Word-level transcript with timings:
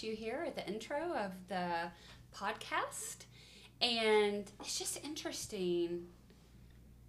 you 0.00 0.14
here 0.14 0.44
at 0.46 0.54
the 0.54 0.64
intro 0.68 0.96
of 0.96 1.32
the 1.48 1.90
podcast, 2.32 3.24
and 3.80 4.48
it's 4.60 4.78
just 4.78 5.04
interesting 5.04 6.06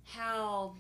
how 0.05 0.73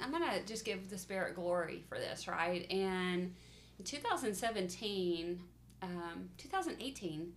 I'm 0.00 0.12
gonna 0.12 0.44
just 0.46 0.64
give 0.64 0.88
the 0.88 0.96
Spirit 0.96 1.34
glory 1.34 1.82
for 1.88 1.98
this, 1.98 2.28
right? 2.28 2.70
And 2.70 3.34
in 3.80 3.84
2017, 3.84 5.42
um, 5.82 6.28
2018, 6.38 7.32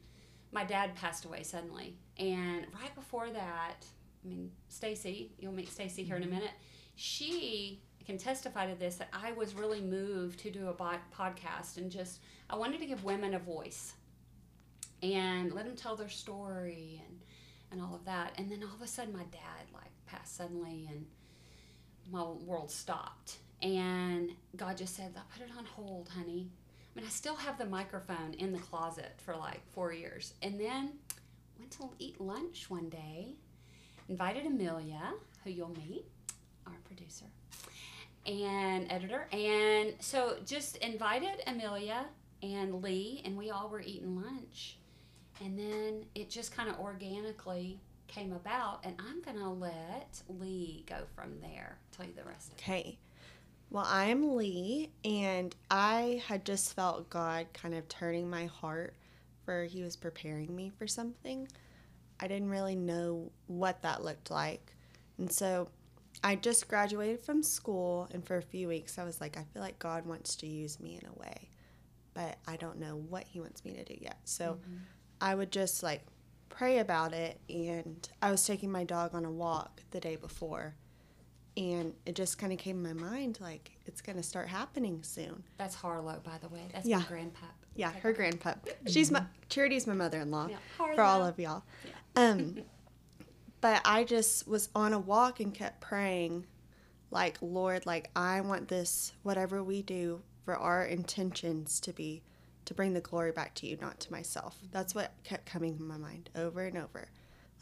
my 0.51 0.63
dad 0.63 0.95
passed 0.95 1.25
away 1.25 1.41
suddenly, 1.41 1.95
and 2.17 2.67
right 2.79 2.93
before 2.93 3.31
that, 3.31 3.83
I 4.23 4.27
mean, 4.27 4.51
Stacy, 4.69 5.31
you'll 5.39 5.53
meet 5.53 5.69
Stacy 5.69 6.03
here 6.03 6.17
in 6.17 6.23
a 6.23 6.27
minute. 6.27 6.51
She 6.95 7.81
can 8.05 8.17
testify 8.17 8.71
to 8.71 8.79
this 8.79 8.95
that 8.95 9.09
I 9.11 9.33
was 9.33 9.53
really 9.53 9.81
moved 9.81 10.39
to 10.39 10.49
do 10.49 10.69
a 10.69 10.73
podcast 10.73 11.75
and 11.75 11.91
just 11.91 12.21
I 12.49 12.55
wanted 12.55 12.79
to 12.79 12.85
give 12.85 13.03
women 13.03 13.33
a 13.33 13.39
voice 13.39 13.93
and 15.01 15.53
let 15.53 15.65
them 15.65 15.75
tell 15.75 15.95
their 15.95 16.09
story 16.09 17.01
and 17.05 17.19
and 17.71 17.81
all 17.81 17.95
of 17.95 18.05
that. 18.05 18.33
And 18.37 18.49
then 18.49 18.63
all 18.63 18.75
of 18.75 18.81
a 18.81 18.87
sudden, 18.87 19.13
my 19.13 19.25
dad 19.25 19.65
like 19.73 19.91
passed 20.05 20.35
suddenly, 20.37 20.87
and 20.89 21.05
my 22.11 22.23
world 22.23 22.71
stopped. 22.71 23.37
And 23.61 24.31
God 24.55 24.77
just 24.77 24.95
said, 24.95 25.13
"I 25.17 25.21
put 25.33 25.47
it 25.47 25.51
on 25.57 25.65
hold, 25.65 26.09
honey." 26.09 26.49
I 26.95 26.99
mean, 26.99 27.05
I 27.05 27.09
still 27.09 27.35
have 27.35 27.57
the 27.57 27.65
microphone 27.65 28.33
in 28.35 28.53
the 28.53 28.59
closet 28.59 29.13
for 29.17 29.35
like 29.35 29.61
four 29.73 29.91
years, 29.93 30.33
and 30.41 30.59
then 30.59 30.99
went 31.59 31.71
to 31.71 31.89
eat 31.99 32.19
lunch 32.21 32.69
one 32.69 32.89
day. 32.89 33.35
Invited 34.09 34.45
Amelia, 34.45 35.13
who 35.43 35.49
you'll 35.49 35.69
meet, 35.69 36.05
our 36.65 36.77
producer 36.85 37.25
and 38.25 38.91
editor, 38.91 39.27
and 39.31 39.93
so 39.99 40.37
just 40.45 40.77
invited 40.77 41.41
Amelia 41.47 42.05
and 42.41 42.81
Lee, 42.83 43.21
and 43.25 43.37
we 43.37 43.51
all 43.51 43.69
were 43.69 43.81
eating 43.81 44.21
lunch 44.21 44.77
and 45.43 45.57
then 45.57 46.05
it 46.15 46.29
just 46.29 46.55
kind 46.55 46.69
of 46.69 46.79
organically 46.79 47.79
came 48.07 48.31
about 48.31 48.79
and 48.85 48.95
i'm 48.99 49.21
going 49.21 49.37
to 49.37 49.49
let 49.49 50.21
lee 50.39 50.83
go 50.87 50.97
from 51.15 51.39
there 51.41 51.77
tell 51.91 52.05
you 52.05 52.13
the 52.15 52.23
rest 52.23 52.53
Okay. 52.59 52.97
Well, 53.69 53.85
I'm 53.85 54.37
Lee, 54.37 54.91
and 55.03 55.53
I 55.69 56.21
had 56.25 56.45
just 56.45 56.73
felt 56.73 57.09
God 57.09 57.47
kind 57.53 57.75
of 57.75 57.87
turning 57.89 58.29
my 58.29 58.45
heart 58.45 58.93
for 59.43 59.65
He 59.65 59.83
was 59.83 59.97
preparing 59.97 60.55
me 60.55 60.71
for 60.77 60.87
something. 60.87 61.49
I 62.19 62.27
didn't 62.27 62.49
really 62.49 62.77
know 62.77 63.29
what 63.47 63.81
that 63.81 64.05
looked 64.05 64.31
like. 64.31 64.73
And 65.17 65.29
so 65.29 65.67
I 66.23 66.35
just 66.35 66.69
graduated 66.69 67.19
from 67.19 67.43
school, 67.43 68.07
and 68.13 68.25
for 68.25 68.37
a 68.37 68.41
few 68.41 68.69
weeks, 68.69 68.97
I 68.97 69.03
was 69.03 69.19
like, 69.19 69.37
I 69.37 69.43
feel 69.53 69.61
like 69.61 69.79
God 69.79 70.05
wants 70.05 70.37
to 70.37 70.47
use 70.47 70.79
me 70.79 70.97
in 71.01 71.09
a 71.09 71.19
way, 71.19 71.49
but 72.13 72.37
I 72.47 72.55
don't 72.55 72.79
know 72.79 72.95
what 73.09 73.25
He 73.27 73.41
wants 73.41 73.65
me 73.65 73.73
to 73.73 73.83
do 73.83 73.97
yet. 73.99 74.17
So 74.23 74.53
mm-hmm. 74.53 74.77
I 75.21 75.35
would 75.35 75.51
just 75.51 75.83
like 75.83 76.03
pray 76.49 76.79
about 76.79 77.13
it, 77.13 77.39
and 77.49 78.07
I 78.21 78.31
was 78.31 78.45
taking 78.45 78.71
my 78.71 78.83
dog 78.83 79.13
on 79.15 79.25
a 79.25 79.31
walk 79.31 79.81
the 79.91 79.99
day 79.99 80.15
before 80.15 80.75
and 81.55 81.93
it 82.05 82.13
just 82.13 82.37
kind 82.37 82.53
of 82.53 82.59
came 82.59 82.85
in 82.85 82.95
my 83.01 83.09
mind 83.09 83.39
like 83.41 83.71
it's 83.87 83.99
going 83.99 84.15
to 84.15 84.21
start 84.21 84.47
happening 84.47 85.01
soon. 85.01 85.43
that's 85.57 85.73
harlow 85.73 86.19
by 86.23 86.37
the 86.39 86.47
way 86.49 86.61
that's 86.71 86.85
Yeah. 86.85 86.97
my 86.99 87.03
grandpup 87.05 87.55
Yeah, 87.75 87.91
her 87.93 88.13
grandpup. 88.13 88.57
She's 88.87 89.09
my 89.09 89.23
Charity's 89.49 89.87
my 89.87 89.95
mother-in-law 89.95 90.49
Yeah, 90.51 90.57
for 90.77 91.01
all 91.01 91.25
of 91.25 91.39
y'all. 91.39 91.63
Um, 92.15 92.59
but 93.59 93.81
I 93.85 94.03
just 94.03 94.47
was 94.47 94.69
on 94.75 94.93
a 94.93 94.99
walk 94.99 95.39
and 95.39 95.51
kept 95.51 95.81
praying, 95.81 96.45
like 97.09 97.37
Lord, 97.41 97.87
like 97.87 98.11
I 98.15 98.41
want 98.41 98.67
this 98.67 99.13
whatever 99.23 99.63
we 99.63 99.81
do 99.81 100.21
for 100.45 100.55
our 100.55 100.85
intentions 100.85 101.79
to 101.81 101.91
be 101.93 102.21
to 102.67 102.73
bring 102.73 102.93
the 102.93 103.01
glory 103.01 103.31
back 103.31 103.53
to 103.55 103.67
you, 103.67 103.77
not 103.81 103.99
to 104.01 104.11
myself. 104.11 104.57
That's 104.71 104.93
what 104.93 105.13
kept 105.23 105.45
coming 105.45 105.77
in 105.79 105.87
my 105.87 105.97
mind 105.97 106.29
over 106.35 106.65
and 106.65 106.77
over. 106.77 107.09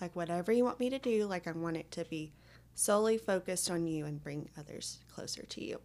Like 0.02 0.16
whatever 0.16 0.52
you 0.52 0.64
want 0.64 0.80
me 0.80 0.90
to 0.90 1.00
do, 1.00 1.26
like 1.26 1.48
I 1.48 1.52
want 1.52 1.78
it 1.78 1.90
to 1.92 2.06
be 2.06 2.34
solely 2.74 3.18
focused 3.18 3.72
on 3.72 3.88
you 3.88 4.06
and 4.06 4.22
bring 4.22 4.50
others 4.60 5.00
closer 5.14 5.44
to 5.44 5.64
you. 5.64 5.80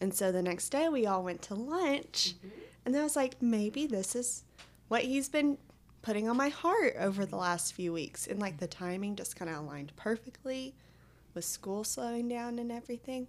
And 0.00 0.12
so 0.12 0.32
the 0.32 0.42
next 0.42 0.70
day 0.70 0.88
we 0.88 1.06
all 1.06 1.22
went 1.22 1.42
to 1.42 1.54
lunch 1.54 2.34
mm-hmm. 2.38 2.48
and 2.84 2.96
I 2.96 3.02
was 3.02 3.16
like, 3.16 3.40
maybe 3.40 3.86
this 3.86 4.16
is 4.16 4.44
what 4.88 5.02
he's 5.02 5.28
been 5.28 5.58
putting 6.02 6.28
on 6.28 6.36
my 6.36 6.48
heart 6.48 6.94
over 6.98 7.24
the 7.24 7.36
last 7.36 7.74
few 7.74 7.92
weeks. 7.92 8.26
And 8.26 8.40
like 8.40 8.58
the 8.58 8.66
timing 8.66 9.16
just 9.16 9.36
kind 9.36 9.50
of 9.50 9.58
aligned 9.58 9.92
perfectly 9.96 10.74
with 11.34 11.44
school 11.44 11.84
slowing 11.84 12.28
down 12.28 12.58
and 12.58 12.72
everything. 12.72 13.28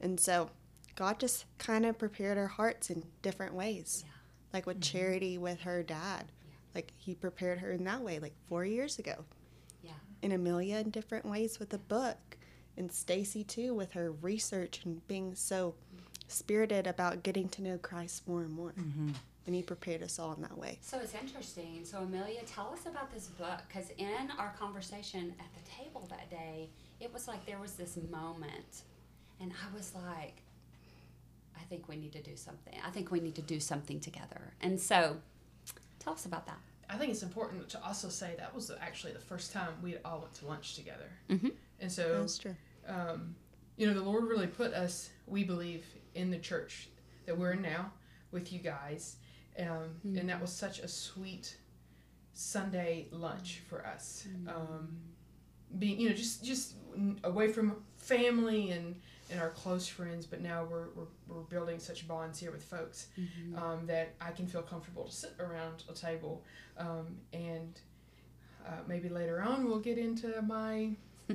And 0.00 0.20
so 0.20 0.50
God 0.96 1.18
just 1.18 1.46
kind 1.58 1.86
of 1.86 1.98
prepared 1.98 2.38
our 2.38 2.46
hearts 2.46 2.90
in 2.90 3.04
different 3.22 3.54
ways. 3.54 4.04
Yeah. 4.06 4.12
Like 4.54 4.64
with 4.66 4.80
mm-hmm. 4.80 4.98
Charity 4.98 5.36
with 5.36 5.60
her 5.60 5.82
dad. 5.82 6.32
Like 6.74 6.92
he 6.96 7.14
prepared 7.14 7.58
her 7.58 7.72
in 7.72 7.84
that 7.84 8.00
way, 8.00 8.18
like 8.18 8.34
four 8.48 8.64
years 8.64 8.98
ago. 8.98 9.24
yeah 9.82 9.92
And 10.22 10.32
Amelia 10.32 10.78
in 10.78 10.90
different 10.90 11.26
ways 11.26 11.58
with 11.58 11.68
the 11.68 11.78
book. 11.78 12.38
And 12.76 12.90
Stacy 12.90 13.44
too 13.44 13.74
with 13.74 13.92
her 13.92 14.10
research 14.12 14.80
and 14.84 15.06
being 15.06 15.34
so 15.34 15.74
mm-hmm. 15.94 16.04
spirited 16.28 16.86
about 16.86 17.22
getting 17.22 17.48
to 17.50 17.62
know 17.62 17.78
Christ 17.78 18.26
more 18.26 18.42
and 18.42 18.52
more. 18.52 18.72
Mm-hmm. 18.78 19.10
And 19.46 19.54
he 19.54 19.62
prepared 19.62 20.02
us 20.02 20.18
all 20.18 20.32
in 20.32 20.40
that 20.40 20.56
way. 20.56 20.78
so 20.80 20.98
it's 20.98 21.14
interesting 21.14 21.84
so 21.84 21.98
amelia 21.98 22.40
tell 22.46 22.70
us 22.72 22.86
about 22.86 23.12
this 23.12 23.26
book 23.26 23.60
because 23.68 23.90
in 23.98 24.30
our 24.38 24.54
conversation 24.58 25.34
at 25.38 25.46
the 25.52 25.70
table 25.70 26.06
that 26.08 26.30
day 26.30 26.70
it 26.98 27.12
was 27.12 27.28
like 27.28 27.44
there 27.44 27.58
was 27.58 27.74
this 27.74 27.98
moment 28.10 28.84
and 29.40 29.52
i 29.52 29.76
was 29.76 29.92
like 29.94 30.43
i 31.58 31.62
think 31.64 31.88
we 31.88 31.96
need 31.96 32.12
to 32.12 32.22
do 32.22 32.36
something 32.36 32.74
i 32.86 32.90
think 32.90 33.10
we 33.10 33.20
need 33.20 33.34
to 33.34 33.42
do 33.42 33.58
something 33.60 34.00
together 34.00 34.54
and 34.60 34.80
so 34.80 35.16
tell 35.98 36.12
us 36.12 36.26
about 36.26 36.46
that 36.46 36.58
I 36.86 36.98
think 36.98 37.10
it's 37.12 37.22
important 37.22 37.66
to 37.70 37.82
also 37.82 38.10
say 38.10 38.34
that 38.38 38.54
was 38.54 38.70
actually 38.78 39.14
the 39.14 39.18
first 39.18 39.52
time 39.52 39.70
we 39.82 39.96
all 40.04 40.20
went 40.20 40.34
to 40.34 40.46
lunch 40.46 40.74
together. 40.76 41.08
Mhm. 41.30 41.52
And 41.80 41.90
so, 41.90 42.20
That's 42.20 42.36
true. 42.36 42.54
um, 42.86 43.34
you 43.78 43.86
know, 43.86 43.94
the 43.94 44.02
Lord 44.02 44.24
really 44.24 44.46
put 44.46 44.74
us, 44.74 45.08
we 45.26 45.44
believe, 45.44 45.86
in 46.14 46.30
the 46.30 46.38
church 46.38 46.90
that 47.24 47.36
we're 47.38 47.52
in 47.52 47.62
now 47.62 47.90
with 48.32 48.52
you 48.52 48.58
guys. 48.58 49.16
Um, 49.58 49.98
And 50.04 50.28
that 50.28 50.40
was 50.42 50.52
such 50.52 50.78
a 50.80 50.86
sweet 50.86 51.56
Sunday 52.34 53.08
lunch 53.10 53.60
for 53.66 53.84
us. 53.86 54.26
Um, 54.46 54.98
being, 55.78 55.98
you 55.98 56.10
know, 56.10 56.14
just 56.14 56.44
just 56.44 56.74
away 57.24 57.48
from 57.50 57.82
family 57.96 58.70
and, 58.72 59.00
and 59.30 59.40
our 59.40 59.50
close 59.50 59.86
friends, 59.86 60.26
but 60.26 60.40
now 60.40 60.66
we're, 60.70 60.88
we're, 60.94 61.06
we're 61.28 61.42
building 61.42 61.78
such 61.78 62.06
bonds 62.06 62.38
here 62.38 62.50
with 62.50 62.62
folks 62.62 63.08
um, 63.56 63.86
that 63.86 64.14
I 64.20 64.30
can 64.30 64.46
feel 64.46 64.62
comfortable 64.62 65.04
to 65.04 65.12
sit 65.12 65.34
around 65.40 65.84
a 65.88 65.94
table. 65.94 66.42
Um, 66.76 67.16
and 67.32 67.78
uh, 68.66 68.80
maybe 68.86 69.08
later 69.08 69.42
on 69.42 69.64
we'll 69.64 69.78
get 69.78 69.98
into 69.98 70.40
my 70.42 70.90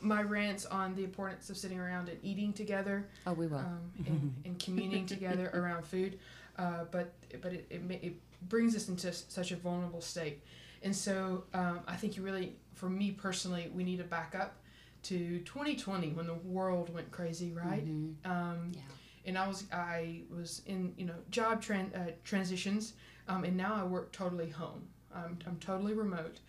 my 0.00 0.22
rants 0.22 0.66
on 0.66 0.94
the 0.94 1.04
importance 1.04 1.48
of 1.48 1.56
sitting 1.56 1.78
around 1.78 2.08
and 2.08 2.18
eating 2.22 2.52
together 2.52 3.06
oh 3.26 3.32
we 3.32 3.46
will 3.46 3.58
um, 3.58 3.92
and, 4.06 4.34
and 4.44 4.58
communing 4.58 5.06
together 5.06 5.50
around 5.54 5.84
food. 5.84 6.18
Uh, 6.58 6.84
but 6.90 7.12
but 7.40 7.52
it, 7.52 7.66
it, 7.70 7.82
it 7.90 8.14
brings 8.48 8.76
us 8.76 8.88
into 8.88 9.12
such 9.12 9.52
a 9.52 9.56
vulnerable 9.56 10.00
state. 10.00 10.42
And 10.82 10.94
so 10.94 11.44
um, 11.54 11.80
I 11.86 11.96
think 11.96 12.16
you 12.16 12.22
really, 12.22 12.56
for 12.74 12.88
me 12.90 13.12
personally, 13.12 13.70
we 13.72 13.84
need 13.84 13.98
to 13.98 14.04
back 14.04 14.34
up 14.38 14.56
to 15.04 15.40
2020 15.40 16.10
when 16.10 16.26
the 16.26 16.34
world 16.34 16.92
went 16.92 17.10
crazy, 17.10 17.52
right? 17.52 17.86
Mhm. 17.86 18.14
Um, 18.24 18.72
yeah 18.74 18.80
and 19.24 19.38
I 19.38 19.46
was 19.48 19.64
I 19.72 20.22
was 20.30 20.62
in 20.66 20.94
you 20.96 21.06
know 21.06 21.14
job 21.30 21.62
tran- 21.62 21.94
uh, 21.94 22.12
transitions, 22.24 22.94
um, 23.28 23.44
and 23.44 23.56
now 23.56 23.74
I 23.74 23.84
work 23.84 24.12
totally 24.12 24.50
home. 24.50 24.88
I'm, 25.14 25.38
I'm 25.46 25.56
totally 25.58 25.92
remote, 25.92 26.40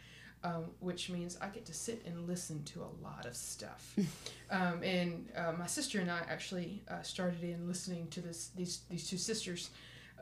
um, 0.43 0.65
which 0.79 1.09
means 1.09 1.37
I 1.41 1.49
get 1.49 1.65
to 1.65 1.73
sit 1.73 2.01
and 2.05 2.27
listen 2.27 2.63
to 2.65 2.81
a 2.81 2.91
lot 3.03 3.25
of 3.25 3.35
stuff. 3.35 3.93
um, 4.49 4.81
and 4.81 5.29
uh, 5.35 5.51
my 5.57 5.67
sister 5.67 5.99
and 5.99 6.09
I 6.09 6.21
actually 6.29 6.81
uh, 6.87 7.01
started 7.01 7.43
in 7.43 7.67
listening 7.67 8.07
to 8.09 8.21
this 8.21 8.49
these 8.55 8.81
these 8.89 9.07
two 9.09 9.17
sisters. 9.17 9.69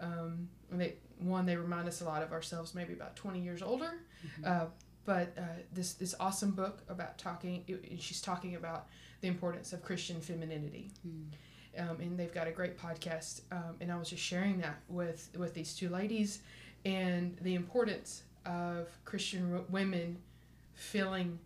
Um, 0.01 0.49
they 0.71 0.95
one 1.19 1.45
they 1.45 1.55
remind 1.55 1.87
us 1.87 2.01
a 2.01 2.05
lot 2.05 2.23
of 2.23 2.31
ourselves, 2.31 2.73
maybe 2.73 2.93
about 2.93 3.15
20 3.15 3.39
years 3.39 3.61
older. 3.61 3.91
Uh, 4.45 4.65
but 5.05 5.33
uh, 5.37 5.41
this 5.73 5.93
this 5.93 6.13
awesome 6.19 6.51
book 6.51 6.81
about 6.89 7.17
talking, 7.17 7.63
it, 7.67 8.01
she's 8.01 8.21
talking 8.21 8.55
about 8.55 8.87
the 9.21 9.27
importance 9.27 9.73
of 9.73 9.83
Christian 9.83 10.19
femininity 10.21 10.89
um, 11.77 11.99
and 12.01 12.17
they've 12.19 12.33
got 12.33 12.47
a 12.47 12.51
great 12.51 12.77
podcast. 12.77 13.41
Um, 13.51 13.75
and 13.79 13.91
I 13.91 13.97
was 13.97 14.09
just 14.09 14.21
sharing 14.23 14.59
that 14.61 14.79
with 14.89 15.29
with 15.37 15.53
these 15.53 15.73
two 15.75 15.89
ladies, 15.89 16.39
and 16.85 17.37
the 17.41 17.55
importance 17.55 18.23
of 18.45 18.87
Christian 19.05 19.43
w- 19.51 19.65
women 19.69 20.17
feeling 20.73 21.39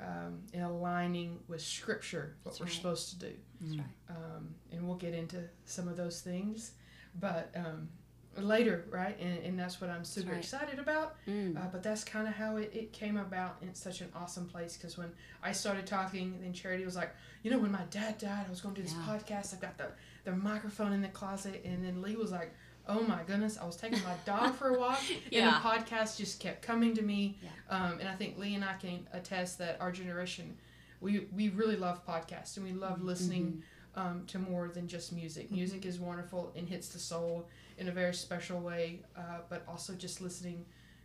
um, 0.00 0.40
and 0.52 0.62
aligning 0.64 1.38
with 1.48 1.60
Scripture, 1.62 2.34
what 2.42 2.52
That's 2.52 2.60
we're 2.60 2.66
right. 2.66 2.74
supposed 2.74 3.10
to 3.10 3.18
do. 3.26 3.32
that's 3.60 3.76
right 3.76 3.86
Um, 4.16 4.54
and 4.72 4.86
we'll 4.86 4.96
get 4.96 5.14
into 5.14 5.42
some 5.66 5.86
of 5.88 5.96
those 5.96 6.20
things, 6.22 6.72
but 7.20 7.50
um, 7.54 7.88
later, 8.38 8.84
right? 8.90 9.18
And, 9.20 9.38
and 9.44 9.58
that's 9.58 9.80
what 9.80 9.90
I'm 9.90 10.04
super 10.04 10.30
right. 10.32 10.38
excited 10.38 10.78
about. 10.78 11.16
Mm. 11.28 11.56
Uh, 11.56 11.66
but 11.72 11.82
that's 11.82 12.04
kind 12.04 12.28
of 12.28 12.34
how 12.34 12.56
it, 12.56 12.70
it 12.74 12.92
came 12.92 13.16
about. 13.16 13.56
And 13.60 13.70
it's 13.70 13.80
such 13.82 14.00
an 14.00 14.08
awesome 14.14 14.46
place 14.46 14.76
because 14.76 14.96
when 14.96 15.10
I 15.42 15.52
started 15.52 15.86
talking, 15.86 16.38
then 16.42 16.52
Charity 16.52 16.84
was 16.84 16.96
like, 16.96 17.10
you 17.42 17.50
know, 17.50 17.58
when 17.58 17.72
my 17.72 17.82
dad 17.90 18.18
died, 18.18 18.44
I 18.46 18.50
was 18.50 18.60
going 18.60 18.74
to 18.74 18.80
do 18.82 18.86
this 18.86 18.96
Yeah. 18.96 19.14
podcast. 19.14 19.54
I've 19.54 19.60
got 19.60 19.76
the, 19.78 19.88
the 20.24 20.32
microphone 20.32 20.92
in 20.92 21.02
the 21.02 21.08
closet. 21.08 21.62
And 21.64 21.84
then 21.84 22.02
Lee 22.02 22.16
was 22.16 22.30
like, 22.30 22.52
oh 22.88 23.00
my 23.02 23.20
goodness, 23.26 23.58
I 23.60 23.64
was 23.66 23.76
taking 23.76 24.02
my 24.02 24.14
dog 24.24 24.54
for 24.54 24.68
a 24.74 24.78
walk, 24.78 25.00
and 25.10 25.20
Yeah. 25.30 25.50
the 25.50 25.68
podcast 25.68 26.16
just 26.16 26.40
kept 26.40 26.62
coming 26.62 26.94
to 26.94 27.02
me. 27.02 27.38
Yeah. 27.42 27.48
Um, 27.76 27.98
and 28.00 28.08
I 28.08 28.14
think 28.14 28.38
Lee 28.38 28.54
and 28.54 28.64
I 28.64 28.74
can 28.74 29.06
attest 29.12 29.58
that 29.58 29.76
our 29.80 29.92
generation, 29.92 30.56
we 31.00 31.26
we 31.34 31.50
really 31.50 31.76
love 31.76 32.04
podcasts 32.06 32.56
and 32.56 32.66
we 32.66 32.72
love 32.72 33.02
listening 33.02 33.62
um, 33.94 34.24
to 34.28 34.38
more 34.38 34.68
than 34.68 34.88
just 34.88 35.12
music. 35.12 35.50
Music 35.50 35.86
is 35.86 35.98
wonderful 36.00 36.52
and 36.56 36.68
hits 36.68 36.88
the 36.88 36.98
soul 36.98 37.48
in 37.80 37.88
a 37.88 37.92
very 37.92 38.14
special 38.14 38.60
way, 38.60 39.00
uh, 39.16 39.38
but 39.48 39.64
also 39.66 39.94
just 39.94 40.20
listening 40.20 40.64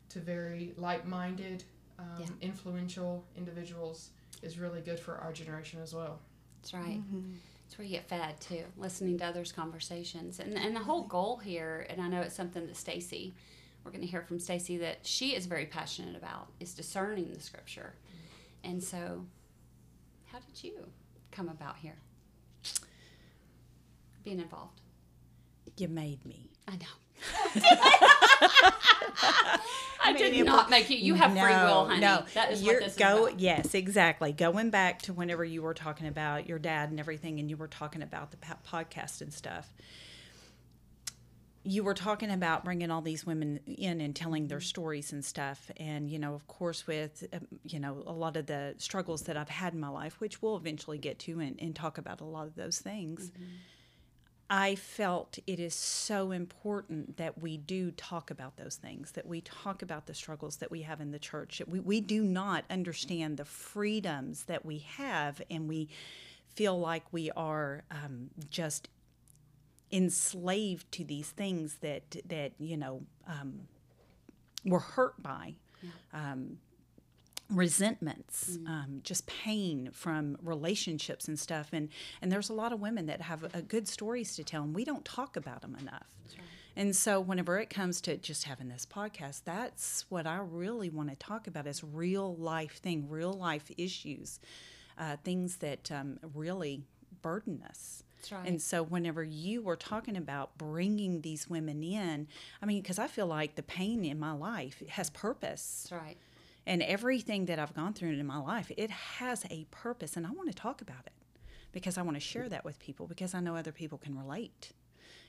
to 0.10 0.20
very 0.20 0.74
like-minded, 0.78 1.64
um, 1.98 2.06
Yeah. 2.20 2.28
influential 2.42 3.26
individuals 3.36 4.12
is 4.44 4.60
really 4.60 4.82
good 4.82 5.00
for 5.00 5.18
our 5.18 5.32
generation 5.34 5.82
as 5.82 5.94
well. 5.94 6.20
That's 6.62 6.74
right. 6.74 7.02
It's 7.66 7.78
where 7.78 7.86
you 7.88 7.94
get 7.96 8.08
fed 8.08 8.40
too, 8.42 8.66
listening 8.78 9.18
to 9.20 9.26
others' 9.26 9.52
conversations. 9.52 10.40
And 10.40 10.54
and 10.58 10.76
the 10.76 10.84
whole 10.84 11.04
goal 11.04 11.38
here, 11.38 11.88
and 11.90 12.00
I 12.02 12.08
know 12.10 12.22
it's 12.22 12.36
something 12.36 12.68
that 12.68 12.76
Stacy, 12.76 13.34
we're 13.84 13.92
going 13.92 14.02
to 14.02 14.08
hear 14.08 14.22
from 14.22 14.40
Stacy 14.40 14.78
that 14.78 15.08
she 15.08 15.34
is 15.36 15.46
very 15.48 15.66
passionate 15.66 16.16
about, 16.16 16.52
is 16.60 16.74
discerning 16.76 17.32
the 17.34 17.40
scripture. 17.40 17.96
And 18.64 18.84
so, 18.84 19.26
how 20.26 20.40
did 20.40 20.64
you 20.64 20.92
come 21.32 21.48
about 21.50 21.78
here? 21.78 21.98
Being 24.24 24.40
involved. 24.40 24.82
You 25.78 25.88
made 25.88 26.26
me. 26.26 26.50
I 26.68 26.76
know. 26.78 26.86
I, 30.04 30.14
did 30.14 30.46
not 30.46 30.70
make 30.70 30.90
you. 30.90 30.98
You 30.98 31.16
have 31.16 31.32
free 31.32 31.42
will, 31.42 31.86
honey. 31.88 32.02
No, 32.02 32.24
that 32.34 32.52
is 32.52 32.62
You're- 32.62 32.76
what 32.76 32.84
this 32.86 32.96
go. 32.96 33.30
Yes, 33.38 33.74
exactly. 33.74 34.32
Going 34.32 34.70
back 34.70 35.02
to 35.04 35.14
whenever 35.14 35.44
you 35.44 35.62
were 35.62 35.74
talking 35.74 36.08
about 36.08 36.48
your 36.48 36.60
dad 36.60 36.90
and 36.90 37.00
everything, 37.00 37.40
and 37.40 37.50
you 37.50 37.58
were 37.58 37.68
talking 37.68 38.02
about 38.02 38.32
the 38.32 38.38
podcast 38.68 39.22
and 39.22 39.34
stuff. 39.34 39.74
You 41.68 41.84
were 41.84 41.96
talking 41.96 42.30
about 42.30 42.64
bringing 42.64 42.92
all 42.92 43.02
these 43.02 43.26
women 43.26 43.60
in 43.66 44.00
and 44.00 44.16
telling 44.16 44.44
Mm-hmm. 44.44 44.50
their 44.50 44.62
stories 44.62 45.12
and 45.12 45.26
stuff, 45.26 45.72
and 45.78 46.08
you 46.10 46.20
know, 46.20 46.36
of 46.36 46.46
course, 46.48 46.86
with 46.86 47.24
um, 47.34 47.48
you 47.68 47.80
know 47.80 48.04
a 48.06 48.12
lot 48.14 48.38
of 48.38 48.46
the 48.46 48.76
struggles 48.78 49.24
that 49.24 49.36
I've 49.38 49.50
had 49.50 49.74
in 49.74 49.80
my 49.80 49.88
life, 49.90 50.20
which 50.20 50.42
we'll 50.44 50.58
eventually 50.58 51.00
get 51.00 51.18
to 51.20 51.40
and, 51.40 51.56
and 51.60 51.76
talk 51.76 51.98
about 51.98 52.22
a 52.22 52.26
lot 52.26 52.46
of 52.46 52.56
those 52.56 52.78
things. 52.80 53.32
Mm-hmm. 53.32 53.44
I 54.50 54.76
felt 54.76 55.40
it 55.48 55.60
is 55.60 55.74
so 55.74 56.32
important 56.32 57.18
that 57.18 57.42
we 57.42 57.58
do 57.58 57.92
talk 57.92 58.30
about 58.30 58.58
those 58.58 58.76
things, 58.76 59.12
that 59.14 59.26
we 59.26 59.42
talk 59.42 59.82
about 59.82 60.06
the 60.06 60.14
struggles 60.14 60.58
that 60.58 60.70
we 60.70 60.84
have 60.84 61.02
in 61.02 61.12
the 61.12 61.20
church. 61.20 61.62
We, 61.68 61.80
we 61.80 62.00
do 62.00 62.24
not 62.24 62.64
understand 62.70 63.38
the 63.38 63.46
freedoms 63.46 64.44
that 64.44 64.64
we 64.64 64.80
have, 64.80 65.42
and 65.50 65.68
we 65.68 65.90
feel 66.54 66.80
like 66.80 67.04
we 67.12 67.32
are 67.32 67.84
um, 67.90 68.30
just 68.50 68.90
enslaved 69.92 70.92
to 70.92 71.04
these 71.04 71.30
things 71.30 71.78
that, 71.82 72.16
that 72.28 72.52
you 72.60 72.78
know, 72.78 73.02
um, 73.28 73.62
we're 74.64 74.80
hurt 74.80 75.22
by. 75.22 75.56
Um, 76.14 76.58
resentments, 77.50 78.58
um, 78.66 79.02
just 79.04 79.28
pain 79.28 79.90
from 79.94 80.38
relationships 80.42 81.28
and 81.28 81.40
stuff. 81.40 81.70
And 81.74 81.90
and 82.22 82.32
there's 82.32 82.50
a 82.50 82.54
lot 82.54 82.74
of 82.74 82.80
women 82.80 83.06
that 83.08 83.22
have 83.22 83.44
uh, 83.44 83.62
good 83.68 83.88
stories 83.88 84.36
to 84.36 84.44
tell, 84.44 84.64
and 84.64 84.74
we 84.74 84.86
don't 84.86 85.06
talk 85.06 85.36
about 85.38 85.62
them 85.62 85.76
enough. 85.80 86.08
And 86.78 86.96
so 86.96 87.22
whenever 87.22 87.58
it 87.60 87.70
comes 87.70 88.02
to 88.02 88.18
just 88.18 88.44
having 88.44 88.68
this 88.68 88.86
podcast, 88.86 89.44
that's 89.46 90.06
what 90.10 90.28
I 90.28 90.38
really 90.38 90.90
want 90.90 91.10
to 91.10 91.16
talk 91.16 91.48
about 91.48 91.68
is 91.68 91.84
real 91.84 92.36
life 92.36 92.80
thing, 92.80 93.08
real 93.10 93.32
life 93.32 93.72
issues, 93.78 94.40
uh, 94.98 95.16
things 95.24 95.58
that 95.58 95.90
um, 95.92 96.20
really 96.34 96.84
burden 97.22 97.64
us. 97.68 98.04
That's 98.18 98.32
right. 98.32 98.48
And 98.48 98.62
so, 98.62 98.84
whenever 98.84 99.24
you 99.24 99.62
were 99.62 99.76
talking 99.76 100.18
about 100.18 100.58
bringing 100.58 101.22
these 101.22 101.50
women 101.50 101.82
in, 101.84 102.28
I 102.62 102.66
mean, 102.66 102.82
because 102.82 103.00
I 103.00 103.08
feel 103.08 103.28
like 103.28 103.56
the 103.56 103.64
pain 103.64 104.04
in 104.04 104.20
my 104.20 104.32
life 104.34 104.82
has 104.90 105.10
purpose 105.10 105.88
That's 105.90 106.02
right. 106.04 106.18
And 106.68 106.82
everything 106.82 107.46
that 107.46 107.60
I've 107.60 107.74
gone 107.74 107.94
through 107.94 108.12
in 108.12 108.26
my 108.26 108.38
life, 108.40 108.72
it 108.78 108.90
has 108.90 109.46
a 109.50 109.66
purpose, 109.72 110.18
and 110.18 110.26
I 110.26 110.32
want 110.32 110.50
to 110.50 110.56
talk 110.56 110.82
about 110.82 111.06
it 111.06 111.14
because 111.72 111.98
I 111.98 112.02
want 112.02 112.16
to 112.16 112.22
share 112.22 112.50
that 112.50 112.64
with 112.66 112.80
people 112.80 113.06
because 113.08 113.34
I 113.34 113.40
know 113.40 113.56
other 113.56 113.72
people 113.72 113.98
can 113.98 114.18
relate, 114.18 114.72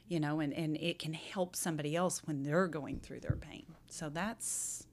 you 0.08 0.18
know, 0.20 0.40
and, 0.40 0.52
and 0.54 0.76
it 0.76 0.98
can 0.98 1.12
help 1.12 1.56
somebody 1.56 1.94
else 1.96 2.22
when 2.24 2.42
they're 2.42 2.68
going 2.68 3.00
through 3.00 3.20
their 3.20 3.36
pain. 3.36 3.66
So 3.88 4.08
that's 4.08 4.86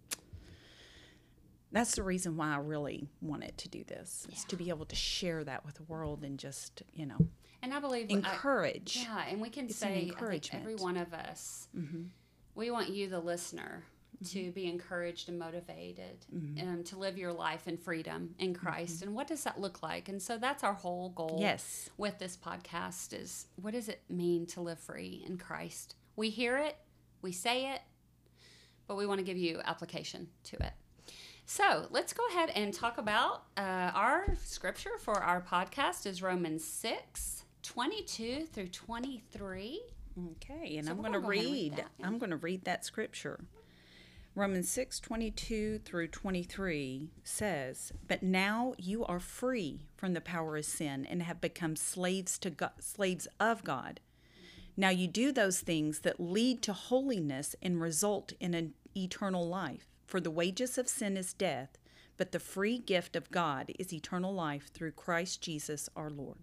that's 1.71 1.95
the 1.95 2.03
reason 2.03 2.37
why 2.37 2.53
I 2.53 2.57
really 2.57 3.07
wanted 3.21 3.57
to 3.57 3.67
do 3.69 3.83
this 3.83 4.27
is 4.31 4.43
to 4.45 4.55
be 4.55 4.69
able 4.69 4.85
to 4.85 4.95
share 4.95 5.43
that 5.43 5.65
with 5.65 5.75
the 5.75 5.83
world 5.83 6.23
and 6.23 6.37
just 6.37 6.83
you 6.93 7.05
know 7.07 7.17
And 7.63 7.73
I 7.73 7.79
believe 7.79 8.07
I- 8.11 8.13
encourage. 8.15 8.97
Yeah, 9.01 9.23
and 9.29 9.41
we 9.41 9.49
can 9.49 9.65
It's 9.65 9.77
say, 9.77 10.11
I 10.19 10.39
every 10.55 10.75
one 10.75 10.97
of 10.97 11.13
us, 11.13 11.67
Mm-hmm. 11.75 12.03
we 12.55 12.69
want 12.69 12.89
you, 12.89 13.07
the 13.09 13.19
listener, 13.19 13.85
to 14.31 14.51
be 14.51 14.67
encouraged 14.67 15.29
and 15.29 15.37
motivated 15.39 16.25
Mm-hmm. 16.33 16.67
um, 16.67 16.83
to 16.85 16.97
live 16.97 17.17
your 17.17 17.33
life 17.33 17.67
in 17.67 17.77
freedom 17.77 18.35
in 18.39 18.53
Christ. 18.53 19.01
And 19.01 19.13
what 19.13 19.27
does 19.27 19.43
that 19.43 19.59
look 19.59 19.81
like? 19.83 20.09
And 20.09 20.21
so 20.21 20.37
that's 20.37 20.63
our 20.63 20.73
whole 20.73 21.09
goal 21.09 21.37
Yes. 21.39 21.89
with 21.97 22.19
this 22.19 22.37
podcast 22.37 23.13
is 23.19 23.47
what 23.55 23.73
does 23.73 23.89
it 23.89 24.01
mean 24.09 24.45
to 24.47 24.61
live 24.61 24.79
free 24.79 25.23
in 25.27 25.37
Christ? 25.37 25.95
We 26.15 26.29
hear 26.29 26.57
it, 26.57 26.77
we 27.21 27.31
say 27.31 27.71
it, 27.73 27.81
but 28.87 28.95
we 28.97 29.05
want 29.05 29.19
to 29.19 29.25
give 29.25 29.37
you 29.37 29.61
application 29.65 30.27
to 30.45 30.57
it. 30.57 30.73
So 31.45 31.87
let's 31.91 32.13
go 32.13 32.23
ahead 32.29 32.51
and 32.55 32.73
talk 32.73 32.97
about 32.97 33.43
uh, 33.57 33.91
our 33.93 34.27
scripture 34.43 34.97
for 34.99 35.15
our 35.21 35.41
podcast 35.41 36.05
is 36.05 36.21
Romans 36.21 36.63
6, 36.63 37.43
22 37.63 38.45
through 38.53 38.67
23. 38.69 39.81
Okay, 40.31 40.77
and 40.77 40.85
So 40.85 40.91
I'm 40.91 40.97
going 41.01 41.11
to 41.13 41.19
gonna 41.19 41.21
go 41.25 41.31
ahead 41.31 41.43
and 41.45 41.53
read 41.53 41.71
read. 41.71 41.75
that, 41.79 41.87
yeah. 41.97 42.07
I'm 42.07 42.17
going 42.17 42.29
to 42.29 42.37
read 42.37 42.63
that 42.65 42.85
scripture. 42.85 43.39
Romans 44.35 44.69
6 44.71 44.99
22 44.99 45.79
through 45.85 46.07
23 46.07 47.11
says, 47.23 47.91
But 48.07 48.23
now 48.23 48.73
you 48.79 49.05
are 49.05 49.19
free 49.19 49.87
from 49.95 50.13
the 50.13 50.21
power 50.21 50.57
of 50.57 50.65
sin 50.65 51.05
and 51.05 51.21
have 51.21 51.39
become 51.39 51.75
slaves 51.75 52.39
to 52.39 52.49
God, 52.49 52.71
slaves 52.79 53.27
of 53.39 53.63
God. 53.63 53.99
Now 54.75 54.89
you 54.89 55.07
do 55.07 55.31
those 55.31 55.59
things 55.59 55.99
that 55.99 56.19
lead 56.19 56.63
to 56.63 56.73
holiness 56.73 57.55
and 57.61 57.79
result 57.79 58.33
in 58.39 58.55
an 58.55 58.73
eternal 58.97 59.47
life. 59.47 59.87
For 60.07 60.19
the 60.19 60.31
wages 60.31 60.79
of 60.79 60.89
sin 60.89 61.15
is 61.15 61.33
death, 61.33 61.77
but 62.17 62.31
the 62.31 62.39
free 62.39 62.79
gift 62.79 63.15
of 63.15 63.29
God 63.29 63.71
is 63.77 63.93
eternal 63.93 64.33
life 64.33 64.71
through 64.73 64.91
Christ 64.93 65.41
Jesus 65.43 65.89
our 65.95 66.09
Lord. 66.09 66.39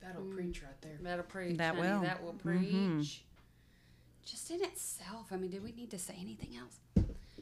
That'll 0.00 0.22
preach 0.22 0.62
right 0.62 0.80
there. 0.80 0.98
That'll 1.02 1.24
preach. 1.24 1.58
That 1.58 1.74
honey, 1.74 1.88
will. 1.88 2.00
That 2.00 2.22
will 2.22 2.32
preach. 2.32 2.72
Mhm. 2.72 3.20
Just 4.28 4.50
in 4.50 4.62
itself. 4.62 5.28
I 5.32 5.36
mean, 5.36 5.50
do 5.50 5.60
we 5.62 5.72
need 5.72 5.90
to 5.90 5.98
say 5.98 6.14
anything 6.20 6.50
else? 6.58 6.78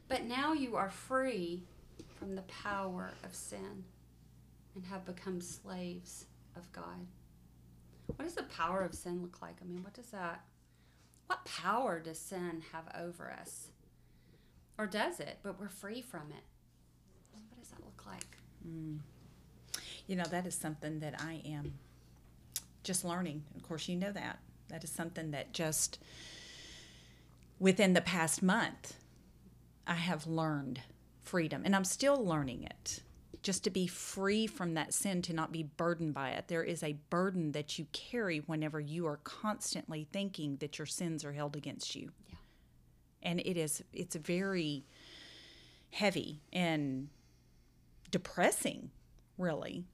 But 0.08 0.24
now 0.24 0.52
you 0.52 0.76
are 0.76 0.90
free 0.90 1.64
from 2.18 2.36
the 2.36 2.42
power 2.42 3.10
of 3.24 3.34
sin 3.34 3.84
and 4.74 4.84
have 4.86 5.04
become 5.04 5.40
slaves 5.40 6.26
of 6.54 6.70
God. 6.72 7.06
What 8.06 8.24
does 8.24 8.34
the 8.34 8.44
power 8.44 8.82
of 8.82 8.94
sin 8.94 9.20
look 9.20 9.42
like? 9.42 9.56
I 9.60 9.64
mean, 9.66 9.82
what 9.82 9.94
does 9.94 10.10
that, 10.10 10.44
what 11.26 11.44
power 11.44 11.98
does 11.98 12.18
sin 12.18 12.62
have 12.72 12.84
over 12.96 13.32
us? 13.32 13.68
Or 14.78 14.86
does 14.86 15.18
it? 15.18 15.38
But 15.42 15.58
we're 15.58 15.68
free 15.68 16.02
from 16.02 16.28
it. 16.30 16.44
What 17.48 17.58
does 17.58 17.70
that 17.70 17.80
look 17.80 18.04
like? 18.06 18.38
Mm. 18.66 18.98
You 20.06 20.16
know, 20.16 20.24
that 20.30 20.46
is 20.46 20.54
something 20.54 21.00
that 21.00 21.20
I 21.20 21.42
am 21.44 21.74
just 22.84 23.04
learning. 23.04 23.42
Of 23.56 23.64
course, 23.64 23.88
you 23.88 23.96
know 23.96 24.12
that. 24.12 24.38
That 24.68 24.84
is 24.84 24.90
something 24.90 25.32
that 25.32 25.52
just 25.52 25.98
within 27.58 27.92
the 27.92 28.00
past 28.00 28.42
month, 28.42 28.94
I 29.86 29.94
have 29.94 30.26
learned 30.26 30.80
freedom, 31.22 31.62
and 31.64 31.74
I'm 31.74 31.84
still 31.84 32.24
learning 32.24 32.64
it. 32.64 33.00
Just 33.42 33.62
to 33.64 33.70
be 33.70 33.86
free 33.86 34.46
from 34.46 34.74
that 34.74 34.92
sin, 34.92 35.22
to 35.22 35.32
not 35.32 35.52
be 35.52 35.62
burdened 35.62 36.14
by 36.14 36.30
it. 36.30 36.48
There 36.48 36.64
is 36.64 36.82
a 36.82 36.98
burden 37.10 37.52
that 37.52 37.78
you 37.78 37.86
carry 37.92 38.38
whenever 38.38 38.80
you 38.80 39.06
are 39.06 39.18
constantly 39.18 40.08
thinking 40.12 40.56
that 40.56 40.78
your 40.78 40.86
sins 40.86 41.24
are 41.24 41.32
held 41.32 41.54
against 41.54 41.94
you. 41.94 42.10
Yeah. 42.28 42.34
And 43.22 43.40
it 43.40 43.56
is, 43.56 43.84
it's 43.92 44.16
very 44.16 44.84
heavy 45.90 46.40
and 46.52 47.08
depressing, 48.10 48.90
really. 49.38 49.84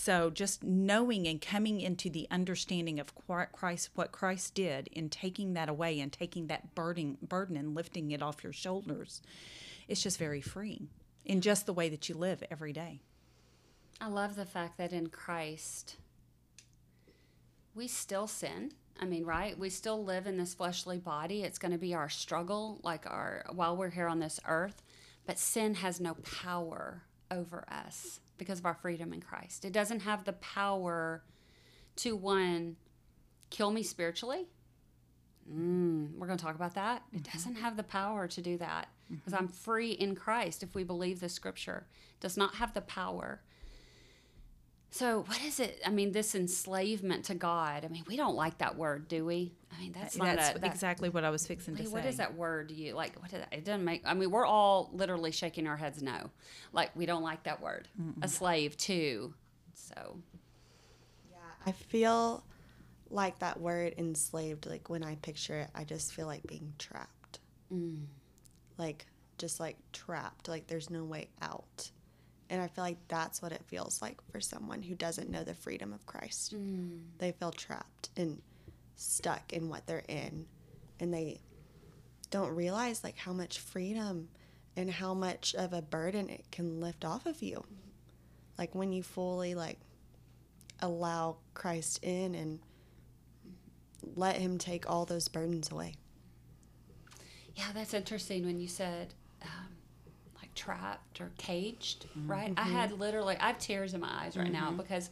So 0.00 0.30
just 0.30 0.62
knowing 0.62 1.26
and 1.26 1.40
coming 1.40 1.80
into 1.80 2.08
the 2.08 2.28
understanding 2.30 3.00
of 3.00 3.12
Christ, 3.52 3.90
what 3.96 4.12
Christ 4.12 4.54
did 4.54 4.86
in 4.92 5.08
taking 5.08 5.54
that 5.54 5.68
away 5.68 5.98
and 5.98 6.12
taking 6.12 6.46
that 6.46 6.76
burden, 6.76 7.18
burden 7.20 7.56
and 7.56 7.74
lifting 7.74 8.12
it 8.12 8.22
off 8.22 8.44
your 8.44 8.52
shoulders, 8.52 9.22
it's 9.88 10.00
just 10.00 10.16
very 10.16 10.40
freeing 10.40 10.88
in 11.24 11.40
just 11.40 11.66
the 11.66 11.72
way 11.72 11.88
that 11.88 12.08
you 12.08 12.14
live 12.14 12.44
every 12.48 12.72
day. 12.72 13.00
I 14.00 14.06
love 14.06 14.36
the 14.36 14.46
fact 14.46 14.78
that 14.78 14.92
in 14.92 15.08
Christ, 15.08 15.96
we 17.74 17.88
still 17.88 18.28
sin. 18.28 18.70
I 19.00 19.04
mean, 19.04 19.24
right? 19.24 19.58
We 19.58 19.68
still 19.68 20.04
live 20.04 20.28
in 20.28 20.36
this 20.36 20.54
fleshly 20.54 20.98
body. 20.98 21.42
It's 21.42 21.58
going 21.58 21.72
to 21.72 21.78
be 21.78 21.92
our 21.92 22.08
struggle, 22.08 22.78
like 22.84 23.04
our 23.04 23.44
while 23.52 23.76
we're 23.76 23.90
here 23.90 24.06
on 24.06 24.20
this 24.20 24.38
earth. 24.46 24.80
But 25.26 25.40
sin 25.40 25.74
has 25.74 25.98
no 25.98 26.14
power 26.14 27.02
over 27.32 27.64
us 27.68 28.20
because 28.38 28.58
of 28.58 28.66
our 28.66 28.74
freedom 28.74 29.12
in 29.12 29.20
Christ. 29.20 29.64
It 29.64 29.72
doesn't 29.72 30.00
have 30.00 30.24
the 30.24 30.32
power 30.34 31.22
to 31.96 32.16
one 32.16 32.76
kill 33.50 33.70
me 33.70 33.82
spiritually. 33.82 34.46
Mm, 35.52 36.16
we're 36.16 36.26
going 36.26 36.38
to 36.38 36.44
talk 36.44 36.54
about 36.54 36.74
that. 36.74 37.02
It 37.12 37.24
doesn't 37.32 37.56
have 37.56 37.76
the 37.76 37.82
power 37.82 38.28
to 38.28 38.42
do 38.42 38.58
that 38.58 38.88
because 39.10 39.32
I'm 39.32 39.48
free 39.48 39.92
in 39.92 40.14
Christ 40.14 40.62
if 40.62 40.74
we 40.74 40.84
believe 40.84 41.20
the 41.20 41.28
scripture. 41.28 41.86
It 42.18 42.20
does 42.20 42.36
not 42.36 42.56
have 42.56 42.74
the 42.74 42.82
power. 42.82 43.40
So, 44.90 45.22
what 45.22 45.42
is 45.44 45.60
it? 45.60 45.80
I 45.84 45.90
mean, 45.90 46.12
this 46.12 46.34
enslavement 46.34 47.26
to 47.26 47.34
God. 47.34 47.84
I 47.84 47.88
mean, 47.88 48.04
we 48.08 48.16
don't 48.16 48.34
like 48.34 48.58
that 48.58 48.76
word, 48.76 49.06
do 49.06 49.24
we? 49.24 49.52
I 49.76 49.80
mean, 49.80 49.92
that's 49.92 50.16
not 50.16 50.36
That's 50.36 50.56
a, 50.56 50.60
that, 50.60 50.66
exactly 50.70 51.10
what 51.10 51.24
I 51.24 51.30
was 51.30 51.46
fixing 51.46 51.74
to 51.76 51.80
Lee, 51.82 51.86
say. 51.86 51.92
what 51.92 52.06
is 52.06 52.16
that 52.16 52.34
word? 52.34 52.68
Do 52.68 52.74
you 52.74 52.94
like? 52.94 53.14
What 53.20 53.26
is 53.32 53.38
that? 53.38 53.48
It 53.52 53.64
doesn't 53.64 53.84
make. 53.84 54.02
I 54.06 54.14
mean, 54.14 54.30
we're 54.30 54.46
all 54.46 54.90
literally 54.92 55.30
shaking 55.30 55.66
our 55.66 55.76
heads 55.76 56.02
no, 56.02 56.30
like 56.72 56.94
we 56.96 57.04
don't 57.06 57.22
like 57.22 57.42
that 57.44 57.60
word. 57.60 57.86
A 58.22 58.28
slave 58.28 58.76
too. 58.76 59.34
So 59.74 60.16
Yeah, 61.30 61.36
I 61.66 61.72
feel 61.72 62.44
like 63.10 63.38
that 63.40 63.60
word 63.60 63.94
enslaved. 63.98 64.66
Like 64.66 64.88
when 64.88 65.04
I 65.04 65.16
picture 65.16 65.60
it, 65.60 65.68
I 65.74 65.84
just 65.84 66.14
feel 66.14 66.26
like 66.26 66.46
being 66.46 66.72
trapped. 66.78 67.40
Mm. 67.72 68.04
Like 68.78 69.06
just 69.36 69.60
like 69.60 69.76
trapped. 69.92 70.48
Like 70.48 70.66
there's 70.66 70.88
no 70.90 71.04
way 71.04 71.28
out. 71.42 71.90
And 72.50 72.62
I 72.62 72.66
feel 72.68 72.84
like 72.84 72.96
that's 73.08 73.42
what 73.42 73.52
it 73.52 73.62
feels 73.66 74.00
like 74.00 74.16
for 74.30 74.40
someone 74.40 74.82
who 74.82 74.94
doesn't 74.94 75.28
know 75.28 75.44
the 75.44 75.54
freedom 75.54 75.92
of 75.92 76.06
Christ. 76.06 76.54
Mm. 76.54 77.00
They 77.18 77.32
feel 77.32 77.52
trapped 77.52 78.08
and 78.16 78.40
stuck 78.96 79.52
in 79.52 79.68
what 79.68 79.86
they're 79.86 80.04
in, 80.08 80.46
and 80.98 81.12
they 81.12 81.40
don't 82.30 82.54
realize 82.54 83.04
like 83.04 83.16
how 83.18 83.32
much 83.32 83.58
freedom 83.58 84.28
and 84.76 84.90
how 84.90 85.12
much 85.14 85.54
of 85.54 85.72
a 85.72 85.82
burden 85.82 86.30
it 86.30 86.44
can 86.50 86.80
lift 86.80 87.04
off 87.04 87.26
of 87.26 87.42
you. 87.42 87.64
Like 88.58 88.74
when 88.74 88.92
you 88.92 89.02
fully 89.02 89.54
like 89.54 89.78
allow 90.80 91.36
Christ 91.54 92.02
in 92.02 92.34
and 92.34 92.60
let 94.14 94.36
him 94.36 94.58
take 94.58 94.88
all 94.88 95.04
those 95.04 95.28
burdens 95.28 95.70
away. 95.70 95.94
yeah, 97.54 97.66
that's 97.74 97.94
interesting 97.94 98.44
when 98.46 98.60
you 98.60 98.68
said 98.68 99.14
trapped 100.58 101.20
or 101.20 101.30
caged, 101.38 102.06
mm-hmm. 102.10 102.30
right? 102.30 102.54
I 102.56 102.64
had 102.64 102.98
literally. 102.98 103.36
I 103.38 103.48
have 103.48 103.58
tears 103.58 103.94
in 103.94 104.00
my 104.00 104.24
eyes 104.24 104.36
right 104.36 104.52
now 104.52 104.68
mm-hmm. 104.68 104.78
because 104.78 105.10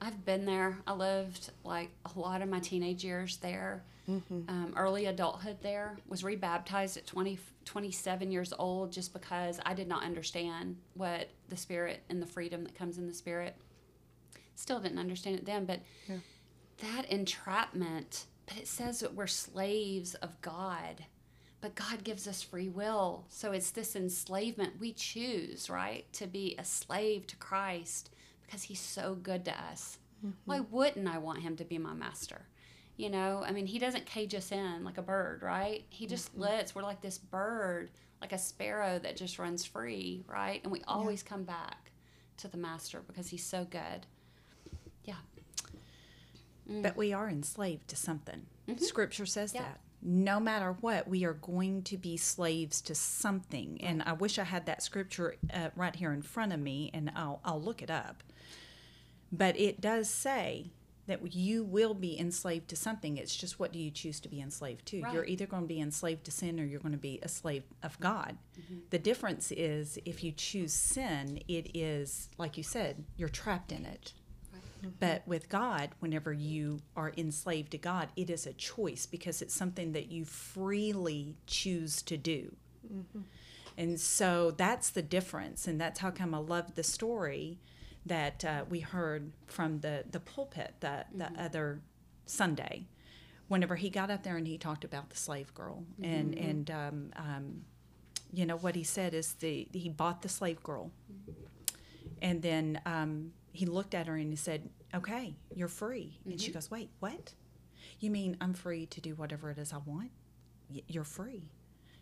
I've 0.00 0.24
been 0.24 0.44
there. 0.44 0.78
I 0.86 0.92
lived 0.92 1.50
like 1.64 1.90
a 2.14 2.18
lot 2.18 2.42
of 2.42 2.48
my 2.48 2.60
teenage 2.60 3.02
years 3.02 3.38
there. 3.38 3.82
Mm-hmm. 4.08 4.48
Um, 4.48 4.72
early 4.74 5.04
adulthood 5.04 5.58
there 5.60 5.98
was 6.08 6.24
rebaptized 6.24 6.96
at 6.96 7.06
20, 7.06 7.38
27 7.66 8.32
years 8.32 8.54
old 8.58 8.90
just 8.90 9.12
because 9.12 9.60
i 9.66 9.74
did 9.74 9.86
not 9.86 10.02
understand 10.02 10.78
what 10.94 11.28
the 11.50 11.58
spirit 11.58 12.02
and 12.08 12.22
the 12.22 12.26
freedom 12.26 12.64
that 12.64 12.74
comes 12.74 12.96
in 12.96 13.06
the 13.06 13.12
spirit 13.12 13.54
still 14.54 14.80
didn't 14.80 14.98
understand 14.98 15.36
it 15.36 15.44
then 15.44 15.66
but 15.66 15.80
that 16.78 17.04
entrapment 17.10 18.24
but 18.46 18.56
it 18.56 18.66
says 18.66 19.00
that 19.00 19.12
we're 19.12 19.26
slaves 19.26 20.14
of 20.14 20.40
god 20.40 21.04
but 21.60 21.74
god 21.74 22.04
gives 22.04 22.26
us 22.28 22.42
free 22.42 22.68
will 22.68 23.24
so 23.28 23.52
it's 23.52 23.70
this 23.70 23.96
enslavement 23.96 24.80
we 24.80 24.92
choose 24.92 25.68
right 25.68 26.10
to 26.12 26.26
be 26.26 26.54
a 26.58 26.64
slave 26.64 27.26
to 27.26 27.36
christ 27.36 28.10
because 28.44 28.62
he's 28.64 28.80
so 28.80 29.14
good 29.14 29.44
to 29.44 29.52
us 29.52 29.98
mm-hmm. 30.24 30.32
why 30.44 30.60
wouldn't 30.60 31.08
i 31.08 31.18
want 31.18 31.40
him 31.40 31.56
to 31.56 31.64
be 31.64 31.78
my 31.78 31.94
master 31.94 32.46
you 32.98 33.10
know, 33.10 33.44
I 33.46 33.52
mean, 33.52 33.66
he 33.66 33.78
doesn't 33.78 34.06
cage 34.06 34.34
us 34.34 34.50
in 34.50 34.82
like 34.84 34.98
a 34.98 35.02
bird, 35.02 35.42
right? 35.42 35.84
He 35.88 36.06
just 36.06 36.32
mm-hmm. 36.32 36.42
lets, 36.42 36.74
we're 36.74 36.82
like 36.82 37.00
this 37.00 37.16
bird, 37.16 37.90
like 38.20 38.32
a 38.32 38.38
sparrow 38.38 38.98
that 38.98 39.16
just 39.16 39.38
runs 39.38 39.64
free, 39.64 40.24
right? 40.26 40.60
And 40.64 40.72
we 40.72 40.82
always 40.86 41.22
come 41.22 41.44
back 41.44 41.92
to 42.38 42.48
the 42.48 42.56
master 42.56 43.00
because 43.06 43.28
he's 43.28 43.44
so 43.44 43.64
good. 43.70 44.06
Yeah. 45.04 45.14
But 46.66 46.94
mm. 46.94 46.96
we 46.96 47.12
are 47.12 47.28
enslaved 47.30 47.86
to 47.88 47.96
something. 47.96 48.46
Mm-hmm. 48.68 48.84
Scripture 48.84 49.26
says 49.26 49.54
Yeah. 49.54 49.62
that. 49.62 49.80
No 50.00 50.38
matter 50.38 50.76
what, 50.80 51.08
we 51.08 51.24
are 51.24 51.34
going 51.34 51.82
to 51.84 51.96
be 51.96 52.16
slaves 52.16 52.80
to 52.82 52.94
something. 52.94 53.80
And 53.82 54.02
I 54.04 54.12
wish 54.12 54.38
I 54.38 54.44
had 54.44 54.66
that 54.66 54.82
scripture 54.82 55.36
uh, 55.52 55.70
right 55.74 55.94
here 55.96 56.12
in 56.12 56.22
front 56.22 56.52
of 56.52 56.60
me, 56.60 56.90
and 56.94 57.10
I'll, 57.16 57.40
I'll 57.44 57.60
look 57.60 57.82
it 57.82 57.90
up. 57.90 58.22
But 59.32 59.58
it 59.58 59.80
does 59.80 60.08
say 60.08 60.70
that 61.06 61.34
you 61.34 61.64
will 61.64 61.94
be 61.94 62.18
enslaved 62.18 62.68
to 62.68 62.76
something. 62.76 63.16
It's 63.16 63.34
just 63.34 63.58
what 63.58 63.72
do 63.72 63.78
you 63.78 63.90
choose 63.90 64.20
to 64.20 64.28
be 64.28 64.40
enslaved 64.40 64.84
to? 64.86 65.02
You're 65.14 65.24
either 65.24 65.46
going 65.46 65.62
to 65.62 65.68
be 65.68 65.80
enslaved 65.80 66.24
to 66.24 66.30
sin 66.30 66.60
or 66.60 66.64
you're 66.64 66.80
going 66.80 66.92
to 66.92 66.98
be 66.98 67.18
a 67.22 67.28
slave 67.28 67.64
of 67.82 67.98
God. 67.98 68.36
The 68.90 68.98
difference 68.98 69.50
is 69.50 69.98
if 70.04 70.22
you 70.22 70.32
choose 70.32 70.72
sin, 70.72 71.40
it 71.48 71.70
is, 71.74 72.28
like 72.36 72.56
you 72.58 72.62
said, 72.62 73.04
you're 73.16 73.30
trapped 73.30 73.72
in 73.72 73.86
it. 73.86 74.12
But 75.00 75.26
with 75.26 75.48
God, 75.48 75.90
whenever 76.00 76.32
you 76.32 76.80
are 76.96 77.12
enslaved 77.16 77.72
to 77.72 77.78
God, 77.78 78.08
it 78.16 78.30
is 78.30 78.46
a 78.46 78.52
choice 78.52 79.06
because 79.06 79.42
it's 79.42 79.54
something 79.54 79.92
that 79.92 80.10
you 80.10 80.24
freely 80.24 81.36
choose 81.46 82.02
to 82.02 82.16
do. 82.16 82.54
And 83.76 83.98
so 84.00 84.50
that's 84.50 84.90
the 84.90 85.02
difference. 85.02 85.66
And 85.66 85.80
that's 85.80 86.00
how 86.00 86.10
come 86.10 86.34
I 86.34 86.38
love 86.38 86.74
the 86.74 86.82
story 86.82 87.58
that 88.06 88.44
uh, 88.44 88.64
we 88.68 88.80
heard 88.80 89.32
from 89.46 89.80
the, 89.80 90.04
the 90.10 90.20
pulpit 90.20 90.74
the, 90.80 91.04
the 91.14 91.30
other 91.38 91.80
Sunday. 92.26 92.86
Whenever 93.48 93.76
he 93.76 93.88
got 93.88 94.10
up 94.10 94.22
there 94.24 94.36
and 94.36 94.46
he 94.46 94.58
talked 94.58 94.84
about 94.84 95.08
the 95.10 95.16
slave 95.16 95.54
girl, 95.54 95.82
and 96.02 96.34
and 96.34 96.70
um, 96.70 97.10
um, 97.16 97.62
you 98.30 98.44
know 98.44 98.56
what 98.56 98.74
he 98.74 98.84
said 98.84 99.14
is 99.14 99.32
the 99.34 99.66
he 99.72 99.88
bought 99.88 100.20
the 100.20 100.28
slave 100.28 100.62
girl, 100.62 100.90
and 102.20 102.42
then 102.42 102.78
um, 102.84 103.32
he 103.52 103.66
looked 103.66 103.94
at 103.94 104.06
her 104.06 104.16
and 104.16 104.30
he 104.30 104.36
said, 104.36 104.68
"Okay, 104.94 105.34
you're 105.54 105.68
free." 105.68 106.18
And 106.24 106.40
she 106.40 106.52
goes, 106.52 106.70
"Wait, 106.70 106.90
what? 107.00 107.34
You 108.00 108.10
mean 108.10 108.36
I'm 108.40 108.54
free 108.54 108.86
to 108.86 109.00
do 109.00 109.14
whatever 109.14 109.50
it 109.50 109.58
is 109.58 109.72
I 109.72 109.78
want? 109.78 110.10
Y- 110.70 110.82
you're 110.88 111.04
free. 111.04 111.50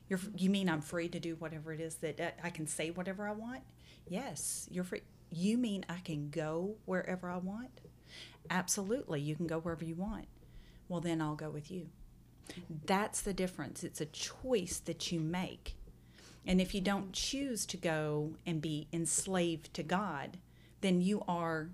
You're, 0.09 0.21
you 0.37 0.51
mean 0.51 0.69
I'm 0.69 0.83
free 0.83 1.09
to 1.09 1.19
do 1.19 1.35
whatever 1.37 1.73
it 1.73 1.81
is 1.81 1.97
that 1.97 2.21
uh, 2.21 2.31
I 2.43 2.51
can 2.51 2.67
say 2.67 2.91
whatever 2.91 3.27
I 3.27 3.33
want? 3.33 3.63
Yes, 4.09 4.69
you're 4.71 4.85
free. 4.85 5.03
You 5.31 5.59
mean 5.59 5.85
I 5.89 5.99
can 5.99 6.31
go 6.31 6.77
wherever 6.85 7.29
I 7.29 7.39
want? 7.39 7.81
Absolutely, 8.49 9.21
you 9.21 9.35
can 9.35 9.47
go 9.47 9.59
wherever 9.59 9.85
you 9.85 9.97
want. 9.97 10.27
Well, 10.89 11.01
then 11.01 11.21
I'll 11.21 11.35
go 11.35 11.51
with 11.51 11.71
you. 11.71 11.89
That's 12.87 13.21
the 13.21 13.35
difference. 13.35 13.83
It's 13.83 14.01
a 14.01 14.07
choice 14.07 14.79
that 14.85 15.11
you 15.11 15.19
make. 15.19 15.75
And 16.47 16.61
if 16.61 16.75
you 16.75 16.81
don't 16.81 17.13
choose 17.13 17.67
to 17.67 17.77
go 17.77 18.35
and 18.47 18.63
be 18.63 18.87
enslaved 18.93 19.75
to 19.75 19.83
God, 19.83 20.39
then 20.81 21.01
you 21.01 21.23
are 21.29 21.71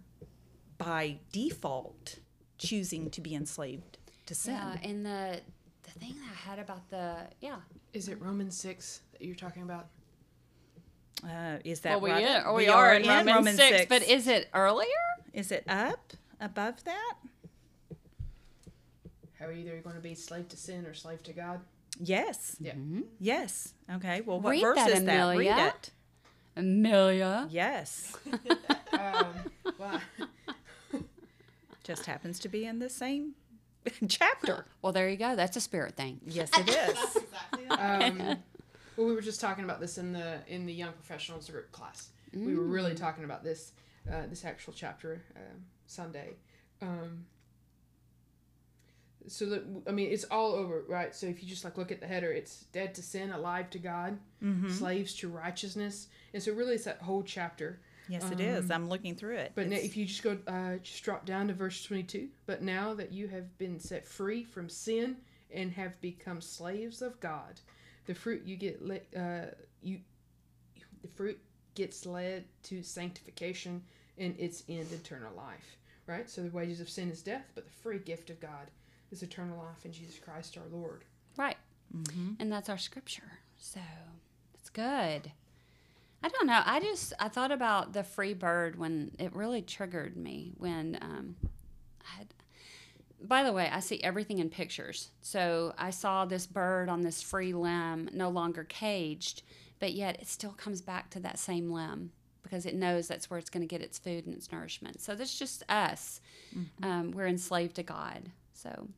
by 0.79 1.19
default 1.33 2.19
choosing 2.59 3.11
to 3.11 3.21
be 3.21 3.35
enslaved 3.35 3.99
to 4.27 4.35
sin. 4.35 4.55
Yeah. 4.55 4.77
And 4.83 5.07
the, 5.07 5.41
the 5.83 5.91
thing 5.91 6.15
that 6.21 6.31
I 6.31 6.51
had 6.51 6.59
about 6.59 6.89
the, 6.91 7.17
yeah. 7.41 7.57
Is 7.93 8.09
it 8.09 8.21
Romans 8.21 8.57
6 8.57 9.01
that 9.13 9.23
you're 9.23 9.35
talking 9.35 9.63
about? 9.63 9.89
Uh, 11.25 11.59
is 11.65 11.81
that 11.81 12.01
well, 12.01 12.17
we, 12.17 12.25
right? 12.25 12.45
are, 12.45 12.55
we 12.55 12.69
are 12.69 12.95
in 12.95 13.07
Romans, 13.07 13.57
6, 13.57 13.87
but 13.89 14.03
is 14.03 14.27
it 14.27 14.49
earlier? 14.55 14.89
Is 15.33 15.53
it 15.53 15.65
up 15.69 16.15
above 16.41 16.83
that? 16.85 17.15
How 19.39 19.51
either 19.51 19.71
you're 19.71 19.81
going 19.81 19.97
to 19.97 20.03
be 20.03 20.15
slave 20.15 20.49
to 20.49 20.57
sin 20.57 20.87
or 20.87 20.95
slave 20.95 21.23
to 21.25 21.33
God? 21.33 21.61
Yes. 21.99 22.57
Yeah. 22.61 22.75
Yes. 23.21 23.75
Okay. 23.93 24.21
Well, 24.23 24.41
what 24.41 24.51
Read 24.51 24.63
verse 24.63 24.77
that, 24.77 24.91
is 24.91 25.05
that? 25.05 25.37
Read 25.37 25.59
it. 25.59 25.91
Amelia. 26.57 27.49
Yes. 27.51 28.17
Um, 28.93 29.27
well, 29.79 30.01
Just 31.83 32.05
happens 32.05 32.39
to 32.41 32.49
be 32.49 32.67
in 32.67 32.79
the 32.79 32.91
same 32.91 33.33
chapter. 34.07 34.67
Well, 34.83 34.93
there 34.93 35.09
you 35.09 35.17
go. 35.17 35.35
That's 35.35 35.57
a 35.57 35.61
spirit 35.63 35.97
thing. 35.97 36.21
Yes, 36.27 36.51
it 36.57 36.69
is. 36.69 37.17
um, 37.71 38.19
well, 38.97 39.07
we 39.07 39.15
were 39.15 39.23
just 39.23 39.41
talking 39.41 39.65
about 39.65 39.81
this 39.81 39.97
in 39.97 40.13
the 40.13 40.41
in 40.47 40.67
the 40.67 40.73
young 40.75 40.93
professionals 40.93 41.49
group 41.49 41.73
class. 41.73 42.11
We 42.35 42.55
were 42.55 42.65
really 42.65 42.95
talking 42.95 43.25
about 43.25 43.43
this 43.43 43.73
uh, 44.11 44.27
this 44.29 44.45
actual 44.45 44.75
chapter 44.75 45.23
um, 45.37 45.65
Sunday. 45.87 46.35
Um, 46.81 47.25
so 49.29 49.47
that 49.47 49.63
I 49.87 49.91
mean, 49.93 50.11
it's 50.11 50.25
all 50.25 50.53
over, 50.53 50.85
right? 50.89 51.15
So 51.15 51.27
if 51.27 51.43
you 51.43 51.49
just 51.49 51.65
like 51.65 51.77
look 51.79 51.93
at 51.93 52.01
the 52.01 52.07
header, 52.07 52.33
it's 52.33 52.65
dead 52.73 52.95
to 52.97 53.03
sin, 53.03 53.31
alive 53.33 53.71
to 53.71 53.79
God, 53.79 54.19
slaves 54.71 55.15
to 55.17 55.29
righteousness, 55.29 56.09
and 56.35 56.43
so 56.43 56.53
really 56.53 56.75
it's 56.75 56.85
that 56.85 57.01
whole 57.01 57.23
chapter. 57.23 57.81
Yes, 58.09 58.31
it 58.31 58.41
is. 58.41 58.71
I'm 58.71 58.89
looking 58.89 59.15
through 59.15 59.37
it. 59.37 59.53
But 59.55 59.69
now, 59.69 59.77
if 59.77 59.97
you 59.97 60.05
just 60.05 60.23
go, 60.23 60.37
uh, 60.49 60.77
just 60.83 61.03
drop 61.05 61.25
down 61.25 61.47
to 61.49 61.55
verse 61.55 61.83
22. 61.85 62.29
But 62.47 62.61
now 62.61 62.95
that 62.95 63.13
you 63.13 63.29
have 63.29 63.57
been 63.59 63.79
set 63.79 64.05
free 64.05 64.43
from 64.45 64.69
sin 64.69 65.17
and 65.53 65.71
have 65.73 65.99
become 66.01 66.41
slaves 66.41 67.01
of 67.01 67.19
God, 67.21 67.61
the 68.07 68.15
fruit 68.15 68.43
you 68.45 68.57
get, 68.57 68.83
le- 68.85 69.07
uh, 69.17 69.53
you, 69.83 70.01
the 71.01 71.09
fruit 71.09 71.39
gets 71.75 72.05
led 72.05 72.45
to 72.65 72.83
sanctification 72.83 73.83
and 74.19 74.39
its 74.39 74.65
end 74.69 74.93
eternal 74.93 75.33
life. 75.35 75.77
Right. 76.07 76.29
So 76.29 76.43
the 76.43 76.51
wages 76.51 76.81
of 76.81 76.91
sin 76.91 77.09
is 77.11 77.23
death, 77.23 77.53
but 77.55 77.65
the 77.65 77.71
free 77.71 77.99
gift 78.01 78.29
of 78.31 78.41
God 78.41 78.69
is 79.13 79.23
eternal 79.23 79.59
life 79.59 79.85
in 79.85 79.93
Jesus 79.93 80.19
Christ 80.19 80.57
our 80.59 80.69
Lord. 80.77 81.05
Right. 81.37 81.57
And 82.41 82.51
that's 82.51 82.69
our 82.69 82.79
scripture. 82.79 83.39
So 83.59 83.81
it's 84.55 84.71
good. 84.71 85.31
I 86.25 86.29
don't 86.29 86.47
know. 86.47 86.63
I 86.65 86.81
just 86.81 87.13
I 87.19 87.29
thought 87.29 87.51
about 87.53 87.93
the 87.93 88.05
free 88.05 88.33
bird 88.35 88.79
when 88.79 89.11
it 89.19 89.35
really 89.35 89.61
triggered 89.61 90.17
me 90.17 90.53
when 90.57 90.99
um, 91.03 91.37
I 92.01 92.19
had, 92.19 92.35
by 93.21 93.43
the 93.43 93.53
way, 93.53 93.69
I 93.71 93.81
see 93.81 94.03
everything 94.03 94.39
in 94.39 94.49
pictures. 94.49 95.11
So 95.21 95.75
I 95.77 95.91
saw 95.91 96.25
this 96.25 96.47
bird 96.47 96.89
on 96.89 97.03
this 97.03 97.21
free 97.23 97.53
limb, 97.53 98.09
no 98.13 98.29
longer 98.29 98.65
caged, 98.65 99.43
but 99.81 99.93
yet 99.93 100.21
it 100.21 100.29
still 100.29 100.53
comes 100.53 100.81
back 100.81 101.11
to 101.11 101.21
that 101.21 101.39
same 101.39 101.71
limb 101.71 102.13
because 102.43 102.67
it 102.67 102.75
knows 102.75 103.09
that's 103.09 103.29
where 103.29 103.39
it's 103.39 103.51
going 103.51 103.63
to 103.63 103.67
get 103.67 103.83
its 103.83 103.99
food 103.99 104.27
and 104.27 104.35
its 104.35 104.51
nourishment. 104.53 105.01
So 105.01 105.15
that's 105.15 105.37
just 105.39 105.65
us. 105.69 106.21
Um, 106.83 107.11
we're 107.13 107.27
enslaved 107.27 107.77
to 107.77 107.83
God. 107.83 108.31
So 108.63 108.89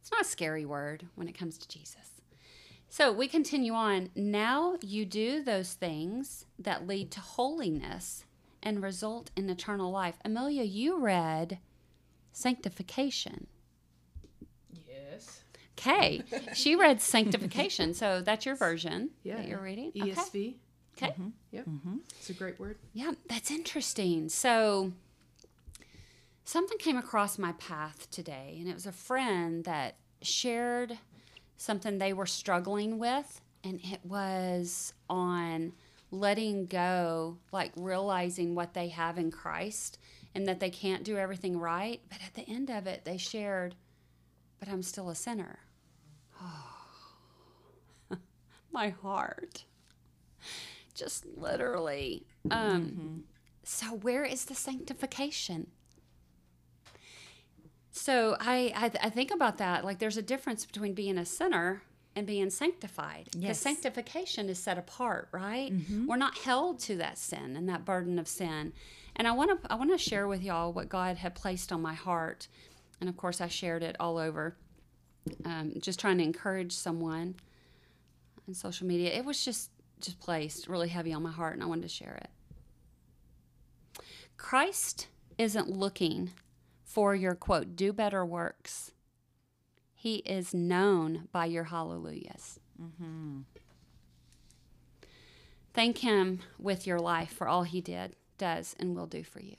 it's 0.00 0.10
not 0.12 0.20
a 0.22 0.24
scary 0.24 0.64
word 0.64 1.06
when 1.14 1.28
it 1.28 1.38
comes 1.38 1.56
to 1.58 1.68
Jesus. 1.68 2.20
So 2.88 3.12
we 3.12 3.26
continue 3.28 3.72
on. 3.72 4.10
Now 4.14 4.76
you 4.82 5.04
do 5.04 5.42
those 5.42 5.72
things 5.74 6.46
that 6.58 6.86
lead 6.86 7.10
to 7.12 7.20
holiness 7.20 8.24
and 8.62 8.82
result 8.82 9.30
in 9.36 9.48
eternal 9.48 9.90
life. 9.90 10.16
Amelia, 10.24 10.62
you 10.62 10.98
read 10.98 11.58
sanctification. 12.32 13.46
Yes. 14.86 15.42
Okay. 15.78 16.22
she 16.54 16.74
read 16.76 17.00
sanctification. 17.00 17.94
So 17.94 18.20
that's 18.20 18.46
your 18.46 18.56
version 18.56 19.10
Yeah. 19.24 19.36
that 19.36 19.48
you're 19.48 19.60
reading. 19.62 19.92
Okay. 19.96 20.10
ESV. 20.12 20.54
Okay. 20.96 21.12
Mm-hmm. 21.12 21.28
Yep. 21.52 21.64
Mm-hmm. 21.66 21.96
It's 22.18 22.30
a 22.30 22.32
great 22.32 22.58
word. 22.58 22.78
Yeah, 22.94 23.12
that's 23.28 23.50
interesting. 23.50 24.28
So, 24.30 24.92
something 26.46 26.78
came 26.78 26.96
across 26.96 27.38
my 27.38 27.52
path 27.52 28.10
today, 28.10 28.56
and 28.58 28.68
it 28.68 28.74
was 28.74 28.86
a 28.86 28.92
friend 28.92 29.64
that 29.64 29.96
shared 30.22 30.98
something 31.58 31.98
they 31.98 32.12
were 32.12 32.26
struggling 32.26 32.98
with, 32.98 33.40
and 33.62 33.80
it 33.82 34.00
was 34.04 34.94
on 35.10 35.72
letting 36.10 36.66
go, 36.66 37.36
like 37.52 37.72
realizing 37.76 38.54
what 38.54 38.72
they 38.74 38.88
have 38.88 39.18
in 39.18 39.30
Christ 39.30 39.98
and 40.34 40.46
that 40.46 40.60
they 40.60 40.70
can't 40.70 41.02
do 41.02 41.16
everything 41.16 41.58
right. 41.58 42.00
But 42.08 42.18
at 42.24 42.34
the 42.34 42.48
end 42.48 42.70
of 42.70 42.86
it, 42.86 43.04
they 43.04 43.18
shared, 43.18 43.74
But 44.60 44.68
I'm 44.68 44.82
still 44.82 45.10
a 45.10 45.14
sinner. 45.14 45.58
Oh, 46.40 46.72
my 48.72 48.90
heart 48.90 49.64
just 50.94 51.26
literally. 51.36 52.26
Um, 52.50 53.24
So 53.64 53.86
where 53.96 54.24
is 54.24 54.44
the 54.44 54.54
sanctification? 54.54 55.72
So 57.96 58.36
I, 58.38 58.72
I 58.76 59.06
I 59.06 59.10
think 59.10 59.30
about 59.30 59.56
that. 59.58 59.84
Like 59.84 59.98
there's 59.98 60.18
a 60.18 60.22
difference 60.22 60.66
between 60.66 60.92
being 60.92 61.16
a 61.16 61.24
sinner 61.24 61.82
and 62.14 62.26
being 62.26 62.50
sanctified. 62.50 63.24
Because 63.32 63.42
Yes. 63.42 63.60
sanctification 63.60 64.48
is 64.48 64.58
set 64.58 64.76
apart, 64.78 65.28
right? 65.32 65.72
We're 66.06 66.16
not 66.16 66.36
held 66.38 66.78
to 66.80 66.96
that 66.96 67.16
sin 67.18 67.56
and 67.56 67.68
that 67.68 67.84
burden 67.84 68.18
of 68.18 68.28
sin. 68.28 68.72
And 69.16 69.26
I 69.26 69.32
want 69.32 69.62
to 69.62 69.72
I 69.72 69.76
want 69.76 69.90
to 69.92 69.98
share 69.98 70.28
with 70.28 70.42
y'all 70.42 70.72
what 70.74 70.88
God 70.90 71.16
had 71.16 71.34
placed 71.34 71.72
on 71.72 71.80
my 71.80 71.94
heart, 71.94 72.48
and 73.00 73.08
of 73.08 73.16
course 73.16 73.40
I 73.40 73.48
shared 73.48 73.82
it 73.82 73.96
all 73.98 74.18
over. 74.18 74.56
Um, 75.44 75.72
just 75.80 75.98
trying 75.98 76.18
to 76.18 76.24
encourage 76.24 76.72
someone 76.72 77.34
on 78.46 78.54
social 78.54 78.86
media. 78.86 79.10
It 79.14 79.24
was 79.24 79.42
just 79.44 79.70
just 80.00 80.20
placed 80.20 80.68
really 80.68 80.88
heavy 80.88 81.14
on 81.14 81.22
my 81.22 81.32
heart, 81.32 81.54
and 81.54 81.62
I 81.62 81.66
wanted 81.66 81.82
to 81.82 81.88
share 81.88 82.16
it. 82.22 82.28
Christ 84.36 85.08
isn't 85.38 85.70
looking 85.70 86.32
for 86.86 87.14
your 87.14 87.34
quote 87.34 87.76
do 87.76 87.92
better 87.92 88.24
works. 88.24 88.92
He 89.92 90.16
is 90.18 90.54
known 90.54 91.28
by 91.32 91.46
your 91.46 91.64
hallelujahs. 91.64 92.60
Mm-hmm. 92.80 93.40
Thank 95.74 95.98
Him 95.98 96.40
with 96.58 96.86
your 96.86 97.00
life 97.00 97.30
for 97.32 97.48
all 97.48 97.64
He 97.64 97.80
did, 97.80 98.14
does, 98.38 98.76
and 98.78 98.94
will 98.94 99.06
do 99.06 99.24
for 99.24 99.40
you. 99.40 99.56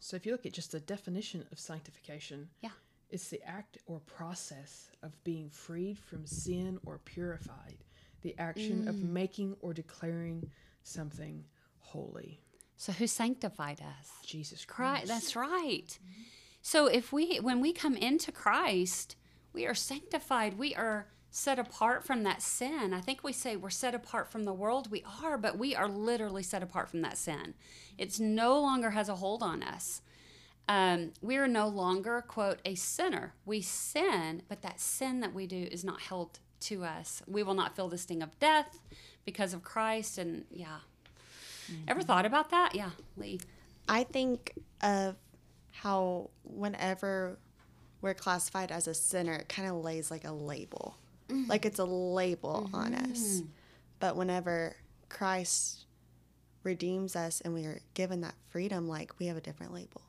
So 0.00 0.16
if 0.16 0.26
you 0.26 0.32
look 0.32 0.44
at 0.46 0.52
just 0.52 0.72
the 0.72 0.80
definition 0.80 1.46
of 1.52 1.58
sanctification, 1.60 2.48
Yeah. 2.60 2.70
it's 3.08 3.28
the 3.28 3.42
act 3.44 3.78
or 3.86 4.00
process 4.00 4.90
of 5.02 5.22
being 5.24 5.48
freed 5.48 5.98
from 5.98 6.26
sin 6.26 6.78
or 6.84 6.98
purified, 6.98 7.78
the 8.22 8.36
action 8.38 8.88
of 8.88 8.96
mm. 8.96 9.10
making 9.10 9.56
or 9.60 9.72
declaring 9.72 10.50
something 10.82 11.44
holy. 11.78 12.40
So, 12.80 12.92
who 12.92 13.06
sanctified 13.06 13.82
us? 13.82 14.08
Jesus 14.24 14.64
Christ. 14.64 15.04
Christ. 15.04 15.08
That's 15.08 15.36
right. 15.36 15.98
So 16.62 16.86
if 16.86 17.12
we 17.12 17.36
when 17.36 17.60
we 17.60 17.74
come 17.74 17.94
into 17.94 18.32
Christ, 18.32 19.16
we 19.52 19.66
are 19.66 19.74
sanctified. 19.74 20.56
We 20.56 20.74
are 20.74 21.06
set 21.30 21.58
apart 21.58 22.06
from 22.06 22.22
that 22.22 22.40
sin. 22.40 22.94
I 22.94 23.02
think 23.02 23.22
we 23.22 23.34
say 23.34 23.54
we're 23.54 23.68
set 23.68 23.94
apart 23.94 24.32
from 24.32 24.44
the 24.44 24.54
world. 24.54 24.90
We 24.90 25.04
are, 25.22 25.36
but 25.36 25.58
we 25.58 25.76
are 25.76 25.88
literally 25.88 26.42
set 26.42 26.62
apart 26.62 26.88
from 26.88 27.02
that 27.02 27.18
sin. 27.18 27.52
It's 27.98 28.18
no 28.18 28.58
longer 28.58 28.92
has 28.92 29.10
a 29.10 29.16
hold 29.16 29.42
on 29.42 29.62
us. 29.62 30.00
Um, 30.66 31.12
we 31.20 31.36
are 31.36 31.48
no 31.48 31.68
longer 31.68 32.24
quote 32.26 32.60
a 32.64 32.76
sinner. 32.76 33.34
We 33.44 33.60
sin, 33.60 34.40
but 34.48 34.62
that 34.62 34.80
sin 34.80 35.20
that 35.20 35.34
we 35.34 35.46
do 35.46 35.68
is 35.70 35.84
not 35.84 36.00
held 36.00 36.38
to 36.60 36.84
us. 36.84 37.22
We 37.26 37.42
will 37.42 37.52
not 37.52 37.76
feel 37.76 37.88
the 37.88 37.98
sting 37.98 38.22
of 38.22 38.38
death 38.38 38.80
because 39.26 39.52
of 39.52 39.62
Christ. 39.62 40.16
And 40.16 40.46
yeah, 40.50 40.78
Mm-hmm. 41.70 41.82
ever 41.88 42.02
thought 42.02 42.26
about 42.26 42.50
that? 42.50 42.74
Yeah, 42.74 42.90
Lee. 43.16 43.40
I 43.88 44.04
think 44.04 44.52
of 44.82 45.16
how 45.72 46.30
whenever 46.44 47.38
we're 48.00 48.14
classified 48.14 48.70
as 48.70 48.86
a 48.86 48.94
sinner, 48.94 49.34
it 49.34 49.48
kind 49.48 49.68
of 49.68 49.76
lays 49.76 50.10
like 50.10 50.24
a 50.24 50.32
label. 50.32 50.96
Mm-hmm. 51.28 51.50
Like 51.50 51.64
it's 51.64 51.78
a 51.78 51.84
label 51.84 52.64
mm-hmm. 52.66 52.74
on 52.74 52.94
us. 52.94 53.42
But 53.98 54.16
whenever 54.16 54.76
Christ 55.08 55.84
redeems 56.62 57.16
us 57.16 57.40
and 57.40 57.54
we 57.54 57.64
are 57.66 57.80
given 57.94 58.20
that 58.22 58.34
freedom, 58.48 58.88
like 58.88 59.18
we 59.18 59.26
have 59.26 59.36
a 59.36 59.40
different 59.40 59.72
label. 59.72 60.02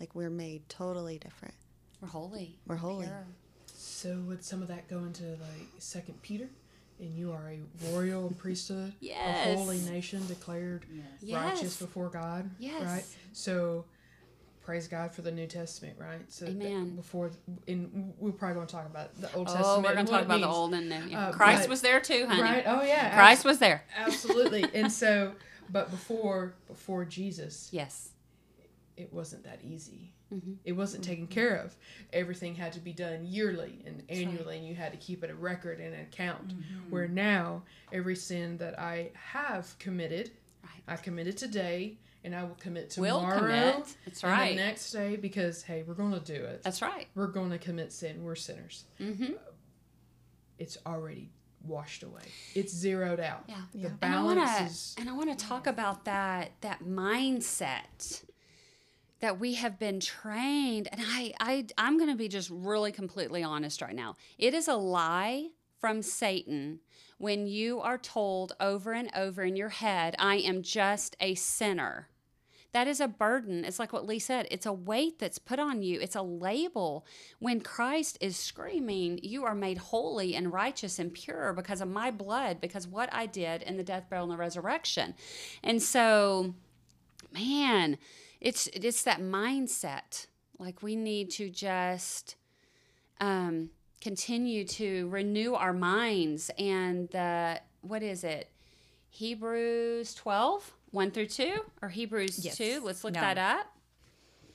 Like 0.00 0.14
we're 0.14 0.30
made 0.30 0.66
totally 0.68 1.18
different. 1.18 1.54
We're 2.00 2.08
holy. 2.08 2.56
We're 2.66 2.76
holy. 2.76 3.04
Pure. 3.04 3.26
So 3.66 4.18
would 4.26 4.42
some 4.42 4.62
of 4.62 4.68
that 4.68 4.88
go 4.88 4.98
into 4.98 5.24
like 5.24 5.68
Second 5.78 6.22
Peter? 6.22 6.48
And 7.00 7.16
you 7.16 7.32
are 7.32 7.50
a 7.50 7.92
royal 7.92 8.30
priesthood, 8.38 8.92
a 9.02 9.54
holy 9.54 9.78
nation 9.80 10.26
declared 10.26 10.84
Yes. 11.22 11.42
righteous 11.42 11.76
before 11.78 12.10
God. 12.10 12.50
Right. 12.60 13.04
So 13.32 13.86
praise 14.62 14.86
God 14.86 15.12
for 15.14 15.22
the 15.22 15.32
New 15.32 15.46
Testament, 15.46 15.96
right? 15.98 16.20
So 16.30 16.44
that 16.44 16.50
Amen. 16.50 16.96
before, 16.96 17.30
in 17.66 18.12
we're 18.18 18.32
probably 18.32 18.56
going 18.56 18.66
to 18.66 18.72
talk 18.74 18.84
about 18.86 19.18
the 19.18 19.32
Old 19.34 19.48
Oh, 19.48 19.54
Testament. 19.54 19.78
we're 19.78 19.82
going 19.84 19.98
and 19.98 20.06
to 20.08 20.12
talk 20.12 20.20
it 20.22 20.24
about 20.26 20.40
the 20.40 20.46
old 20.48 20.74
and 20.74 20.88
new. 20.90 21.00
Yeah. 21.08 21.28
Uh, 21.28 21.32
Christ 21.32 21.62
but- 21.62 21.70
was 21.70 21.80
there 21.80 22.00
too, 22.00 22.26
honey. 22.26 22.42
Right. 22.42 22.64
Oh 22.66 22.82
yeah. 22.82 23.14
Christ 23.14 23.40
abs- 23.40 23.44
was 23.46 23.58
there. 23.60 23.82
absolutely. 23.96 24.66
and 24.74 24.92
so, 24.92 25.32
but 25.70 25.90
before 25.90 26.54
before 26.68 27.06
Jesus, 27.06 27.70
Yes. 27.72 28.10
it 28.98 29.10
wasn't 29.12 29.44
that 29.44 29.60
easy. 29.64 30.12
Mm-hmm. 30.32 30.52
It 30.64 30.72
wasn't 30.72 31.04
taken 31.04 31.26
care 31.26 31.56
of. 31.56 31.76
Everything 32.12 32.54
had 32.54 32.72
to 32.74 32.80
be 32.80 32.92
done 32.92 33.24
yearly 33.24 33.82
and 33.86 33.96
right. 34.08 34.18
annually, 34.18 34.58
and 34.58 34.66
you 34.66 34.74
had 34.74 34.92
to 34.92 34.98
keep 34.98 35.24
it 35.24 35.30
a 35.30 35.34
record 35.34 35.80
and 35.80 35.94
an 35.94 36.00
account. 36.00 36.48
Mm-hmm. 36.48 36.90
Where 36.90 37.08
now, 37.08 37.62
every 37.92 38.16
sin 38.16 38.56
that 38.58 38.78
I 38.78 39.10
have 39.14 39.76
committed, 39.78 40.30
Right. 40.62 40.82
I 40.86 40.96
committed 40.96 41.36
today, 41.38 41.96
and 42.22 42.34
I 42.34 42.42
will 42.44 42.54
commit 42.56 42.90
tomorrow. 42.90 43.34
Will 43.34 43.38
commit. 43.40 43.96
That's 44.04 44.22
and 44.22 44.32
right. 44.32 44.50
the 44.50 44.62
next 44.62 44.90
day, 44.92 45.16
because 45.16 45.62
hey, 45.62 45.82
we're 45.86 45.94
going 45.94 46.12
to 46.12 46.20
do 46.20 46.34
it. 46.34 46.62
That's 46.62 46.82
right. 46.82 47.08
we're 47.14 47.28
going 47.28 47.50
to 47.50 47.58
commit 47.58 47.92
sin. 47.92 48.22
We're 48.22 48.34
sinners. 48.34 48.84
Mm-hmm. 49.00 49.32
It's 50.58 50.76
already 50.86 51.30
washed 51.64 52.02
away. 52.02 52.22
It's 52.54 52.72
zeroed 52.74 53.20
out. 53.20 53.44
Yeah. 53.48 53.56
The 53.74 53.90
And 54.02 54.14
I 54.14 54.22
want 54.22 54.38
to 54.46 54.64
is. 54.64 54.94
and 54.98 55.08
I 55.08 55.12
want 55.12 55.36
to 55.36 55.46
talk 55.46 55.66
about 55.66 56.04
that 56.04 56.52
that 56.60 56.84
mindset 56.84 58.24
that 59.20 59.38
we 59.38 59.54
have 59.54 59.78
been 59.78 60.00
trained 60.00 60.88
and 60.92 61.00
I 61.04 61.32
I 61.40 61.66
I'm 61.78 61.98
going 61.98 62.10
to 62.10 62.16
be 62.16 62.28
just 62.28 62.50
really 62.50 62.92
completely 62.92 63.42
honest 63.42 63.82
right 63.82 63.94
now. 63.94 64.16
It 64.38 64.54
is 64.54 64.68
a 64.68 64.76
lie 64.76 65.48
from 65.78 66.02
Satan 66.02 66.80
when 67.20 67.46
you 67.46 67.80
are 67.80 67.98
told 67.98 68.54
over 68.60 68.92
and 68.92 69.10
over 69.14 69.42
in 69.42 69.54
your 69.54 69.68
head, 69.68 70.16
I 70.18 70.36
am 70.36 70.62
just 70.62 71.16
a 71.20 71.34
sinner. 71.34 72.08
That 72.72 72.88
is 72.88 72.98
a 72.98 73.08
burden. 73.08 73.62
It's 73.62 73.78
like 73.78 73.92
what 73.92 74.06
Lee 74.06 74.18
said. 74.18 74.48
It's 74.50 74.64
a 74.64 74.72
weight 74.72 75.18
that's 75.18 75.38
put 75.38 75.58
on 75.58 75.82
you. 75.82 76.00
It's 76.00 76.16
a 76.16 76.22
label. 76.22 77.04
When 77.38 77.60
Christ 77.60 78.16
is 78.22 78.38
screaming, 78.38 79.20
You 79.22 79.44
are 79.44 79.54
made 79.54 79.76
holy 79.76 80.34
and 80.34 80.50
righteous 80.50 80.98
and 80.98 81.12
pure 81.12 81.52
because 81.52 81.82
of 81.82 81.88
my 81.88 82.10
blood, 82.10 82.58
because 82.58 82.88
what 82.88 83.10
I 83.12 83.26
did 83.26 83.60
in 83.64 83.76
the 83.76 83.82
death, 83.82 84.08
burial, 84.08 84.24
and 84.24 84.32
the 84.32 84.38
resurrection. 84.38 85.14
And 85.62 85.82
so, 85.82 86.54
man, 87.34 87.98
it's 88.40 88.66
it's 88.68 89.02
that 89.04 89.20
mindset. 89.20 90.26
Like 90.58 90.82
we 90.82 90.96
need 90.96 91.30
to 91.32 91.48
just 91.50 92.36
um, 93.20 93.70
continue 94.00 94.64
to 94.64 95.08
renew 95.08 95.54
our 95.54 95.72
minds 95.72 96.50
and 96.58 97.08
the 97.10 97.60
what 97.82 98.02
is 98.02 98.24
it? 98.24 98.48
Hebrews 99.12 100.14
12, 100.14 100.72
1 100.92 101.10
through 101.10 101.26
2, 101.26 101.52
or 101.82 101.88
Hebrews 101.88 102.44
Yes. 102.44 102.56
2. 102.56 102.80
Let's 102.84 103.02
look 103.04 103.14
No. 103.14 103.20
that 103.20 103.38
up. 103.38 103.66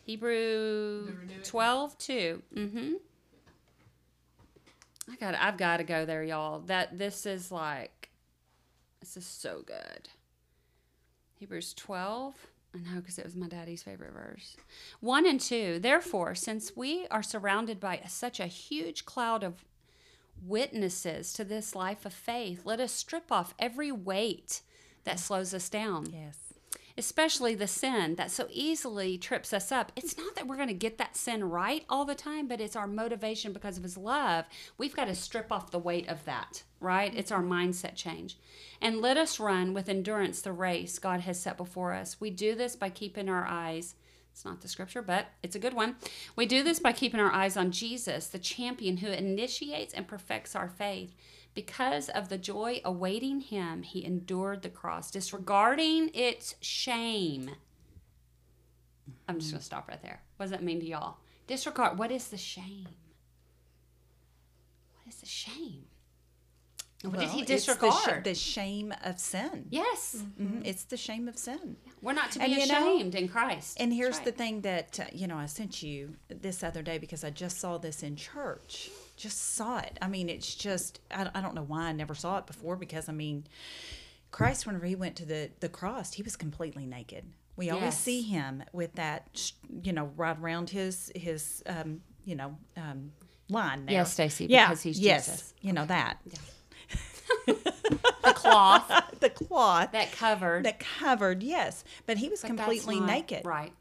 Hebrew 0.04 1.08
The 1.28 1.44
12, 1.44 1.98
2. 1.98 2.42
Mm-hmm. 2.56 2.94
I 5.12 5.16
got 5.18 5.36
I've 5.36 5.58
got 5.58 5.78
to 5.78 5.84
go 5.84 6.06
there, 6.06 6.24
y'all. 6.24 6.60
That 6.62 6.98
this 6.98 7.26
is 7.26 7.52
like 7.52 8.10
this 9.00 9.18
is 9.18 9.26
so 9.26 9.62
good. 9.66 10.10
Hebrews 11.40 11.74
12. 11.74 12.36
I 12.76 12.80
know 12.80 13.00
because 13.00 13.18
it 13.18 13.26
was 13.26 13.36
my 13.36 13.48
daddy's 13.48 13.84
favorite 13.84 14.12
verse. 14.14 14.58
One 15.00 15.26
and 15.26 15.40
two. 15.40 15.80
Therefore, 15.80 16.36
since 16.36 16.76
we 16.76 17.08
are 17.10 17.24
surrounded 17.24 17.80
by 17.80 18.02
such 18.08 18.40
a 18.40 18.48
huge 18.48 19.06
cloud 19.06 19.44
of 19.44 19.64
witnesses 20.46 21.32
to 21.34 21.46
this 21.46 21.74
life 21.74 22.06
of 22.06 22.14
faith, 22.14 22.66
let 22.66 22.82
us 22.82 22.92
strip 22.92 23.32
off 23.32 23.54
every 23.58 23.92
weight 23.92 24.62
that 25.06 25.20
slows 25.20 25.54
us 25.54 25.70
down 25.70 26.08
Yes. 26.12 26.45
Especially 26.98 27.56
the 27.56 27.68
sin 27.68 28.16
that 28.16 28.32
so 28.32 28.48
easily 28.52 29.18
trips 29.18 29.54
us 29.54 29.72
up. 29.72 29.92
It's 29.96 30.18
not 30.18 30.36
that 30.36 30.48
we're 30.48 30.56
going 30.56 30.70
to 30.70 30.74
get 30.74 30.98
that 30.98 31.18
sin 31.18 31.44
right 31.44 31.84
all 31.90 32.06
the 32.06 32.16
time, 32.16 32.48
but 32.48 32.62
it's 32.62 32.76
our 32.76 32.88
motivation 32.88 33.52
because 33.54 33.78
of 33.78 33.84
his 33.84 33.98
love. 33.98 34.46
We've 34.78 34.96
got 34.96 35.06
to 35.06 35.16
strip 35.16 35.52
off 35.52 35.72
the 35.72 35.80
weight 35.80 36.08
of 36.08 36.24
that, 36.26 36.64
right? 36.80 37.14
It's 37.16 37.32
our 37.32 37.44
mindset 37.44 37.96
change. 37.96 38.38
And 38.82 39.02
let 39.02 39.18
us 39.18 39.40
run 39.40 39.74
with 39.74 39.90
endurance 39.90 40.42
the 40.42 40.54
race 40.54 41.00
God 41.00 41.22
has 41.22 41.40
set 41.40 41.58
before 41.58 41.94
us. 41.94 42.22
We 42.22 42.30
do 42.30 42.56
this 42.56 42.76
by 42.76 42.90
keeping 42.90 43.30
our 43.30 43.46
eyes. 43.46 43.96
It's 44.36 44.44
not 44.44 44.60
the 44.60 44.68
scripture, 44.68 45.02
but 45.02 45.28
it's 45.42 45.56
a 45.56 45.60
good 45.60 45.74
one. 45.74 45.96
We 46.36 46.46
do 46.46 46.62
this 46.62 46.78
by 46.80 46.92
keeping 46.92 47.22
our 47.22 47.32
eyes 47.32 47.56
on 47.56 47.72
Jesus, 47.72 48.28
the 48.28 48.38
champion 48.38 48.98
who 48.98 49.08
initiates 49.08 49.94
and 49.94 50.10
perfects 50.10 50.58
our 50.58 50.68
faith. 50.68 51.16
Because 51.54 52.10
of 52.10 52.28
the 52.28 52.38
joy 52.38 52.82
awaiting 52.84 53.40
him, 53.40 53.84
he 53.84 54.04
endured 54.04 54.62
the 54.62 54.68
cross, 54.68 55.10
disregarding 55.10 56.12
its 56.14 56.56
shame. 56.60 57.52
I'm 59.30 59.40
just 59.40 59.52
going 59.52 59.62
to 59.62 59.64
mm. 59.64 59.68
stop 59.68 59.88
right 59.88 60.02
there. 60.02 60.22
What 60.36 60.48
does 60.48 60.52
that 60.52 60.64
mean 60.64 60.82
to 60.82 60.86
y'all? 60.86 61.16
Disregard. 61.48 61.98
What 61.98 62.12
is 62.12 62.28
the 62.28 62.38
shame? 62.38 62.90
What 64.96 65.08
is 65.08 65.22
the 65.22 65.28
shame? 65.28 65.86
What 67.04 67.20
did 67.20 67.30
he 67.30 67.42
it's 67.42 67.66
the 67.68 67.92
sh- 67.92 68.24
The, 68.24 68.34
shame 68.34 68.94
of 69.04 69.20
sin. 69.20 69.68
yes. 69.70 70.24
Mhm. 70.42 70.62
It's 70.66 70.86
the 70.86 70.98
shame 70.98 71.28
of 71.28 71.38
sin. 71.38 71.76
We're 72.02 72.14
not 72.14 72.32
to 72.32 72.40
be 72.40 72.46
And 72.46 72.54
you 72.54 72.66
know- 72.68 72.96
ashamed 72.98 73.14
in 73.16 73.28
Christ. 73.28 73.78
And 73.80 73.94
here's 73.94 74.16
That's 74.16 74.26
the 74.26 74.32
thing 74.32 74.62
that, 74.62 75.00
uh, 75.00 75.06
you 75.14 75.28
know, 75.28 75.38
I 75.38 75.46
sent 75.46 75.84
you 75.84 76.16
this 76.30 76.64
other 76.64 76.82
day 76.82 76.98
because 76.98 77.24
I 77.24 77.30
just 77.30 77.60
saw 77.60 77.78
this 77.78 78.02
in 78.02 78.16
church. 78.16 78.90
Just 79.18 79.56
saw 79.56 79.80
it. 79.80 79.98
I 80.02 80.08
mean, 80.08 80.30
it's 80.30 80.56
just, 80.56 81.00
I, 81.12 81.30
I 81.36 81.42
don't 81.42 81.54
know 81.54 81.64
why 81.64 81.84
I 81.84 81.92
never 81.92 82.16
saw 82.16 82.38
it 82.40 82.48
before 82.48 82.76
because, 82.76 83.08
I 83.08 83.14
mean, 83.14 83.46
Christ, 84.32 84.66
whenever 84.66 84.86
he 84.86 84.96
went 84.96 85.16
to 85.18 85.26
the, 85.26 85.52
the 85.60 85.70
cross, 85.70 86.14
he 86.14 86.24
was 86.24 86.36
completely 86.36 86.86
naked. 86.86 87.26
We 87.56 87.70
always 87.70 87.96
see 87.96 88.22
him 88.22 88.64
with 88.74 88.96
that, 88.96 89.52
you 89.84 89.94
know, 89.94 90.12
right 90.18 90.38
around 90.38 90.72
his, 90.72 91.12
his 91.16 91.64
um, 91.68 92.02
you 92.26 92.36
know, 92.36 92.58
um, 92.76 93.12
line 93.48 93.86
there. 93.86 93.94
Yes, 93.96 94.12
Stacy, 94.14 94.48
Yeah, 94.50 94.68
because 94.68 94.82
he's 94.84 95.00
yes, 95.00 95.26
Jesus. 95.28 95.54
You 95.62 95.72
know 95.72 95.86
that. 95.86 96.18
The 97.46 98.34
cloth 98.36 98.92
the 99.20 99.30
cloth 99.30 99.92
that 99.92 100.12
covered 100.12 100.66
that 100.66 100.80
covered, 100.80 101.44
yes. 101.44 101.84
But 102.06 102.18
he 102.18 102.30
was 102.30 102.42
but 102.42 102.48
completely 102.48 103.00
not- 103.00 103.08
naked. 103.10 103.46
Right. 103.46 103.74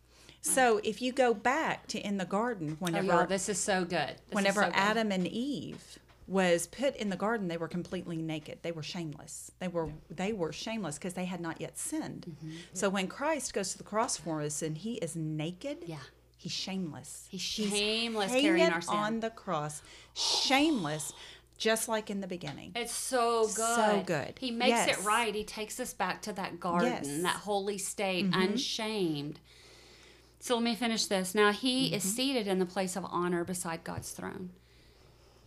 So 0.47 0.79
if 0.85 1.01
you 1.01 1.11
go 1.13 1.33
back 1.33 1.87
to 1.89 1.99
in 1.99 2.19
the 2.19 2.27
garden, 2.27 2.73
Oh, 2.73 2.85
whenever 2.85 3.07
y'all, 3.07 3.27
this 3.27 3.49
is 3.49 3.59
so 3.59 3.83
good. 3.85 3.91
This 4.11 4.19
whenever 4.33 4.61
so 4.61 4.67
good. 4.67 4.77
Adam 4.77 5.11
and 5.11 5.27
Eve 5.27 5.99
was 6.27 6.67
put 6.67 6.95
in 6.97 7.09
the 7.09 7.17
garden, 7.17 7.49
they 7.49 7.57
were 7.57 7.69
completely 7.69 8.17
naked. 8.19 8.59
They 8.63 8.73
were 8.73 8.83
shameless. 8.83 9.51
They 9.59 9.69
were 9.69 9.89
they 10.11 10.33
were 10.35 10.53
shameless 10.53 10.97
because 10.99 11.15
they 11.15 11.25
had 11.25 11.41
not 11.41 11.61
yet 11.63 11.79
sinned. 11.79 12.27
Mm-hmm. 12.29 12.51
So 12.75 12.91
when 12.91 13.09
Christ 13.09 13.55
goes 13.55 13.73
to 13.73 13.79
the 13.79 13.85
cross 13.85 14.19
for 14.19 14.43
us 14.43 14.61
and 14.61 14.77
he 14.77 14.95
is 14.97 15.17
naked, 15.17 15.79
Yeah. 15.87 15.97
he's 16.37 16.53
shameless. 16.53 17.27
He's 17.31 17.41
shameless 17.41 18.31
hanging 18.31 18.45
carrying 18.45 18.71
our 18.71 18.83
sin. 18.83 18.95
on 18.95 19.21
the 19.21 19.31
cross, 19.31 19.81
shameless, 20.15 21.13
just 21.57 21.89
like 21.89 22.11
in 22.11 22.21
the 22.21 22.27
beginning. 22.27 22.73
It's 22.75 22.93
so 22.95 23.43
good. 23.45 23.55
So 23.57 24.03
good. 24.07 24.35
He 24.39 24.51
makes 24.51 24.71
Yes. 24.71 24.99
it 24.99 25.05
right. 25.05 25.35
He 25.35 25.45
takes 25.45 25.79
us 25.81 25.93
back 25.95 26.21
to 26.23 26.33
that 26.35 26.59
garden, 26.61 26.89
Yes. 26.91 27.07
Mm-hmm. 27.09 27.23
that 27.23 27.37
holy 27.37 27.79
state, 27.79 28.27
unshamed. 28.33 29.41
So 30.41 30.55
let 30.57 30.65
me 30.65 30.75
finish 30.75 31.07
this. 31.07 31.35
Now, 31.35 31.53
he 31.53 31.87
Mm-hmm. 31.87 31.95
is 31.97 32.03
seated 32.03 32.47
in 32.47 32.59
the 32.59 32.67
place 32.67 32.97
of 32.97 33.05
honor 33.07 33.45
beside 33.45 33.85
God's 33.85 34.11
throne. 34.11 34.51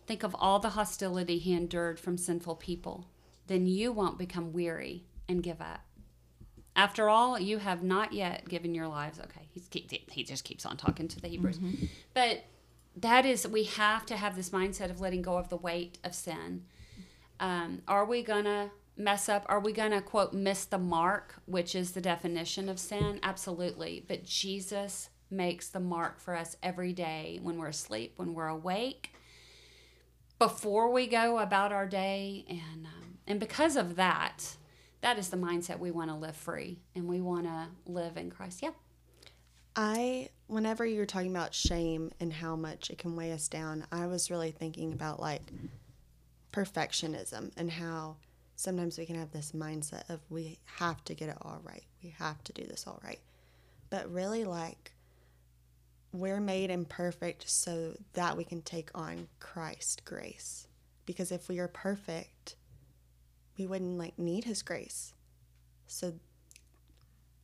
Think 0.07 0.23
of 0.23 0.35
all 0.39 0.59
the 0.59 0.69
hostility 0.69 1.37
he 1.37 1.53
endured 1.53 1.99
from 1.99 2.17
sinful 2.17 2.55
people. 2.55 3.07
Then 3.47 3.67
you 3.67 3.91
won't 3.91 4.17
become 4.17 4.53
weary 4.53 5.03
and 5.27 5.43
give 5.43 5.61
up. 5.61 5.81
After 6.75 7.09
all, 7.09 7.39
you 7.39 7.57
have 7.57 7.83
not 7.83 8.13
yet 8.13 8.47
given 8.47 8.73
your 8.75 8.87
lives. 8.87 9.19
Okay, 9.19 9.47
he's, 9.51 9.67
he 10.11 10.23
just 10.23 10.43
keeps 10.45 10.65
on 10.65 10.77
talking 10.77 11.07
to 11.09 11.19
the 11.19 11.27
Hebrews. 11.27 11.59
But 12.13 12.43
that 12.97 13.25
is, 13.25 13.47
we 13.47 13.63
have 13.63 14.05
to 14.07 14.17
have 14.17 14.35
this 14.35 14.49
mindset 14.49 14.89
of 14.89 14.99
letting 14.99 15.21
go 15.21 15.37
of 15.37 15.49
the 15.49 15.57
weight 15.57 15.99
of 16.03 16.15
sin. 16.15 16.65
Um, 17.39 17.81
are 17.87 18.05
we 18.05 18.23
to 18.45 18.71
mess 18.97 19.29
up? 19.29 19.45
Are 19.47 19.59
we 19.59 19.73
to, 19.91 20.01
quote, 20.01 20.33
miss 20.33 20.65
the 20.65 20.79
mark, 20.79 21.35
which 21.45 21.75
is 21.75 21.91
the 21.91 22.01
definition 22.01 22.67
of 22.67 22.79
sin? 22.79 23.19
Absolutely. 23.21 24.03
But 24.07 24.23
Jesus 24.23 25.09
makes 25.29 25.69
the 25.69 25.79
mark 25.79 26.19
for 26.19 26.35
us 26.35 26.57
every 26.63 26.93
day 26.93 27.39
when 27.41 27.57
we're 27.57 27.67
asleep, 27.67 28.13
when 28.15 28.33
we're 28.33 28.47
awake, 28.47 29.13
before 30.39 30.91
we 30.91 31.05
go 31.05 31.39
about 31.39 31.71
our 31.71 31.85
day. 31.85 32.45
And, 32.49 32.85
um, 32.85 33.17
and 33.27 33.39
because 33.39 33.75
of 33.75 33.95
that, 33.97 34.55
that 35.01 35.19
is 35.19 35.29
the 35.29 35.37
mindset 35.37 35.77
we 35.79 35.91
want 35.91 36.09
to 36.09 36.15
live 36.15 36.35
free 36.35 36.79
and 36.95 37.07
we 37.07 37.21
want 37.21 37.45
to 37.45 37.67
live 37.85 38.17
in 38.17 38.31
Christ. 38.31 38.63
Yeah. 38.63 38.71
I, 39.75 40.29
whenever 40.47 40.85
you're 40.85 41.05
talking 41.05 41.31
about 41.31 41.53
shame 41.53 42.11
and 42.19 42.33
how 42.33 42.55
much 42.55 42.89
it 42.89 42.97
can 42.97 43.15
weigh 43.15 43.31
us 43.33 43.47
down, 43.47 43.85
I 43.91 44.07
was 44.07 44.31
really 44.31 44.51
thinking 44.51 44.93
about 44.93 45.19
like 45.19 45.43
perfectionism 46.51 47.51
and 47.57 47.69
how 47.69 48.15
sometimes 48.55 48.97
we 48.97 49.05
can 49.05 49.15
have 49.15 49.31
this 49.31 49.51
mindset 49.51 50.09
of 50.09 50.19
we 50.29 50.57
have 50.77 51.03
to 51.05 51.13
get 51.13 51.29
it 51.29 51.37
all 51.41 51.59
right. 51.63 51.83
We 52.03 52.15
have 52.17 52.43
to 52.45 52.53
do 52.53 52.65
this 52.65 52.85
all 52.87 52.99
right. 53.03 53.19
But 53.89 54.11
really, 54.11 54.43
like, 54.43 54.91
we're 56.11 56.41
made 56.41 56.69
imperfect 56.69 57.49
so 57.49 57.93
that 58.13 58.35
we 58.35 58.43
can 58.43 58.61
take 58.61 58.89
on 58.95 59.27
Christ 59.39 60.03
grace. 60.05 60.67
Because 61.05 61.31
if 61.31 61.47
we 61.47 61.59
are 61.59 61.67
perfect, 61.67 62.55
we 63.57 63.67
wouldn't 63.67 63.97
like 63.97 64.17
need 64.17 64.43
his 64.43 64.61
grace. 64.61 65.13
So 65.85 66.13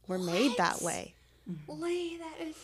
we're 0.08 0.18
made 0.18 0.58
that 0.58 0.82
way. 0.82 1.14
Lee, 1.68 2.18
that 2.18 2.46
is. 2.46 2.56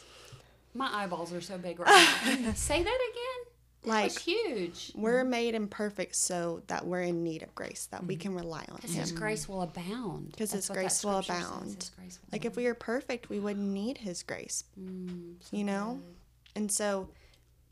My 0.79 0.89
eyeballs 1.03 1.33
are 1.33 1.41
so 1.41 1.57
big 1.57 1.77
right 1.77 2.07
now. 2.41 2.53
Say 2.55 2.81
that 2.81 2.99
again. 3.11 3.53
That 3.83 3.89
Like- 3.89 4.17
huge. 4.19 4.93
We're 4.95 5.25
made 5.25 5.53
imperfect 5.53 6.15
so 6.15 6.63
that 6.67 6.87
we're 6.87 7.01
in 7.01 7.21
need 7.21 7.43
of 7.43 7.53
grace, 7.53 7.87
that 7.91 8.05
we 8.05 8.15
mm. 8.15 8.19
can 8.21 8.33
rely 8.33 8.65
on 8.69 8.77
Because 8.77 8.93
Him. 8.93 9.01
His 9.01 9.11
grace 9.11 9.49
will 9.49 9.61
abound. 9.61 10.35
'Cause 10.37 10.51
That's 10.51 10.67
His 10.67 10.75
grace 10.75 11.03
will 11.03 11.17
abound. 11.17 11.75
His 11.75 11.89
grace 11.89 12.19
will 12.21 12.29
Like 12.31 12.45
if 12.45 12.55
we 12.55 12.63
were 12.63 12.73
perfect, 12.73 13.27
we 13.27 13.39
wouldn't 13.41 13.67
need 13.67 13.97
His 13.99 14.23
grace, 14.23 14.63
Mm, 14.79 15.35
so 15.41 15.57
you 15.57 15.65
know? 15.65 15.99
good. 16.01 16.15
And 16.55 16.71
so 16.71 17.09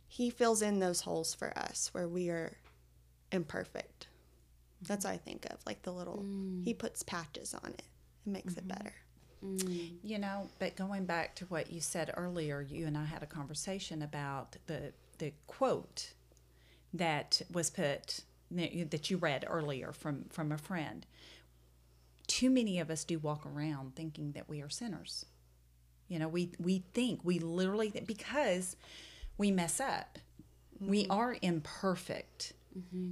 He 0.09 0.29
fills 0.29 0.61
in 0.61 0.79
those 0.79 1.01
holes 1.01 1.33
for 1.33 1.57
us 1.57 1.93
where 1.93 2.07
we 2.09 2.29
are 2.29 2.57
imperfect. 3.31 4.07
That's 4.81 5.05
mm. 5.05 5.09
what 5.09 5.15
I 5.15 5.17
think 5.17 5.45
of. 5.45 5.59
Like 5.65 5.81
the 5.83 5.93
little, 5.93 6.19
He 6.63 6.73
mm. 6.73 6.77
puts 6.77 7.03
patches 7.03 7.53
on 7.53 7.69
it, 7.71 7.83
it 8.25 8.29
makes 8.29 8.53
it 8.55 8.67
mm-hmm. 8.67 8.77
better. 8.83 8.93
Mm, 9.47 9.91
You 10.03 10.19
know, 10.19 10.49
but 10.59 10.75
going 10.75 11.05
back 11.05 11.35
to 11.35 11.45
what 11.45 11.71
you 11.71 11.79
said 11.81 12.11
earlier, 12.15 12.61
you 12.61 12.85
and 12.87 12.97
I 12.97 13.05
had 13.05 13.23
a 13.23 13.27
conversation 13.27 14.01
about 14.01 14.57
the 14.67 14.93
the 15.19 15.33
quote 15.47 16.13
that 16.93 17.41
was 17.51 17.69
put 17.69 18.21
that 18.51 19.09
you 19.11 19.17
read 19.17 19.45
earlier 19.47 19.91
from 19.91 20.25
from 20.29 20.51
a 20.51 20.57
friend. 20.57 21.05
Too 22.27 22.49
many 22.49 22.79
of 22.79 22.89
us 22.89 23.03
do 23.03 23.19
walk 23.19 23.45
around 23.45 23.95
thinking 23.95 24.33
that 24.33 24.49
we 24.49 24.61
are 24.61 24.69
sinners. 24.69 25.25
You 26.07 26.19
know, 26.19 26.27
we 26.27 26.51
we 26.59 26.83
think 26.93 27.21
we 27.23 27.39
literally 27.39 27.91
because 28.05 28.75
we 29.37 29.51
mess 29.51 29.79
up. 29.79 30.19
We 30.79 31.07
are 31.09 31.37
imperfect. 31.41 32.53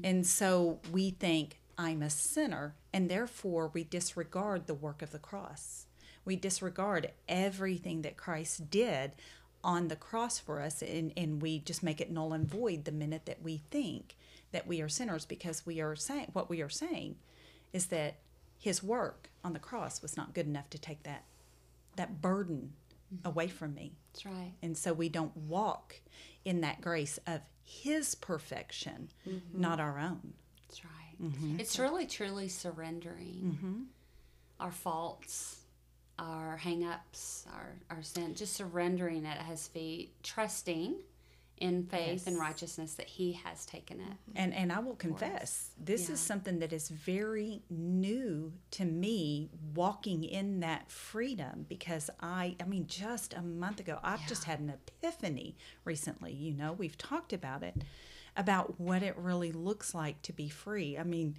And 0.04 0.28
so 0.28 0.80
we 0.91 1.10
think 1.10 1.60
I'm 1.78 2.04
a 2.04 2.10
sinner 2.10 2.76
and 2.93 3.10
therefore 3.10 3.71
we 3.74 3.84
disregard 3.84 4.67
the 4.67 4.76
work 4.76 5.02
of 5.02 5.12
the 5.12 5.17
cross. 5.19 5.88
We 6.25 6.35
disregard 6.35 7.11
everything 7.29 8.01
that 8.01 8.17
Christ 8.17 8.69
did 8.69 9.13
on 9.63 9.88
the 9.88 9.95
cross 9.95 10.39
for 10.39 10.61
us 10.61 10.81
and, 10.81 11.11
and 11.17 11.41
we 11.41 11.59
just 11.59 11.81
make 11.81 11.99
it 11.99 12.11
null 12.11 12.33
and 12.33 12.47
void 12.47 12.85
the 12.85 12.91
minute 12.91 13.25
that 13.25 13.41
we 13.41 13.63
think 13.71 14.15
that 14.51 14.67
we 14.67 14.79
are 14.79 14.88
sinners 14.88 15.25
because 15.25 15.65
we 15.65 15.81
are 15.81 15.95
saying 15.95 16.27
what 16.33 16.49
we 16.49 16.61
are 16.61 16.69
saying 16.69 17.15
is 17.73 17.88
that 17.88 18.17
his 18.57 18.83
work 18.83 19.29
on 19.43 19.53
the 19.53 19.59
cross 19.59 20.01
was 20.01 20.15
not 20.15 20.33
good 20.33 20.45
enough 20.45 20.69
to 20.69 20.77
take 20.77 21.03
that 21.03 21.23
that 21.95 22.21
burden 22.21 22.73
mm-hmm. 23.13 23.27
away 23.27 23.47
from 23.47 23.73
me. 23.73 23.93
That's 24.13 24.25
right. 24.25 24.53
And 24.61 24.77
so 24.77 24.93
we 24.93 25.09
don't 25.09 25.35
walk 25.35 26.01
in 26.43 26.61
that 26.61 26.81
grace 26.81 27.19
of 27.25 27.41
his 27.63 28.15
perfection, 28.15 29.09
mm-hmm. 29.27 29.59
not 29.59 29.79
our 29.79 29.97
own. 29.97 30.33
That's 30.67 30.83
right. 30.83 31.21
Mm-hmm. 31.21 31.59
It's 31.59 31.79
really 31.79 32.05
truly 32.05 32.47
surrendering 32.49 33.88
our 34.59 34.71
faults, 34.71 35.57
our 36.19 36.58
hang 36.58 36.84
ups, 36.86 37.45
our, 37.54 37.75
our 37.89 38.01
sin, 38.04 38.36
just 38.36 38.54
surrendering 38.54 39.25
it 39.25 39.38
at 39.39 39.45
his 39.45 39.67
feet, 39.67 40.13
trusting 40.23 40.95
in 41.58 41.86
faith 41.86 42.28
and 42.28 42.38
righteousness 42.38 42.95
that 42.95 43.08
He 43.08 43.32
has 43.45 43.65
taken 43.65 44.01
it. 44.01 44.04
Mm-hmm. 44.04 44.38
And 44.38 44.54
and 44.54 44.71
I 44.73 44.80
will 44.80 44.95
confess, 44.95 45.69
this 45.82 46.08
Yeah. 46.08 46.13
is 46.15 46.19
something 46.19 46.60
that 46.60 46.73
is 46.73 46.89
very 46.89 47.62
new 47.69 48.51
to 48.71 48.84
me 48.86 49.49
walking 49.73 50.23
in 50.25 50.60
that 50.60 50.91
freedom 50.91 51.65
because 51.69 52.10
I 52.19 52.58
I 52.62 52.65
mean 52.65 52.88
just 52.88 53.34
a 53.34 53.41
month 53.41 53.80
ago 53.80 53.99
I've 54.04 54.28
just 54.28 54.43
had 54.43 54.60
an 54.60 54.69
epiphany 54.69 55.56
recently, 55.86 56.34
you 56.34 56.54
know, 56.54 56.73
we've 56.73 56.97
talked 56.97 57.32
about 57.32 57.63
it 57.63 57.84
about 58.36 58.78
what 58.78 59.01
it 59.01 59.15
really 59.17 59.54
looks 59.54 59.95
like 59.95 60.21
to 60.23 60.34
be 60.34 60.49
free. 60.49 60.97
I 60.97 61.04
mean, 61.04 61.38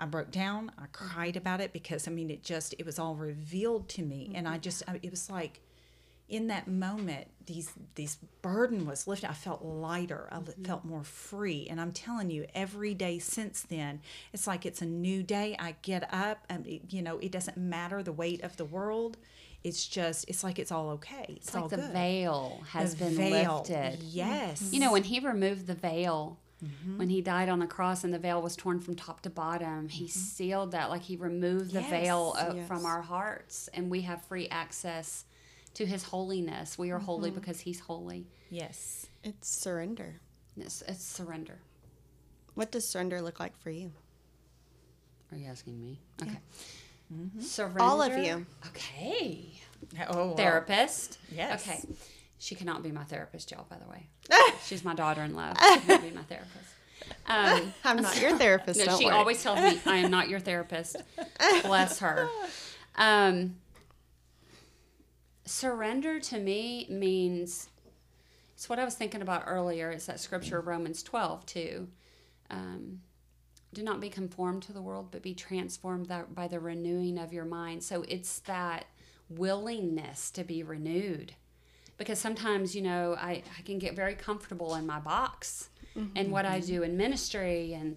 I 0.00 0.06
broke 0.06 0.30
down, 0.30 0.72
I 0.78 0.86
cried 0.92 1.30
mm-hmm. 1.30 1.38
about 1.38 1.60
it 1.60 1.72
because 1.72 2.08
I 2.08 2.10
mean 2.10 2.30
it 2.30 2.42
just 2.42 2.74
it 2.78 2.86
was 2.86 2.98
all 2.98 3.14
revealed 3.14 3.88
to 3.90 4.02
me. 4.02 4.32
And 4.34 4.48
I 4.48 4.52
mm-hmm. 4.52 4.60
just 4.62 4.82
I, 4.88 4.98
it 5.02 5.10
was 5.10 5.28
like 5.30 5.60
in 6.28 6.46
that 6.46 6.68
moment 6.68 7.26
these 7.46 7.72
these 7.96 8.16
burden 8.40 8.86
was 8.86 9.06
lifted. 9.06 9.28
I 9.30 9.34
felt 9.34 9.64
lighter. 9.64 10.28
I 10.30 10.38
li- 10.38 10.44
mm-hmm. 10.44 10.64
felt 10.64 10.84
more 10.84 11.04
free. 11.04 11.66
And 11.68 11.80
i'm 11.80 11.92
telling 11.92 12.30
you 12.30 12.46
every 12.54 12.94
day 12.94 13.18
since 13.18 13.62
then 13.62 14.00
it's 14.32 14.46
like 14.46 14.64
it's 14.64 14.80
a 14.82 14.86
new 14.86 15.22
day. 15.22 15.56
I 15.58 15.74
get 15.82 16.08
up 16.12 16.46
and 16.48 16.66
it- 16.66 16.92
you 16.92 17.02
know 17.02 17.18
it 17.18 17.32
doesn't 17.32 17.56
matter 17.56 18.02
the 18.02 18.12
weight 18.12 18.42
of 18.42 18.56
the 18.56 18.64
world. 18.64 19.16
It's 19.62 19.86
just 19.86 20.28
it's 20.28 20.42
like 20.42 20.58
it's 20.58 20.72
all 20.72 20.90
okay. 20.90 21.26
It's, 21.28 21.48
It's 21.48 21.54
like 21.54 21.68
the 21.68 21.76
good. 21.76 21.92
veil 21.92 22.62
has 22.70 22.94
The 22.94 23.04
been 23.04 23.16
veil, 23.16 23.56
lifted. 23.58 24.02
yes. 24.02 24.70
You 24.72 24.80
know, 24.80 24.92
when 24.92 25.04
he 25.04 25.20
removed 25.20 25.66
the 25.66 25.74
veil, 25.74 26.38
Mm-hmm. 26.64 26.98
when 26.98 27.08
he 27.08 27.22
died 27.22 27.48
on 27.48 27.58
the 27.58 27.66
cross 27.66 28.04
and 28.04 28.12
the 28.12 28.18
veil 28.18 28.42
was 28.42 28.54
torn 28.54 28.80
from 28.80 28.94
top 28.94 29.22
to 29.22 29.30
bottom, 29.30 29.88
he 29.88 30.08
sealed 30.08 30.72
that, 30.72 30.90
like 30.90 31.02
he 31.02 31.16
removed 31.16 31.72
the 31.72 31.80
veil 31.80 32.34
Mm-hmm. 32.38 32.56
Yes. 32.58 32.68
from 32.68 32.84
our 32.84 33.00
hearts, 33.00 33.68
and 33.72 33.90
we 33.90 34.02
have 34.02 34.22
free 34.26 34.46
access 34.50 35.24
to 35.74 35.86
his 35.86 36.02
holiness. 36.04 36.76
We 36.78 36.90
are 36.90 36.98
holy 36.98 37.30
Mm-hmm. 37.30 37.38
because 37.40 37.60
he's 37.60 37.80
holy. 37.80 38.26
yes 38.50 39.06
It's 39.24 39.48
surrender. 39.48 40.20
It's, 40.56 40.82
it's 40.82 41.04
surrender. 41.04 41.60
What 42.54 42.70
does 42.72 42.86
surrender 42.86 43.22
look 43.22 43.40
like 43.40 43.56
for 43.58 43.70
you? 43.70 43.92
Are 45.32 45.38
you 45.38 45.46
asking 45.46 45.80
me? 45.80 46.00
Okay. 46.20 46.38
Mm-hmm. 47.14 47.40
Surrender. 47.40 47.80
All 47.82 48.02
of 48.02 48.18
you. 48.18 48.44
Okay. 48.68 49.52
oh 50.10 50.28
wow. 50.30 50.34
Therapist. 50.34 51.18
Yes. 51.34 51.66
Okay. 51.66 51.80
She 52.40 52.54
cannot 52.54 52.82
be 52.82 52.90
my 52.90 53.04
therapist, 53.04 53.50
y'all, 53.50 53.66
by 53.68 53.76
the 53.76 53.86
way. 53.86 54.08
She's 54.64 54.82
my 54.82 54.94
daughter 54.94 55.22
in 55.22 55.34
law. 55.34 55.52
She 55.74 55.80
cannot 55.80 56.02
be 56.02 56.10
my 56.10 56.22
therapist. 56.22 56.70
Um, 57.26 57.74
I'm 57.84 57.98
not 58.00 58.18
your 58.18 58.36
therapist. 58.38 58.84
No, 58.84 58.98
she 58.98 59.04
worry. 59.04 59.14
always 59.14 59.42
tells 59.42 59.60
me 59.60 59.78
I 59.84 59.98
am 59.98 60.10
not 60.10 60.30
your 60.30 60.40
therapist. 60.40 60.96
Bless 61.62 61.98
her. 61.98 62.30
Um, 62.96 63.56
surrender 65.44 66.18
to 66.18 66.38
me 66.38 66.86
means 66.88 67.68
it's 68.54 68.70
what 68.70 68.78
I 68.78 68.86
was 68.86 68.94
thinking 68.94 69.20
about 69.20 69.44
earlier. 69.46 69.90
It's 69.90 70.06
that 70.06 70.18
scripture 70.18 70.58
of 70.60 70.66
Romans 70.66 71.02
twelve 71.02 71.44
two. 71.44 71.88
Um, 72.48 73.02
do 73.74 73.82
not 73.82 74.00
be 74.00 74.08
conformed 74.08 74.62
to 74.64 74.72
the 74.72 74.82
world, 74.82 75.08
but 75.10 75.22
be 75.22 75.34
transformed 75.34 76.10
by 76.34 76.48
the 76.48 76.58
renewing 76.58 77.18
of 77.18 77.34
your 77.34 77.44
mind. 77.44 77.82
So 77.82 78.02
it's 78.08 78.38
that 78.40 78.86
willingness 79.28 80.30
to 80.32 80.42
be 80.42 80.62
renewed. 80.62 81.34
Because 82.00 82.18
sometimes, 82.18 82.74
you 82.74 82.82
know, 82.82 83.14
I, 83.18 83.42
I 83.56 83.62
can 83.64 83.78
get 83.78 83.94
very 83.94 84.14
comfortable 84.14 84.74
in 84.74 84.86
my 84.86 84.98
box 84.98 85.68
and 86.16 86.32
what 86.32 86.46
I 86.46 86.58
mm-hmm. 86.58 86.66
do 86.66 86.82
in 86.82 86.96
ministry. 86.96 87.74
And 87.74 87.96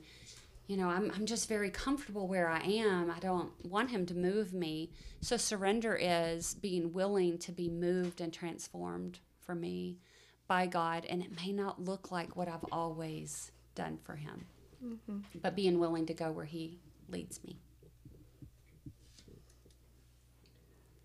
you 0.67 0.77
know 0.77 0.89
I'm, 0.89 1.11
I'm 1.15 1.25
just 1.25 1.49
very 1.49 1.69
comfortable 1.69 2.27
where 2.27 2.49
i 2.49 2.59
am. 2.59 3.11
I 3.11 3.19
don't 3.19 3.51
want 3.65 3.91
him 3.91 4.05
to 4.07 4.13
move 4.13 4.53
me. 4.53 4.91
So 5.21 5.37
surrender 5.37 5.95
is 5.95 6.53
being 6.53 6.93
willing 6.93 7.37
to 7.39 7.51
be 7.51 7.69
moved 7.69 8.21
and 8.21 8.31
transformed 8.31 9.19
for 9.39 9.55
me 9.55 9.97
by 10.47 10.67
god. 10.67 11.05
And 11.05 11.21
it 11.21 11.35
may 11.35 11.51
not 11.51 11.81
look 11.83 12.11
like 12.11 12.35
what 12.35 12.47
i've 12.47 12.65
always 12.71 13.51
done 13.75 13.97
for 14.03 14.15
him 14.15 14.45
mm-hmm. 14.85 15.19
but 15.41 15.55
being 15.55 15.79
willing 15.79 16.05
to 16.07 16.13
go 16.13 16.31
where 16.31 16.45
he 16.45 16.79
leads 17.09 17.43
me. 17.43 17.57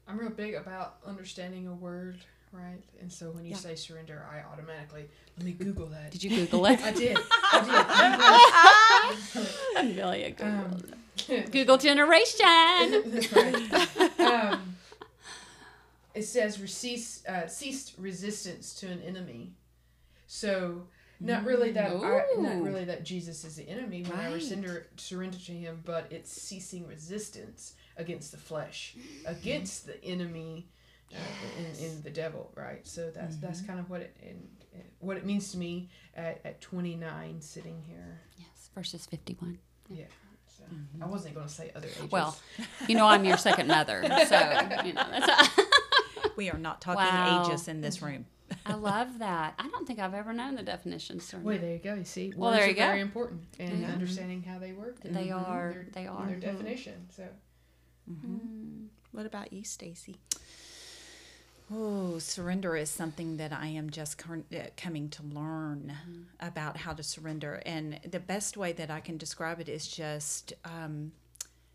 I'm 0.07 0.19
real 0.19 0.31
big 0.31 0.55
about 0.55 0.97
understanding 1.07 1.67
a 1.67 1.75
word, 1.75 2.19
right? 2.53 2.83
And 3.01 3.13
so 3.13 3.31
when 3.31 3.45
you 3.45 3.51
Yeah. 3.53 3.57
say 3.57 3.75
surrender, 3.75 4.27
I 4.31 4.41
automatically 4.53 5.09
let 5.37 5.47
me 5.47 5.53
Google 5.53 5.87
that. 5.87 6.11
did 6.11 6.23
you 6.23 6.31
google 6.31 6.67
it 6.67 6.81
I 6.83 6.93
did. 6.93 7.19
I 7.53 7.61
did. 7.61 7.87
Um, 10.41 10.83
google 11.51 11.79
generation 11.79 12.47
That's 13.07 13.33
right. 13.33 14.21
um, 14.21 14.77
it 16.15 16.23
says 16.25 16.57
cease, 16.73 17.25
uh, 17.27 17.47
ceased 17.47 17.95
resistance 17.99 18.75
to 18.75 18.87
an 18.89 19.01
enemy. 19.03 19.53
So 20.27 20.83
not 21.21 21.45
really 21.45 21.73
that 21.73 21.91
I, 21.91 22.25
not 22.39 22.63
really 22.63 22.85
that 22.85 23.05
Jesus 23.05 23.45
is 23.45 23.57
the 23.57 23.69
enemy 23.69 24.03
when 24.03 24.19
I 24.19 24.39
surrender 24.39 24.87
surrender 24.97 25.39
to 25.39 25.53
him, 25.53 25.81
but 25.85 26.07
it's 26.11 26.31
ceasing 26.31 26.87
resistance 26.87 27.75
against 27.97 28.31
the 28.33 28.39
flesh, 28.39 28.95
against 29.25 29.87
the 29.87 30.03
enemy, 30.05 30.69
uh, 31.15 31.19
in, 31.59 31.85
in 31.85 32.03
the 32.03 32.11
devil. 32.11 32.51
Right. 32.55 32.87
So 32.87 33.11
that's 33.11 33.37
that's 33.37 33.59
mm-hmm. 33.59 33.67
kind 33.69 33.81
of 33.81 33.91
what 33.91 34.03
it 34.03 34.17
in, 34.23 34.29
in- 34.31 34.85
what 35.01 35.17
it 35.17 35.25
means 35.25 35.53
to 35.53 35.59
me 35.59 35.89
at, 36.15 36.41
at 36.45 36.61
29 36.61 37.41
sitting 37.41 37.83
here. 37.87 38.21
yes 38.37 38.71
verses 38.75 39.07
51 39.07 39.59
Yeah. 39.89 40.05
So 40.47 40.65
mm-hmm. 40.65 41.03
I 41.03 41.07
wasn't 41.07 41.35
going 41.35 41.47
to 41.47 41.53
say 41.53 41.71
other 41.75 41.89
ages. 41.89 42.11
well 42.11 42.37
you 42.89 42.95
know 42.97 43.07
i'm 43.07 43.25
your 43.25 43.37
second 43.37 43.69
mother 43.69 44.03
so 44.29 44.83
you 44.85 44.93
know 44.93 45.07
that's 45.11 45.51
we 46.37 46.51
are 46.51 46.59
not 46.59 46.81
talking 46.81 47.05
Wow. 47.05 47.47
ages 47.47 47.69
in 47.69 47.81
this 47.81 48.03
room 48.03 48.27
I 48.65 48.75
love 48.75 49.19
that. 49.19 49.55
I 49.59 49.69
don't 49.69 49.87
think 49.87 49.99
I've 49.99 50.15
ever 50.15 50.33
known 50.33 50.55
the 50.55 50.63
definition. 50.63 51.21
Surrender. 51.21 51.49
Wait, 51.49 51.61
there 51.61 51.73
you 51.73 51.79
go. 51.79 51.95
You 51.95 52.05
see, 52.05 52.33
Well, 52.35 52.51
words 52.51 52.59
there 52.59 52.67
are 52.67 52.71
you 52.71 52.75
go. 52.77 52.87
very 52.87 53.01
important 53.01 53.43
in 53.59 53.83
Yeah. 53.83 53.89
understanding 53.89 54.43
how 54.43 54.59
they 54.59 54.73
work. 54.73 55.01
They 55.03 55.31
are. 55.31 55.73
Their, 55.73 55.87
They 55.93 56.07
are. 56.07 56.27
Their 56.27 56.37
definition. 56.37 57.09
So 57.15 57.25
What 59.13 59.27
about 59.27 59.53
you, 59.53 59.65
Stacy? 59.65 60.17
Oh, 61.71 62.19
surrender 62.19 62.77
is 62.77 62.89
something 62.89 63.37
that 63.37 63.53
I 63.53 63.67
am 63.67 63.91
just 63.91 64.23
uh, 64.29 64.35
coming 64.77 65.11
to 65.11 65.23
learn 65.23 65.93
about 66.41 66.79
how 66.79 66.95
to 66.95 67.03
surrender. 67.03 67.63
And 67.67 68.01
the 68.11 68.21
best 68.21 68.57
way 68.57 68.73
that 68.73 68.91
I 68.91 69.01
can 69.01 69.19
describe 69.19 69.61
it 69.61 69.69
is 69.69 69.87
just 69.87 70.55
um, 70.65 71.13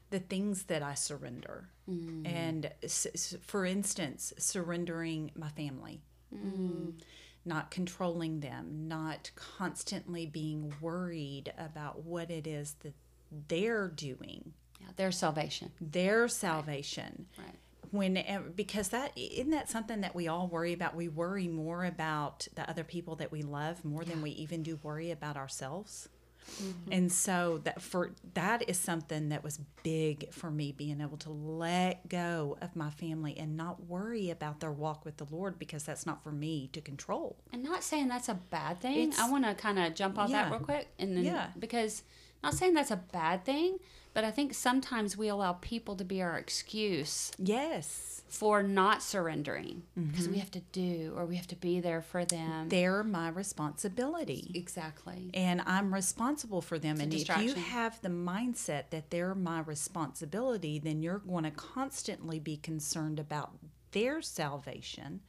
the 0.09 0.19
things 0.19 0.63
that 0.63 0.81
I 0.81 0.95
surrender. 0.95 1.69
And 2.25 2.71
s- 2.81 3.35
for 3.41 3.65
instance, 3.65 4.33
surrendering 4.37 5.31
my 5.35 5.49
family, 5.49 6.01
not 7.45 7.69
controlling 7.69 8.39
them, 8.39 8.87
not 8.87 9.29
constantly 9.35 10.25
being 10.25 10.73
worried 10.81 11.53
about 11.57 12.03
what 12.03 12.31
it 12.31 12.47
is 12.47 12.75
that 12.83 12.93
they're 13.47 13.89
doing, 13.89 14.53
Yeah, 14.79 14.87
their 14.95 15.11
salvation. 15.11 15.71
their 15.81 16.27
salvation 16.29 17.25
Right. 17.37 17.55
When 17.93 18.17
eh, 18.17 18.39
because 18.55 18.89
that 18.89 19.11
isn't 19.15 19.51
that 19.51 19.69
something 19.69 20.01
that 20.01 20.15
we 20.15 20.27
all 20.27 20.47
worry 20.47 20.73
about? 20.73 20.95
We 20.95 21.07
worry 21.07 21.47
more 21.47 21.85
about 21.85 22.47
the 22.55 22.67
other 22.69 22.83
people 22.83 23.15
that 23.17 23.31
we 23.31 23.43
love 23.43 23.85
more 23.85 24.03
than 24.03 24.21
we 24.21 24.31
even 24.31 24.63
do 24.63 24.79
worry 24.81 25.11
about 25.11 25.37
ourselves. 25.37 26.09
Mm-hmm. 26.61 26.91
And 26.91 27.11
so 27.11 27.61
that 27.63 27.81
for 27.81 28.11
that 28.33 28.67
is 28.67 28.77
something 28.77 29.29
that 29.29 29.43
was 29.43 29.59
big 29.83 30.33
for 30.33 30.49
me 30.51 30.71
being 30.71 30.99
able 31.01 31.17
to 31.19 31.29
let 31.29 32.09
go 32.09 32.57
of 32.61 32.75
my 32.75 32.89
family 32.89 33.37
and 33.37 33.55
not 33.55 33.85
worry 33.85 34.29
about 34.29 34.59
their 34.59 34.71
walk 34.71 35.05
with 35.05 35.17
the 35.17 35.27
lord 35.31 35.57
because 35.57 35.83
that's 35.83 36.05
not 36.05 36.21
for 36.23 36.31
me 36.31 36.69
to 36.73 36.81
control. 36.81 37.37
And 37.53 37.63
not 37.63 37.83
saying 37.83 38.07
that's 38.09 38.27
a 38.27 38.33
bad 38.33 38.81
thing. 38.81 39.09
It's- 39.09 39.19
I 39.19 39.29
want 39.29 39.45
to 39.45 39.53
kind 39.53 39.79
of 39.79 39.93
jump 39.95 40.17
off 40.17 40.31
that 40.31 40.51
real 40.51 40.59
quick, 40.59 40.89
and 40.99 41.15
then 41.15 41.23
Yeah. 41.23 41.51
because 41.57 42.03
not 42.43 42.55
saying 42.55 42.73
that's 42.73 42.91
a 42.91 42.97
bad 42.97 43.45
thing, 43.45 43.77
but 44.13 44.23
I 44.23 44.31
think 44.31 44.53
sometimes 44.53 45.17
we 45.17 45.27
allow 45.27 45.53
people 45.53 45.95
to 45.95 46.03
be 46.03 46.21
our 46.21 46.37
excuse 46.37 47.31
yes 47.37 48.21
for 48.27 48.63
not 48.63 49.03
surrendering 49.03 49.83
because 49.95 50.23
Mm-hmm. 50.25 50.33
we 50.33 50.39
have 50.39 50.49
to 50.51 50.61
do 50.71 51.13
or 51.15 51.25
we 51.25 51.35
have 51.35 51.45
to 51.47 51.55
be 51.55 51.79
there 51.79 52.01
for 52.01 52.25
them. 52.25 52.67
they're 52.69 53.03
my 53.03 53.29
responsibility 53.29 54.51
exactly. 54.55 55.29
and 55.33 55.61
I'm 55.65 55.93
responsible 55.93 56.61
for 56.61 56.79
them. 56.79 56.99
a 56.99 57.03
and 57.03 57.13
if 57.13 57.27
you 57.39 57.53
have 57.53 58.01
the 58.01 58.09
mindset 58.09 58.89
that 58.89 59.09
they're 59.11 59.35
my 59.35 59.59
responsibility, 59.61 60.79
then 60.79 61.01
you're 61.03 61.19
going 61.19 61.43
to 61.43 61.51
constantly 61.51 62.39
be 62.39 62.57
concerned 62.57 63.19
about 63.19 63.51
their 63.91 64.21
salvation 64.21 65.21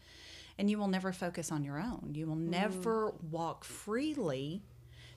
and 0.56 0.70
you 0.70 0.78
will 0.78 0.88
never 0.88 1.12
focus 1.12 1.50
on 1.50 1.64
your 1.64 1.80
own. 1.80 2.10
You 2.14 2.26
will 2.26 2.36
never 2.36 3.12
walk 3.30 3.64
freely 3.64 4.62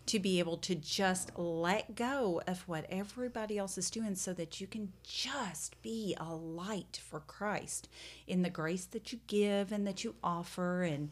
to 0.07 0.19
be 0.19 0.39
able 0.39 0.57
to 0.57 0.73
just 0.75 1.31
let 1.37 1.95
go 1.95 2.41
of 2.47 2.61
what 2.67 2.85
everybody 2.89 3.57
else 3.57 3.77
is 3.77 3.89
doing 3.89 4.15
so 4.15 4.33
that 4.33 4.59
you 4.59 4.67
can 4.67 4.91
just 5.03 5.81
be 5.81 6.15
a 6.19 6.33
light 6.33 6.99
for 7.09 7.19
Christ 7.19 7.87
in 8.25 8.41
the 8.41 8.49
grace 8.49 8.85
that 8.85 9.11
you 9.13 9.19
give 9.27 9.71
and 9.71 9.85
that 9.87 10.03
you 10.03 10.15
offer 10.23 10.83
and 10.83 11.09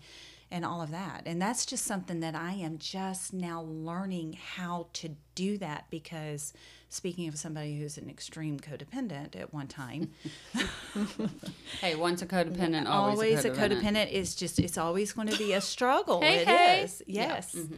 and 0.52 0.64
all 0.64 0.80
of 0.82 0.92
that. 0.92 1.24
And 1.26 1.42
that's 1.42 1.66
just 1.66 1.86
something 1.86 2.20
that 2.20 2.36
I 2.36 2.52
am 2.54 2.78
just 2.78 3.34
now 3.34 3.64
learning 3.64 4.38
how 4.56 4.88
to 4.94 5.10
do 5.34 5.58
that 5.58 5.86
because 5.90 6.54
speaking 6.88 7.28
of 7.28 7.36
somebody 7.38 7.80
who's 7.80 7.98
an 7.98 8.10
extreme 8.12 8.60
codependent 8.60 9.36
at 9.36 9.52
one 9.54 9.68
time, 9.68 10.12
Hey, 11.82 11.96
once 11.96 12.22
a 12.22 12.28
codependent, 12.28 12.88
always, 12.88 13.16
always 13.16 13.46
a 13.46 13.52
a 13.52 13.56
codependent. 13.56 13.82
codependent 13.82 14.12
is 14.12 14.36
just 14.36 14.60
it's 14.60 14.78
always 14.78 15.14
going 15.14 15.28
to 15.30 15.38
be 15.38 15.52
a 15.54 15.62
struggle. 15.62 16.22
Hey, 16.22 16.42
It 16.42 16.48
hey. 16.48 16.82
is. 16.84 17.04
Yes. 17.08 17.56
Mm-hmm. 17.56 17.76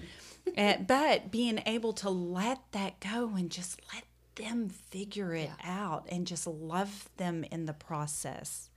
Uh, 0.57 0.77
but 0.87 1.31
being 1.31 1.61
able 1.65 1.93
to 1.93 2.09
let 2.09 2.59
that 2.71 2.99
go 2.99 3.29
and 3.35 3.49
just 3.49 3.79
let 3.93 4.03
them 4.35 4.69
figure 4.69 5.33
it 5.33 5.49
out 5.63 6.05
and 6.09 6.27
just 6.27 6.45
love 6.45 7.09
them 7.17 7.43
in 7.51 7.65
the 7.65 7.73
process. 7.73 8.69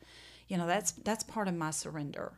You 0.48 0.56
know, 0.58 0.66
that's 0.66 0.92
that's 0.92 1.22
part 1.24 1.48
of 1.48 1.54
my 1.54 1.70
surrender. 1.70 2.32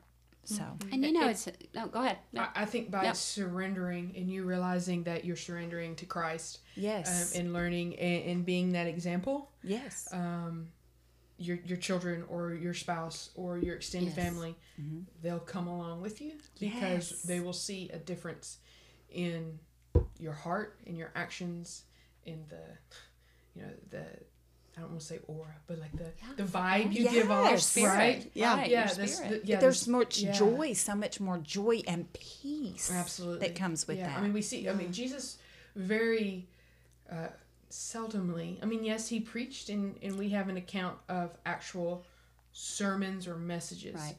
So, 0.44 0.64
And 0.90 1.04
you 1.04 1.12
know, 1.12 1.28
it's 1.28 1.48
no. 1.72 1.86
Go 1.86 2.00
ahead. 2.02 2.18
No. 2.32 2.42
I, 2.42 2.62
I 2.62 2.64
think 2.64 2.90
by 2.90 3.04
Yep. 3.04 3.14
surrendering 3.14 4.12
and 4.16 4.28
you 4.28 4.42
realizing 4.44 5.04
that 5.04 5.24
you're 5.24 5.36
surrendering 5.36 5.94
to 5.96 6.04
Christ 6.04 6.58
yes. 6.74 7.32
um, 7.36 7.40
and 7.40 7.52
learning 7.52 7.94
and, 7.96 8.24
and 8.24 8.44
being 8.44 8.72
that 8.72 8.88
example, 8.88 9.52
yes. 9.62 10.08
um, 10.12 10.66
your 11.38 11.58
your 11.64 11.78
children 11.78 12.24
or 12.28 12.54
your 12.54 12.74
spouse 12.74 13.30
or 13.36 13.56
your 13.58 13.76
extended 13.76 14.14
Yes. 14.16 14.26
family, 14.26 14.56
they'll 15.22 15.38
come 15.38 15.68
along 15.68 16.02
with 16.02 16.20
you 16.20 16.32
because 16.58 16.72
Mm-hmm. 16.80 16.92
Yes. 16.94 17.22
they 17.22 17.38
will 17.40 17.52
see 17.52 17.88
a 17.90 17.98
difference 17.98 18.58
in 19.12 19.58
your 20.18 20.32
heart, 20.32 20.78
in 20.86 20.96
your 20.96 21.10
actions, 21.14 21.84
in 22.24 22.44
the, 22.48 22.62
you 23.54 23.62
know, 23.62 23.72
the. 23.90 24.04
I 24.74 24.80
don't 24.80 24.88
want 24.88 25.00
to 25.00 25.06
say 25.06 25.18
aura, 25.26 25.54
but 25.66 25.78
like 25.80 25.92
the 25.92 26.42
the 26.42 26.48
vibe 26.48 26.94
you 26.94 27.06
give 27.10 27.30
off, 27.30 27.50
Yes. 27.50 27.76
right? 27.76 28.30
Yeah. 28.32 28.54
Right, 28.56 28.70
Yeah, 28.70 28.86
your 28.86 28.94
this, 28.94 29.18
the, 29.20 29.40
yeah, 29.44 29.60
There's 29.60 29.80
this- 29.80 29.88
much 29.88 30.20
yeah. 30.20 30.32
joy, 30.32 30.72
so 30.72 30.94
much 30.94 31.20
more 31.20 31.36
joy 31.36 31.82
and 31.86 32.10
peace 32.14 32.90
absolutely 32.90 33.48
that 33.48 33.54
comes 33.54 33.86
with 33.86 33.98
yeah. 33.98 34.06
that. 34.08 34.18
I 34.18 34.22
mean, 34.22 34.32
we 34.32 34.40
see. 34.40 34.66
I 34.70 34.72
mean, 34.72 34.90
Jesus 34.90 35.36
very 35.76 36.48
uh, 37.10 37.28
seldomly. 37.70 38.62
I 38.62 38.66
mean, 38.66 38.82
yes, 38.82 39.08
he 39.08 39.20
preached, 39.20 39.68
and 39.68 39.96
and 40.02 40.16
we 40.18 40.30
have 40.30 40.48
an 40.48 40.56
account 40.56 40.96
of 41.08 41.36
actual 41.44 42.06
sermons 42.52 43.26
or 43.28 43.36
messages. 43.36 43.96
Right. 43.96 44.16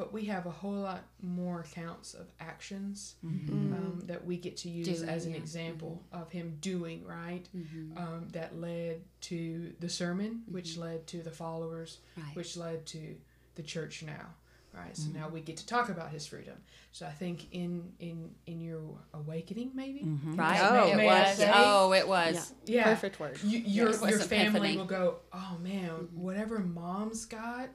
But 0.00 0.14
we 0.14 0.24
have 0.24 0.46
a 0.46 0.50
whole 0.50 0.72
lot 0.80 1.02
more 1.20 1.60
accounts 1.60 2.14
of 2.14 2.26
actions 2.40 3.16
um, 3.22 4.00
that 4.06 4.24
we 4.24 4.38
get 4.38 4.56
to 4.58 4.70
use 4.70 4.86
Doing, 5.00 5.08
as 5.10 5.26
an 5.26 5.32
yeah. 5.32 5.36
example 5.36 6.02
of 6.10 6.30
him 6.32 6.56
doing 6.62 7.04
right. 7.04 7.46
Mm-hmm. 7.54 7.98
Um, 7.98 8.28
that 8.32 8.58
led 8.58 9.02
to 9.28 9.74
the 9.78 9.90
sermon, 9.90 10.40
which 10.50 10.78
led 10.78 11.06
to 11.08 11.18
the 11.22 11.30
followers, 11.30 11.98
Right. 12.16 12.34
which 12.34 12.56
led 12.56 12.86
to 12.86 13.14
the 13.56 13.62
church 13.62 14.02
now. 14.02 14.26
Right. 14.72 14.96
So 14.96 15.10
now 15.10 15.28
we 15.28 15.42
get 15.42 15.58
to 15.58 15.66
talk 15.66 15.90
about 15.90 16.10
his 16.10 16.26
freedom. 16.26 16.56
So 16.92 17.04
I 17.04 17.10
think 17.10 17.48
in 17.52 17.92
in 17.98 18.30
in 18.46 18.62
your 18.62 18.80
awakening, 19.12 19.72
maybe 19.74 20.00
Right. 20.24 20.60
Oh, 20.62 20.92
it 20.92 20.96
may 20.96 21.04
was. 21.06 21.36
say? 21.36 21.50
Oh, 21.52 21.92
it 21.92 22.08
was. 22.08 22.54
yeah, 22.64 22.84
Perfect 22.84 23.20
word. 23.20 23.38
You, 23.44 23.58
your 23.58 23.90
Yes, 23.90 24.00
your 24.00 24.18
family 24.20 24.70
epiphany. 24.70 24.76
will 24.78 24.84
go, 24.86 25.16
oh 25.34 25.58
man, 25.60 25.90
whatever 26.14 26.58
mom's 26.60 27.26
got, 27.26 27.68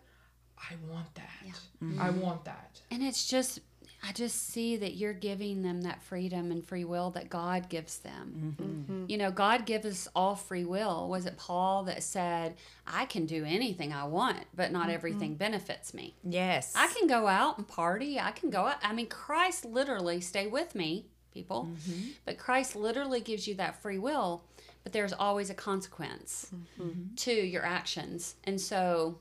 I 0.69 0.75
want 0.91 1.13
that. 1.15 1.59
Mm-hmm. 1.83 2.01
I 2.01 2.09
want 2.09 2.45
that. 2.45 2.79
And 2.91 3.03
it's 3.03 3.27
just, 3.27 3.59
I 4.07 4.11
just 4.11 4.49
see 4.49 4.77
that 4.77 4.95
you're 4.95 5.13
giving 5.13 5.61
them 5.61 5.81
that 5.81 6.01
freedom 6.01 6.51
and 6.51 6.63
free 6.63 6.85
will 6.85 7.11
that 7.11 7.29
God 7.29 7.69
gives 7.69 7.99
them. 7.99 8.55
Mm-hmm. 8.59 9.05
You 9.07 9.17
know, 9.17 9.31
God 9.31 9.65
gives 9.65 9.85
us 9.85 10.07
all 10.15 10.35
free 10.35 10.65
will. 10.65 11.07
Was 11.09 11.25
it 11.25 11.37
Paul 11.37 11.83
that 11.85 12.03
said, 12.03 12.55
I 12.85 13.05
can 13.05 13.25
do 13.25 13.43
anything 13.45 13.93
I 13.93 14.05
want, 14.05 14.39
but 14.55 14.71
not 14.71 14.89
everything 14.89 15.35
benefits 15.35 15.93
me? 15.93 16.15
yes. 16.23 16.73
I 16.75 16.87
can 16.87 17.07
go 17.07 17.27
out 17.27 17.57
and 17.57 17.67
party. 17.67 18.19
I 18.19 18.31
can 18.31 18.49
go 18.49 18.65
out. 18.65 18.77
I 18.83 18.93
mean, 18.93 19.07
Christ 19.07 19.65
literally, 19.65 20.21
stay 20.21 20.47
with 20.47 20.75
me, 20.75 21.05
people, 21.33 21.69
but 22.25 22.37
Christ 22.37 22.75
literally 22.75 23.21
gives 23.21 23.47
you 23.47 23.55
that 23.55 23.81
free 23.81 23.97
will, 23.99 24.43
but 24.83 24.93
there's 24.93 25.13
always 25.13 25.49
a 25.49 25.53
consequence 25.55 26.51
to 27.17 27.31
your 27.31 27.65
actions. 27.65 28.35
And 28.45 28.61
so 28.61 29.17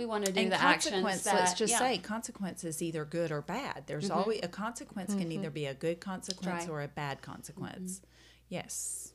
we 0.00 0.06
want 0.06 0.24
to 0.24 0.32
do 0.32 0.40
and 0.40 0.50
the 0.50 0.60
actions 0.60 0.94
consequence, 0.94 1.22
that, 1.24 1.34
let's 1.34 1.54
just 1.54 1.72
yeah. 1.72 1.78
say 1.78 1.98
consequence 1.98 2.64
is 2.64 2.80
either 2.80 3.04
good 3.04 3.30
or 3.30 3.42
bad. 3.42 3.84
There's 3.86 4.08
mm-hmm. 4.08 4.18
always 4.18 4.40
a 4.42 4.48
consequence 4.48 5.12
can 5.12 5.24
mm-hmm. 5.24 5.32
either 5.32 5.50
be 5.50 5.66
a 5.66 5.74
good 5.74 6.00
consequence 6.00 6.62
Right. 6.62 6.70
or 6.70 6.82
a 6.82 6.88
bad 6.88 7.20
consequence. 7.20 7.96
Mm-hmm. 7.96 8.06
Yes. 8.48 9.12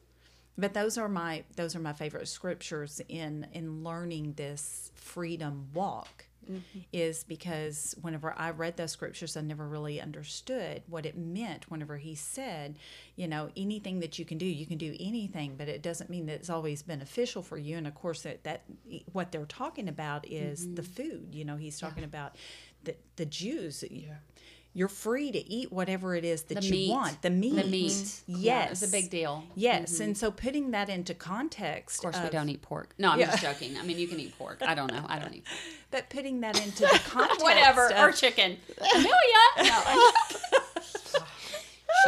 But 0.57 0.73
those 0.73 0.97
are 0.97 1.09
my 1.09 1.43
those 1.55 1.75
are 1.75 1.79
my 1.79 1.93
favorite 1.93 2.27
scriptures 2.27 3.01
in 3.09 3.47
in 3.51 3.83
learning 3.83 4.33
this 4.33 4.91
freedom 4.93 5.69
walk 5.73 6.24
Mm-hmm. 6.49 6.79
is 6.93 7.23
because 7.23 7.95
whenever 8.01 8.33
I 8.37 8.51
read 8.51 8.77
those 8.77 8.91
scriptures 8.91 9.35
I 9.35 9.41
never 9.41 9.67
really 9.67 9.99
understood 9.99 10.83
what 10.87 11.05
it 11.05 11.17
meant 11.17 11.69
whenever 11.71 11.97
he 11.97 12.15
said, 12.15 12.77
you 13.15 13.27
know, 13.27 13.49
anything 13.57 13.99
that 14.01 14.19
you 14.19 14.25
can 14.25 14.37
do, 14.37 14.45
you 14.45 14.65
can 14.65 14.77
do 14.77 14.95
anything, 14.99 15.55
but 15.57 15.67
it 15.67 15.81
doesn't 15.81 16.09
mean 16.09 16.27
that 16.27 16.33
it's 16.33 16.49
always 16.49 16.83
beneficial 16.83 17.41
for 17.41 17.57
you. 17.57 17.77
And 17.77 17.87
of 17.87 17.95
course 17.95 18.21
that, 18.21 18.43
that 18.43 18.63
what 19.11 19.31
they're 19.31 19.45
talking 19.45 19.87
about 19.87 20.27
is 20.27 20.75
the 20.75 20.81
mm-hmm. 20.81 20.91
food. 20.91 21.29
You 21.33 21.45
know, 21.45 21.55
he's 21.55 21.79
talking 21.79 22.03
about 22.03 22.35
the 22.83 22.95
the 23.15 23.25
Jews. 23.25 23.83
Yeah. 23.89 24.15
You're 24.77 24.89
free 24.89 25.31
to 25.31 25.39
eat 25.49 25.71
whatever 25.71 26.15
it 26.15 26.25
is 26.25 26.43
that 26.43 26.55
The 26.59 26.65
you 26.65 26.71
meat. 26.71 26.89
want. 26.91 27.21
The 27.21 27.29
meat. 27.29 27.55
The 27.55 27.63
meat. 27.63 28.21
Yeah, 28.27 28.37
Yes. 28.67 28.83
it's 28.83 28.91
a 28.91 28.91
big 28.91 29.09
deal. 29.09 29.45
Yes. 29.55 29.93
Mm-hmm. 29.93 30.03
And 30.03 30.17
so 30.17 30.31
putting 30.31 30.71
that 30.71 30.89
into 30.89 31.13
context 31.13 31.99
Of 32.03 32.11
course, 32.11 32.21
we 32.21 32.29
don't 32.29 32.49
eat 32.49 32.61
pork. 32.61 32.93
No, 32.97 33.11
I'm 33.11 33.19
Yeah. 33.21 33.27
just 33.31 33.41
joking. 33.41 33.77
I 33.77 33.83
mean, 33.83 33.97
you 33.97 34.07
can 34.09 34.19
eat 34.19 34.37
pork. 34.37 34.61
I 34.61 34.75
don't 34.75 34.91
know. 34.91 35.05
I 35.07 35.17
don't 35.17 35.33
eat. 35.33 35.45
pork. 35.45 35.57
but 35.91 36.09
putting 36.09 36.41
that 36.41 36.61
into 36.61 36.81
the 36.81 37.01
context 37.09 37.41
Whatever. 37.41 37.89
of- 37.89 37.99
Or 38.03 38.11
chicken. 38.11 38.57
Amelia. 38.93 39.11
No. 39.63 40.11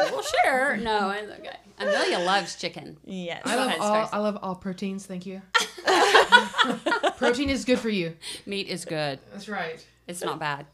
She 0.05 0.11
will 0.11 0.21
share. 0.43 0.75
No, 0.75 1.09
it's 1.11 1.31
okay. 1.39 1.55
Amelia 1.79 2.19
loves 2.19 2.55
chicken. 2.57 2.97
Yes. 3.05 3.43
I 3.45 3.55
love 3.55 3.67
ahead, 3.67 3.79
all. 3.79 4.09
I 4.11 4.17
love 4.17 4.37
all 4.41 4.55
proteins. 4.55 5.05
Thank 5.05 5.25
you. 5.25 5.41
Protein 7.17 7.49
is 7.49 7.63
good 7.63 7.79
for 7.79 7.87
you. 7.89 8.15
Meat 8.45 8.67
is 8.67 8.83
good. 8.83 9.19
That's 9.31 9.47
right. 9.47 9.83
It's 10.05 10.21
not 10.21 10.37
bad. 10.39 10.65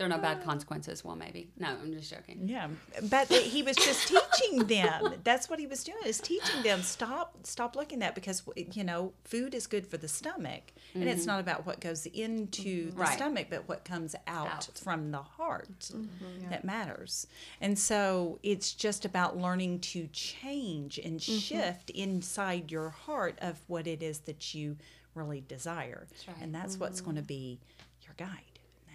There 0.00 0.06
are 0.06 0.08
no 0.08 0.16
bad 0.16 0.42
consequences. 0.42 1.04
Well, 1.04 1.14
maybe. 1.14 1.50
No, 1.58 1.68
I'm 1.68 1.92
just 1.92 2.10
joking. 2.10 2.48
Yeah, 2.48 2.68
but 3.10 3.30
he 3.30 3.62
was 3.62 3.76
just 3.76 4.08
teaching 4.08 4.64
them. 4.64 5.16
That's 5.24 5.50
what 5.50 5.58
he 5.58 5.66
was 5.66 5.84
doing 5.84 5.98
is 6.06 6.18
teaching 6.18 6.62
them 6.62 6.80
stop 6.80 7.36
stop 7.42 7.76
looking 7.76 7.98
at 8.02 8.06
that 8.06 8.14
because 8.14 8.42
you 8.72 8.82
know 8.82 9.12
food 9.24 9.54
is 9.54 9.66
good 9.66 9.86
for 9.86 9.98
the 9.98 10.08
stomach, 10.08 10.72
and 10.94 11.04
it's 11.04 11.20
mm-hmm. 11.20 11.32
not 11.32 11.40
about 11.40 11.66
what 11.66 11.80
goes 11.80 12.06
into 12.06 12.92
the 12.92 12.96
Right. 12.96 13.12
stomach, 13.12 13.48
but 13.50 13.68
what 13.68 13.84
comes 13.84 14.16
out, 14.26 14.46
Out. 14.70 14.80
from 14.82 15.10
the 15.10 15.20
heart 15.20 15.90
mm-hmm. 15.92 16.48
that 16.48 16.64
matters. 16.64 17.26
And 17.60 17.78
so 17.78 18.38
it's 18.42 18.72
just 18.72 19.04
about 19.04 19.36
learning 19.36 19.80
to 19.80 20.06
change 20.14 20.96
and 20.96 21.20
mm-hmm. 21.20 21.38
shift 21.38 21.90
inside 21.90 22.72
your 22.72 22.88
heart 22.88 23.38
of 23.42 23.60
what 23.66 23.86
it 23.86 24.02
is 24.02 24.20
that 24.20 24.54
you 24.54 24.78
really 25.14 25.42
desire, 25.46 26.06
right. 26.26 26.36
and 26.40 26.54
that's 26.54 26.78
what's 26.78 27.02
going 27.02 27.16
to 27.16 27.22
be 27.22 27.60
your 28.02 28.14
guide. 28.16 28.49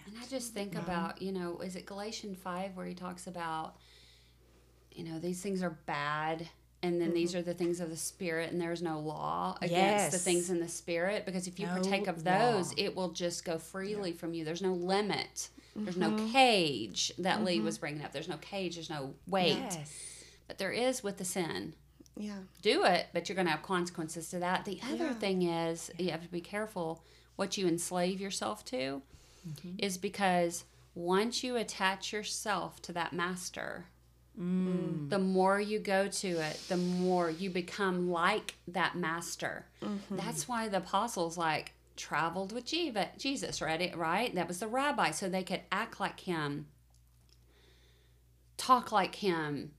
And. 0.05 0.15
I 0.21 0.27
just 0.27 0.53
think 0.53 0.75
about, 0.75 1.21
you 1.21 1.31
know, 1.31 1.59
is 1.59 1.75
it 1.75 1.85
Galatians 1.85 2.37
5 2.43 2.75
where 2.75 2.85
he 2.85 2.93
talks 2.93 3.27
about, 3.27 3.75
you 4.91 5.03
know, 5.03 5.19
these 5.19 5.41
things 5.41 5.63
are 5.63 5.77
bad 5.85 6.47
and 6.83 7.01
then 7.01 7.13
these 7.13 7.31
mm-hmm. 7.31 7.39
are 7.39 7.43
the 7.43 7.53
things 7.53 7.79
of 7.79 7.89
the 7.89 7.97
spirit 7.97 8.51
and 8.51 8.61
there's 8.61 8.81
no 8.81 8.99
law 8.99 9.57
against 9.61 10.11
the 10.11 10.19
things 10.19 10.49
in 10.49 10.59
the 10.59 10.67
spirit 10.67 11.25
because 11.25 11.47
if 11.47 11.59
you 11.59 11.65
No 11.65 11.73
partake 11.73 12.07
of 12.07 12.23
law. 12.23 12.51
those, 12.51 12.73
it 12.77 12.95
will 12.95 13.09
just 13.09 13.43
go 13.43 13.57
freely 13.57 14.11
from 14.11 14.33
you. 14.33 14.45
There's 14.45 14.61
no 14.61 14.73
limit. 14.73 15.49
There's 15.75 15.97
no 15.97 16.11
mm-hmm. 16.11 16.31
cage 16.31 17.11
that 17.17 17.43
Lee 17.43 17.57
mm-hmm. 17.57 17.65
was 17.65 17.77
bringing 17.79 18.03
up. 18.03 18.13
There's 18.13 18.29
no 18.29 18.37
cage. 18.37 18.75
There's 18.75 18.89
no 18.89 19.15
weight. 19.27 19.57
Yes. 19.57 20.23
But 20.47 20.57
there 20.57 20.71
is 20.71 21.03
with 21.03 21.17
the 21.17 21.25
sin. 21.25 21.73
Yeah. 22.17 22.37
do 22.61 22.85
it, 22.85 23.07
but 23.11 23.27
you're 23.27 23.35
going 23.35 23.47
to 23.47 23.51
have 23.51 23.61
consequences 23.61 24.29
to 24.29 24.39
that. 24.39 24.63
The 24.63 24.79
other 24.89 25.07
Yeah. 25.07 25.13
thing 25.15 25.41
is 25.41 25.91
you 25.97 26.11
have 26.11 26.21
to 26.21 26.29
be 26.29 26.39
careful 26.39 27.03
what 27.35 27.57
you 27.57 27.67
enslave 27.67 28.21
yourself 28.21 28.63
to, 28.65 29.01
Mm-hmm. 29.47 29.75
is 29.79 29.97
because 29.97 30.63
once 30.95 31.43
you 31.43 31.55
attach 31.55 32.11
yourself 32.13 32.81
to 32.83 32.93
that 32.93 33.13
master, 33.13 33.85
Mm. 34.39 35.09
the 35.09 35.17
more 35.19 35.61
you 35.61 35.79
go 35.79 36.09
to 36.09 36.27
it, 36.27 36.59
the 36.67 36.75
more 36.75 37.29
you 37.29 37.49
become 37.49 38.09
like 38.11 38.55
that 38.67 38.93
master. 38.97 39.65
Mm-hmm. 39.81 40.17
That's 40.17 40.45
why 40.45 40.67
the 40.67 40.77
apostles 40.79 41.37
like 41.37 41.71
traveled 41.95 42.51
with 42.51 42.65
Jeva- 42.65 43.17
Jesus, 43.17 43.61
right? 43.61 43.95
Right? 43.95 44.35
That 44.35 44.49
was 44.49 44.59
the 44.59 44.67
rabbi, 44.67 45.11
so 45.11 45.29
they 45.29 45.43
could 45.43 45.61
act 45.71 46.01
like 46.01 46.19
him, 46.19 46.65
talk 48.57 48.91
like 48.91 49.15
him, 49.15 49.71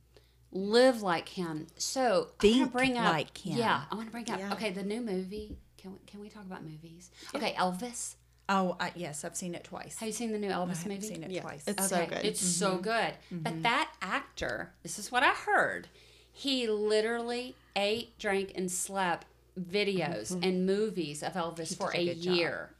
live 0.52 1.02
like 1.02 1.28
him. 1.30 1.66
So 1.76 2.00
I 2.02 2.14
want 2.16 2.38
Think 2.38 2.64
to 2.64 2.70
bring 2.78 2.96
up, 2.98 3.12
like 3.12 3.36
him. 3.38 3.58
Yeah, 3.58 3.82
I 3.90 3.94
want 3.94 4.08
to 4.08 4.12
bring 4.12 4.30
up. 4.30 4.38
Yeah. 4.38 4.52
Okay, 4.54 4.70
the 4.70 4.82
new 4.82 5.00
movie. 5.00 5.58
Can 5.78 5.92
we, 5.92 5.98
can 6.06 6.20
we 6.20 6.28
talk 6.28 6.44
about 6.46 6.64
movies? 6.64 7.10
Okay, 7.34 7.52
Elvis. 7.58 8.14
Oh, 8.48 8.76
I, 8.78 8.92
yes, 8.94 9.24
I've 9.24 9.34
seen 9.36 9.54
it 9.54 9.64
twice. 9.64 9.98
Have 9.98 10.06
you 10.08 10.12
seen 10.12 10.30
the 10.32 10.38
new 10.38 10.48
I 10.50 10.52
Elvis 10.52 10.78
haven't 10.82 10.92
movie? 10.92 11.06
seen 11.06 11.22
it 11.24 11.30
Yeah, 11.30 11.42
twice. 11.42 11.64
it's 11.66 11.88
so 11.88 12.06
good. 12.06 12.24
It's 12.24 12.40
Mm-hmm. 12.40 12.48
so 12.74 12.78
good. 12.78 13.12
But 13.32 13.62
that 13.64 13.92
actor, 14.00 14.72
this 14.82 14.98
is 14.98 15.10
what 15.10 15.22
I 15.24 15.30
heard. 15.32 15.88
He 16.32 16.68
literally 16.68 17.56
ate, 17.74 18.16
drank, 18.18 18.52
and 18.54 18.70
slept 18.70 19.26
videos 19.58 20.30
and 20.42 20.66
movies 20.66 21.22
of 21.22 21.32
Elvis 21.32 21.76
for 21.76 21.88
Mm-hmm. 21.88 21.96
a 21.96 22.00
a 22.10 22.14
good 22.14 22.22
job. 22.22 22.34
year. 22.34 22.70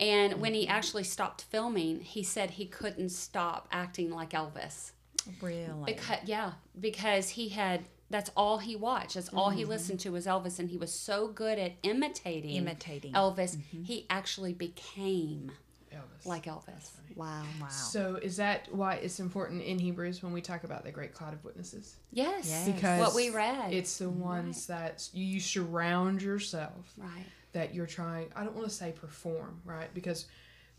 And 0.00 0.40
when 0.40 0.54
he 0.54 0.66
actually 0.68 1.04
stopped 1.04 1.42
filming, 1.42 2.00
he 2.00 2.22
said 2.22 2.50
he 2.52 2.66
couldn't 2.66 3.08
stop 3.10 3.68
acting 3.72 4.10
like 4.10 4.30
Elvis. 4.30 4.92
Really? 5.40 5.68
Because 5.84 6.18
yeah, 6.24 6.52
because 6.78 7.30
he 7.30 7.48
had 7.48 7.84
that's 8.10 8.30
all 8.36 8.58
he 8.58 8.76
watched. 8.76 9.14
That's 9.14 9.28
all 9.30 9.50
he 9.50 9.62
mm-hmm. 9.62 9.70
listened 9.70 10.00
to 10.00 10.10
was 10.10 10.26
Elvis, 10.26 10.58
and 10.58 10.70
he 10.70 10.76
was 10.76 10.92
so 10.92 11.28
good 11.28 11.58
at 11.58 11.72
imitating 11.82 12.52
Imitating. 12.52 13.12
Elvis. 13.12 13.56
Mm-hmm. 13.56 13.82
He 13.82 14.06
actually 14.08 14.52
became 14.52 15.50
Elvis. 15.92 16.26
like 16.26 16.44
Elvis. 16.44 16.90
Wow. 17.16 17.42
wow. 17.60 17.68
So 17.68 18.16
is 18.22 18.36
that 18.36 18.68
why 18.72 18.96
it's 18.96 19.20
important 19.20 19.62
in 19.62 19.78
Hebrews 19.78 20.22
when 20.22 20.32
we 20.32 20.42
talk 20.42 20.64
about 20.64 20.84
the 20.84 20.92
great 20.92 21.14
cloud 21.14 21.32
of 21.32 21.42
witnesses? 21.44 21.96
Yes, 22.12 22.48
Yes. 22.48 22.66
Because 22.66 23.00
what 23.00 23.14
we 23.14 23.30
read. 23.30 23.72
It's 23.72 23.98
the 23.98 24.10
ones 24.10 24.66
that 24.66 25.08
you, 25.12 25.24
you 25.24 25.40
surround 25.40 26.22
yourself 26.22 26.92
right. 26.98 27.24
that 27.52 27.74
you're 27.74 27.86
trying. 27.86 28.28
I 28.36 28.44
don't 28.44 28.54
want 28.54 28.68
to 28.68 28.74
say 28.74 28.92
perform, 28.92 29.60
right? 29.64 29.92
Because, 29.94 30.26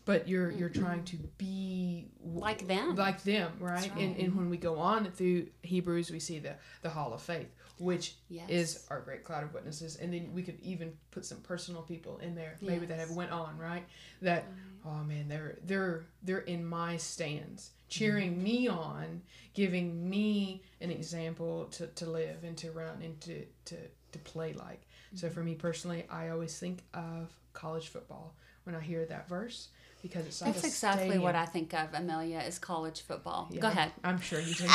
but 0.08 0.26
you're 0.26 0.48
mm-hmm. 0.48 0.58
you're 0.58 0.68
trying 0.70 1.04
to 1.04 1.18
be 1.36 2.08
Like 2.24 2.66
them. 2.66 2.96
like 2.96 3.22
them, 3.24 3.52
right? 3.60 3.74
right. 3.74 3.92
And 3.98 4.16
and 4.16 4.34
when 4.34 4.48
we 4.48 4.56
go 4.56 4.78
on 4.78 5.04
through 5.10 5.48
Hebrews, 5.62 6.10
we 6.10 6.18
see 6.18 6.38
the 6.38 6.54
the 6.80 6.88
Hall 6.88 7.12
of 7.12 7.20
Faith, 7.20 7.54
which 7.78 8.14
Yes. 8.30 8.48
is 8.48 8.86
our 8.88 9.02
great 9.02 9.22
cloud 9.22 9.44
of 9.44 9.52
witnesses, 9.52 9.96
and 9.96 10.10
then 10.10 10.32
we 10.32 10.42
could 10.42 10.58
even 10.62 10.94
put 11.10 11.26
some 11.26 11.40
personal 11.42 11.82
people 11.82 12.16
in 12.22 12.34
there, 12.34 12.56
maybe 12.62 12.86
that 12.86 12.98
have 12.98 13.10
went 13.10 13.32
on, 13.32 13.58
right? 13.58 13.84
That 14.22 14.44
mm-hmm. 14.44 14.88
oh 14.88 15.04
man, 15.04 15.28
they're 15.28 15.58
they're 15.66 16.06
they're 16.22 16.38
in 16.38 16.64
my 16.64 16.96
stands, 16.96 17.72
cheering 17.90 18.32
mm-hmm. 18.32 18.44
me 18.44 18.68
on, 18.68 19.20
giving 19.52 20.08
me 20.08 20.62
an 20.80 20.90
example 20.90 21.66
to, 21.72 21.86
to 21.86 22.06
live 22.06 22.44
and 22.44 22.56
to 22.56 22.70
run 22.72 23.02
and 23.02 23.20
to 23.20 23.44
to, 23.66 23.76
to 24.12 24.18
play 24.20 24.54
like. 24.54 24.86
So 25.14 25.28
for 25.28 25.42
me 25.42 25.54
personally, 25.54 26.06
I 26.10 26.30
always 26.30 26.58
think 26.58 26.82
of 26.94 27.30
college 27.52 27.88
football 27.88 28.34
when 28.64 28.74
I 28.74 28.80
hear 28.80 29.04
that 29.06 29.28
verse 29.28 29.68
because 30.02 30.26
it's 30.26 30.40
like 30.40 30.54
That's 30.54 30.66
exactly 30.66 31.04
stadium. 31.06 31.22
what 31.22 31.34
I 31.34 31.44
think 31.46 31.74
of, 31.74 31.88
Amelia, 31.94 32.40
is 32.40 32.58
college 32.58 33.02
football. 33.02 33.48
Yeah, 33.50 33.60
Go 33.60 33.68
ahead. 33.68 33.92
I'm 34.04 34.20
sure 34.20 34.40
you. 34.40 34.54
Yes. 34.58 34.68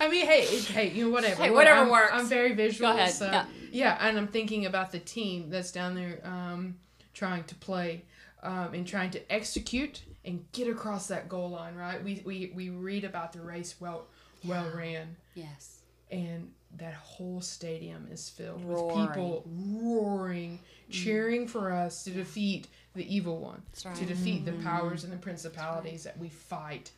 I 0.00 0.08
mean, 0.10 0.26
hey, 0.26 0.46
hey, 0.46 0.90
you 0.90 1.06
know, 1.06 1.10
whatever. 1.10 1.42
Hey, 1.42 1.50
whatever 1.50 1.80
I'm, 1.80 1.90
works. 1.90 2.10
I'm 2.12 2.26
very 2.26 2.52
visual. 2.54 2.90
Go 2.92 2.96
ahead, 2.96 3.10
So, 3.12 3.26
yeah. 3.26 3.44
yeah. 3.70 3.98
and 4.00 4.16
I'm 4.18 4.28
thinking 4.28 4.66
about 4.66 4.92
the 4.92 4.98
team 4.98 5.50
that's 5.50 5.72
down 5.72 5.94
there 5.94 6.20
um, 6.24 6.76
trying 7.14 7.44
to 7.44 7.54
play 7.56 8.04
um, 8.42 8.74
and 8.74 8.86
trying 8.86 9.10
to 9.12 9.32
execute 9.32 10.02
and 10.24 10.44
get 10.52 10.68
across 10.68 11.08
that 11.08 11.28
goal 11.28 11.50
line, 11.50 11.74
right? 11.74 12.02
We, 12.02 12.22
we, 12.24 12.52
we 12.54 12.70
read 12.70 13.04
about 13.04 13.32
the 13.32 13.40
race 13.40 13.74
well, 13.80 14.06
well 14.44 14.70
ran, 14.74 15.16
Yes. 15.34 15.80
and 16.10 16.50
that 16.78 16.94
whole 16.94 17.40
stadium 17.40 18.08
is 18.10 18.28
filled 18.30 18.64
Roaring. 18.64 18.98
with 18.98 19.08
people 19.08 19.44
roaring, 19.46 20.60
cheering 20.90 21.46
for 21.46 21.72
us 21.72 22.04
to 22.04 22.10
defeat 22.10 22.68
the 22.94 23.14
evil 23.14 23.38
one, 23.38 23.62
That's 23.72 23.86
right. 23.86 23.96
to 23.96 24.04
defeat 24.04 24.44
the 24.44 24.52
mm-hmm. 24.52 24.64
powers 24.66 25.04
and 25.04 25.12
the 25.12 25.16
principalities 25.18 26.04
that 26.04 26.18
we 26.18 26.28
fight 26.28 26.90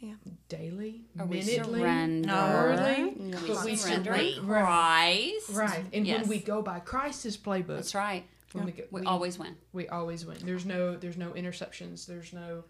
Yeah. 0.00 0.14
daily, 0.48 1.02
Or 1.18 1.26
we 1.26 1.38
minutely, 1.38 1.80
surrender. 1.80 2.30
hourly. 2.30 3.14
Yeah. 3.18 3.40
But 3.46 3.64
we 3.64 3.76
surrender 3.76 4.12
surrender. 4.14 4.40
in 4.40 4.46
Christ. 4.46 5.50
Right. 5.50 5.84
And 5.92 6.06
Yes. 6.06 6.20
when 6.20 6.28
we 6.28 6.38
go 6.40 6.62
by 6.62 6.80
Christ's 6.80 7.36
playbook, 7.36 7.76
That's 7.76 7.94
right. 7.94 8.24
when 8.52 8.66
we, 8.66 8.72
go, 8.72 8.84
We, 8.90 9.00
we, 9.02 9.06
always 9.06 9.38
win. 9.38 9.56
we 9.72 9.88
always 9.88 10.24
win. 10.26 10.38
There's 10.42 10.64
no 10.66 10.96
there's 10.96 11.16
no 11.16 11.30
interceptions. 11.32 12.06
There's 12.06 12.32
no 12.32 12.64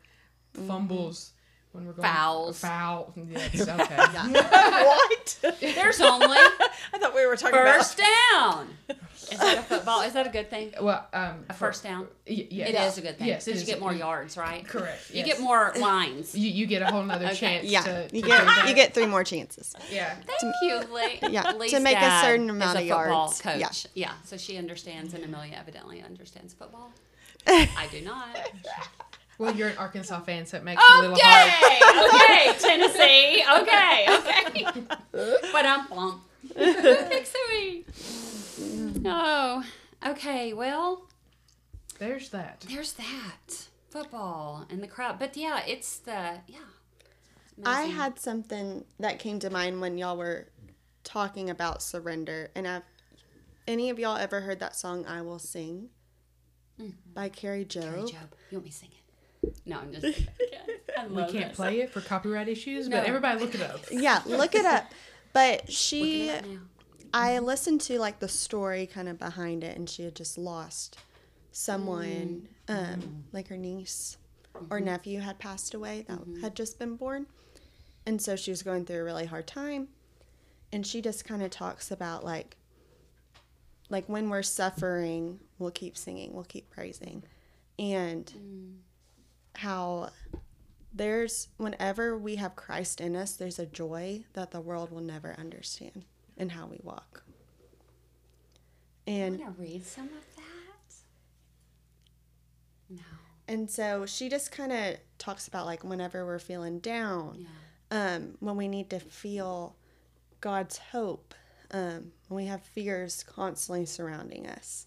mm-hmm. 0.54 0.66
fumbles 0.66 1.32
when 1.74 1.86
we're 1.86 1.92
going 1.92 2.08
Fouls. 2.08 2.60
Foul. 2.60 3.12
Yes, 3.30 3.68
okay. 3.68 3.96
what? 4.32 5.56
There's 5.60 6.00
only 6.00 6.26
I 6.38 6.98
thought 6.98 7.14
we 7.14 7.26
were 7.26 7.36
talking 7.36 7.58
first 7.58 7.98
down. 7.98 8.68
Is 9.32 9.38
that 9.38 9.58
a 9.58 9.62
football? 9.62 10.02
Is 10.02 10.12
that 10.12 10.26
a 10.26 10.30
good 10.30 10.50
thing? 10.50 10.72
Well, 10.80 11.06
um, 11.12 11.44
A 11.48 11.52
for- 11.54 11.66
first 11.66 11.82
down? 11.82 12.02
y- 12.28 12.46
yes. 12.50 12.68
It 12.68 12.74
is 12.76 12.98
a 12.98 13.00
good 13.00 13.18
thing. 13.18 13.26
Yes, 13.26 13.42
it 13.42 13.50
Because 13.50 13.62
is. 13.62 13.68
you 13.68 13.74
get 13.74 13.80
more 13.82 13.92
yards, 13.94 14.36
right? 14.36 14.66
Correct. 14.66 15.10
You 15.10 15.18
yes. 15.18 15.26
get 15.26 15.40
more 15.40 15.72
lines. 15.78 16.34
You, 16.34 16.50
you 16.50 16.66
get 16.66 16.82
a 16.82 16.86
whole 16.86 17.10
other 17.10 17.26
Okay. 17.26 17.34
chance. 17.34 17.66
Yeah. 17.66 17.80
To, 17.82 18.08
You 18.12 18.22
to 18.22 18.28
get 18.28 18.68
you 18.68 18.74
get 18.74 18.94
three 18.94 19.06
more 19.06 19.24
chances. 19.24 19.74
Yeah. 19.90 20.14
Thank 20.26 20.54
you, 20.62 20.94
Lee. 20.94 21.18
Yeah, 21.32 21.52
Lee's 21.52 21.72
to 21.72 21.80
make 21.80 21.96
a 21.96 22.00
dad 22.00 22.22
certain 22.22 22.50
is 22.50 22.54
amount 22.54 22.78
a 22.78 22.82
of 22.82 22.88
football 22.88 23.26
yards. 23.26 23.40
Coach. 23.40 23.86
Yeah. 23.94 24.08
Yeah. 24.08 24.12
So 24.24 24.36
she 24.36 24.58
understands, 24.58 25.14
and 25.14 25.24
Amelia 25.24 25.54
evidently 25.58 26.02
understands 26.02 26.52
football. 26.54 26.92
I 27.46 27.88
do 27.90 28.00
not. 28.02 28.36
Well, 29.38 29.54
you're 29.54 29.68
an 29.68 29.78
Arkansas 29.78 30.20
fan, 30.20 30.46
so 30.46 30.58
it 30.58 30.64
makes 30.64 30.82
it 30.82 30.94
a 30.96 31.00
little 31.00 31.16
hard. 31.20 31.52
Okay, 31.52 32.14
okay, 32.14 32.58
Tennessee. 32.60 33.44
Okay, 33.60 34.06
okay. 34.18 35.50
But 35.52 35.66
I'm 35.66 35.86
plump. 35.86 36.22
Pixie. 36.54 37.84
Oh, 39.04 39.64
okay. 40.06 40.52
Well, 40.52 41.08
There's 41.98 42.28
that. 42.30 42.64
there's 42.68 42.92
that 42.94 43.68
football 43.90 44.66
and 44.70 44.82
the 44.82 44.86
crowd. 44.88 45.18
But 45.18 45.36
yeah, 45.36 45.62
it's 45.66 45.98
the 45.98 46.40
yeah. 46.46 46.58
it's 47.58 47.66
I 47.66 47.82
had 47.82 48.18
something 48.18 48.84
that 48.98 49.18
came 49.18 49.38
to 49.40 49.50
mind 49.50 49.80
when 49.80 49.98
y'all 49.98 50.16
were 50.16 50.48
talking 51.02 51.50
about 51.50 51.82
surrender, 51.82 52.50
and 52.54 52.66
I've 52.66 52.82
any 53.66 53.90
of 53.90 53.98
y'all 53.98 54.16
ever 54.16 54.40
heard 54.40 54.60
that 54.60 54.76
song 54.76 55.04
"I 55.06 55.22
Will 55.22 55.38
Sing" 55.38 55.88
mm. 56.80 56.92
by 57.12 57.28
Kari 57.28 57.64
Jobe? 57.64 57.82
Kari 57.82 58.02
Jobe. 58.02 58.32
You 58.50 58.58
want 58.58 58.64
me 58.64 58.70
to 58.70 58.76
sing 58.76 58.90
it? 58.92 59.03
No, 59.66 59.78
I'm 59.78 59.92
just. 59.92 60.02
kidding. 60.02 60.28
I 60.96 61.06
We 61.06 61.14
love 61.14 61.32
can't 61.32 61.46
that 61.46 61.54
play 61.54 61.80
it 61.80 61.90
for 61.90 62.00
copyright 62.00 62.48
issues, 62.48 62.88
No. 62.88 62.98
but 62.98 63.06
everybody 63.06 63.40
look 63.40 63.54
it 63.54 63.62
up. 63.62 63.80
Yeah, 63.90 64.22
look 64.26 64.54
it 64.54 64.64
up. 64.64 64.90
But 65.32 65.70
she, 65.72 66.26
Look 66.26 66.36
it 66.36 66.44
up 66.44 66.50
now. 66.50 66.60
I 67.12 67.38
listened 67.38 67.80
to 67.82 67.98
like 67.98 68.18
the 68.18 68.28
story 68.28 68.86
kind 68.86 69.08
of 69.08 69.18
behind 69.18 69.64
it, 69.64 69.76
and 69.76 69.88
she 69.88 70.04
had 70.04 70.14
just 70.14 70.36
lost 70.36 70.98
someone, 71.52 72.48
mm. 72.68 72.94
um, 72.94 73.24
like 73.32 73.48
her 73.48 73.56
niece 73.56 74.16
or 74.70 74.78
mm-hmm. 74.78 74.86
nephew 74.86 75.20
had 75.20 75.38
passed 75.38 75.74
away 75.74 76.04
that 76.08 76.18
mm-hmm. 76.18 76.40
had 76.40 76.54
just 76.54 76.78
been 76.78 76.96
born, 76.96 77.26
and 78.06 78.20
so 78.20 78.36
she 78.36 78.50
was 78.50 78.62
going 78.62 78.84
through 78.84 79.00
a 79.00 79.04
really 79.04 79.26
hard 79.26 79.46
time, 79.46 79.88
and 80.72 80.86
she 80.86 81.00
just 81.00 81.24
kind 81.24 81.42
of 81.42 81.50
talks 81.50 81.90
about 81.90 82.24
like, 82.24 82.56
like 83.90 84.08
when 84.08 84.28
we're 84.28 84.42
suffering, 84.42 85.38
we'll 85.58 85.70
keep 85.70 85.96
singing, 85.96 86.32
we'll 86.32 86.44
keep 86.44 86.68
praising, 86.70 87.22
and 87.78 88.32
mm. 88.36 88.74
How 89.56 90.10
there's 90.92 91.48
whenever 91.56 92.16
we 92.16 92.36
have 92.36 92.54
Christ 92.56 93.00
in 93.00 93.16
us, 93.16 93.32
there's 93.34 93.58
a 93.58 93.66
joy 93.66 94.24
that 94.34 94.50
the 94.52 94.60
world 94.60 94.90
will 94.90 95.00
never 95.00 95.34
understand 95.38 96.04
in 96.36 96.50
how 96.50 96.66
we 96.66 96.78
walk. 96.82 97.22
And 99.06 99.38
Want 99.38 99.56
to 99.56 99.62
read 99.62 99.84
some 99.84 100.06
of 100.06 100.36
that? 100.36 100.44
No. 102.90 103.02
and 103.48 103.70
so 103.70 104.06
she 104.06 104.28
just 104.28 104.52
kind 104.52 104.72
of 104.72 104.96
talks 105.18 105.48
about 105.48 105.66
like 105.66 105.84
whenever 105.84 106.24
we're 106.24 106.38
feeling 106.38 106.78
down, 106.78 107.46
Yeah. 107.90 108.14
um, 108.16 108.36
when 108.40 108.56
we 108.56 108.68
need 108.68 108.90
to 108.90 109.00
feel 109.00 109.76
God's 110.40 110.78
hope, 110.78 111.34
um, 111.70 112.12
when 112.28 112.44
we 112.44 112.46
have 112.46 112.62
fears 112.62 113.22
constantly 113.24 113.86
surrounding 113.86 114.46
us. 114.46 114.86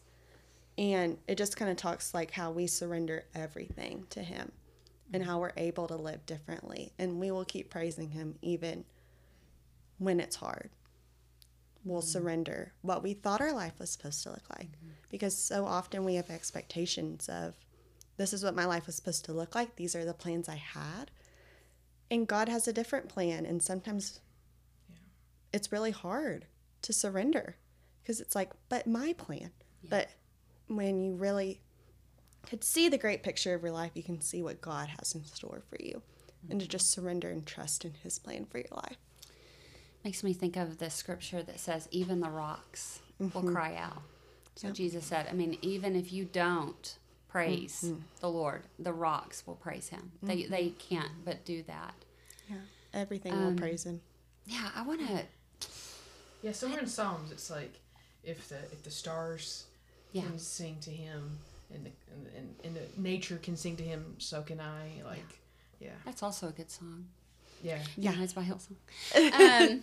And 0.77 1.17
it 1.27 1.37
just 1.37 1.57
kind 1.57 1.71
of 1.71 1.77
talks 1.77 2.13
like 2.13 2.31
how 2.31 2.51
we 2.51 2.67
surrender 2.67 3.25
everything 3.33 4.05
to 4.11 4.21
Him 4.21 4.51
and 5.13 5.21
mm-hmm. 5.21 5.31
how 5.31 5.39
we're 5.39 5.53
able 5.57 5.87
to 5.87 5.95
live 5.95 6.25
differently. 6.25 6.93
And 6.97 7.19
we 7.19 7.31
will 7.31 7.45
keep 7.45 7.69
praising 7.69 8.09
Him 8.09 8.35
even 8.41 8.85
when 9.97 10.19
it's 10.19 10.35
hard. 10.35 10.69
We'll 11.83 12.01
mm-hmm. 12.01 12.07
surrender 12.07 12.73
what 12.81 13.03
we 13.03 13.13
thought 13.13 13.41
our 13.41 13.53
life 13.53 13.79
was 13.79 13.89
supposed 13.89 14.23
to 14.23 14.29
look 14.29 14.49
like. 14.49 14.71
Mm-hmm. 14.71 14.89
Because 15.09 15.37
so 15.37 15.65
often 15.65 16.03
we 16.03 16.15
have 16.15 16.29
expectations 16.29 17.29
of 17.29 17.55
this 18.17 18.33
is 18.33 18.43
what 18.43 18.55
my 18.55 18.65
life 18.65 18.87
was 18.87 18.95
supposed 18.95 19.25
to 19.25 19.33
look 19.33 19.55
like, 19.55 19.75
these 19.75 19.95
are 19.95 20.03
the 20.03 20.13
plans 20.13 20.49
I 20.49 20.55
had. 20.55 21.11
And 22.09 22.27
God 22.27 22.49
has 22.49 22.67
a 22.67 22.73
different 22.73 23.09
plan. 23.09 23.45
And 23.45 23.61
sometimes 23.61 24.19
it's 25.53 25.71
really 25.71 25.91
hard 25.91 26.45
to 26.81 26.93
surrender 26.93 27.57
because 28.01 28.19
it's 28.19 28.35
like, 28.35 28.51
but 28.69 28.87
my 28.87 29.13
plan. 29.13 29.51
But 29.87 30.09
when 30.67 31.01
you 31.01 31.15
really 31.15 31.61
could 32.49 32.63
see 32.63 32.89
the 32.89 32.97
great 32.97 33.23
picture 33.23 33.53
of 33.53 33.61
your 33.61 33.71
life, 33.71 33.91
you 33.93 34.03
can 34.03 34.21
see 34.21 34.41
what 34.41 34.61
God 34.61 34.89
has 34.99 35.13
in 35.13 35.23
store 35.25 35.61
for 35.69 35.77
you. 35.79 36.01
And 36.49 36.59
to 36.59 36.65
mm-hmm. 36.65 36.71
just 36.71 36.91
surrender 36.91 37.29
and 37.29 37.45
trust 37.45 37.83
in 37.83 37.93
His 38.03 38.19
plan 38.19 38.45
for 38.45 38.59
your 38.59 38.67
life. 38.71 38.97
Makes 40.05 40.23
me 40.23 40.33
think 40.33 40.55
of 40.55 40.77
the 40.77 40.89
scripture 40.89 41.43
that 41.43 41.59
says, 41.59 41.89
even 41.91 42.21
the 42.21 42.29
rocks 42.29 43.01
will 43.19 43.29
mm-hmm. 43.29 43.53
cry 43.53 43.75
out. 43.75 44.01
So 44.55 44.71
Jesus 44.71 45.05
said, 45.05 45.27
I 45.29 45.33
mean, 45.33 45.57
even 45.61 45.95
if 45.95 46.13
you 46.13 46.25
don't 46.25 46.97
praise 47.27 47.83
mm-hmm. 47.85 48.01
the 48.21 48.29
Lord, 48.29 48.63
the 48.79 48.93
rocks 48.93 49.45
will 49.45 49.55
praise 49.55 49.89
him. 49.89 50.11
They, 50.23 50.43
they 50.43 50.69
can't 50.69 51.11
but 51.25 51.43
do 51.45 51.63
that. 51.63 51.93
Yeah. 52.49 52.57
Everything 52.93 53.33
will 53.33 53.49
um, 53.49 53.55
praise 53.55 53.83
Him. 53.83 54.01
Yeah, 54.45 54.69
I 54.75 54.81
want 54.81 55.05
to, 55.07 55.23
Yeah, 56.41 56.51
somewhere 56.51 56.79
in 56.79 56.87
Psalms, 56.87 57.31
it's 57.31 57.49
like 57.49 57.79
if 58.23 58.47
the 58.49 58.57
if 58.71 58.83
the 58.83 58.91
stars 58.91 59.65
Yeah. 60.13 60.23
can 60.23 60.39
sing 60.39 60.77
to 60.81 60.89
him, 60.89 61.37
and 61.73 61.85
the 61.85 61.91
and, 62.13 62.27
and, 62.35 62.55
and 62.63 62.75
the 62.75 63.01
nature 63.01 63.37
can 63.37 63.55
sing 63.57 63.75
to 63.77 63.83
him, 63.83 64.15
so 64.17 64.41
can 64.41 64.59
I. 64.59 65.01
Like, 65.05 65.39
yeah, 65.79 65.89
that's 66.05 66.23
also 66.23 66.47
a 66.47 66.51
good 66.51 66.71
song. 66.71 67.05
yeah. 67.63 67.79
Yeah. 67.97 68.13
It's 68.19 68.33
by 68.33 68.43
Hillsong. 68.43 68.75
Um, 69.71 69.81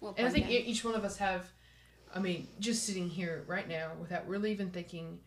we'll 0.00 0.14
And 0.16 0.26
I 0.26 0.30
think 0.30 0.46
that. 0.46 0.52
e- 0.52 0.64
each 0.66 0.84
one 0.84 0.94
of 0.94 1.04
us 1.04 1.16
have 1.18 1.50
I 2.14 2.18
mean, 2.18 2.46
just 2.60 2.84
sitting 2.84 3.08
here 3.10 3.44
right 3.46 3.68
now 3.68 3.90
without 4.00 4.26
really 4.26 4.50
even 4.52 4.70
thinking, 4.70 5.18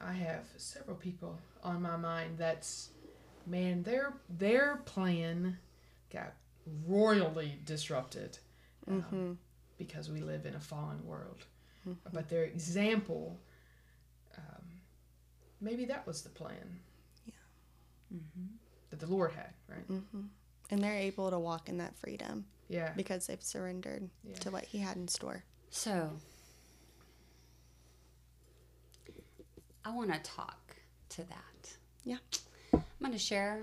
I 0.00 0.12
have 0.12 0.44
several 0.58 0.96
people 0.96 1.38
on 1.64 1.80
my 1.80 1.96
mind 1.96 2.36
that's, 2.36 2.90
man, 3.46 3.82
their 3.82 4.12
their 4.28 4.76
plan 4.84 5.58
got 6.12 6.34
royally 6.86 7.58
disrupted 7.64 8.38
um, 8.88 9.38
because 9.78 10.10
we 10.10 10.20
live 10.20 10.44
in 10.44 10.54
a 10.54 10.60
fallen 10.60 11.04
world. 11.06 11.44
But 12.12 12.28
their 12.28 12.44
example, 12.44 13.40
maybe 15.62 15.84
that 15.86 16.06
was 16.06 16.20
the 16.22 16.28
plan. 16.28 16.80
Yeah. 17.24 18.18
That 18.90 19.00
the 19.00 19.06
Lord 19.06 19.32
had, 19.32 19.54
right? 19.68 20.00
And 20.70 20.82
they're 20.82 20.94
able 20.94 21.30
to 21.30 21.38
walk 21.38 21.68
in 21.70 21.78
that 21.78 21.96
freedom 21.96 22.44
Yeah. 22.68 22.92
because 22.94 23.26
they've 23.26 23.42
surrendered 23.42 24.10
Yeah. 24.24 24.34
to 24.40 24.50
what 24.50 24.64
He 24.64 24.78
had 24.78 24.96
in 24.96 25.08
store. 25.08 25.44
So, 25.70 26.10
I 29.84 29.90
want 29.90 30.12
to 30.12 30.18
talk 30.20 30.76
to 31.10 31.24
that. 31.24 31.76
Yeah. 32.04 32.18
I'm 32.72 32.82
going 33.00 33.12
to 33.12 33.18
share 33.18 33.62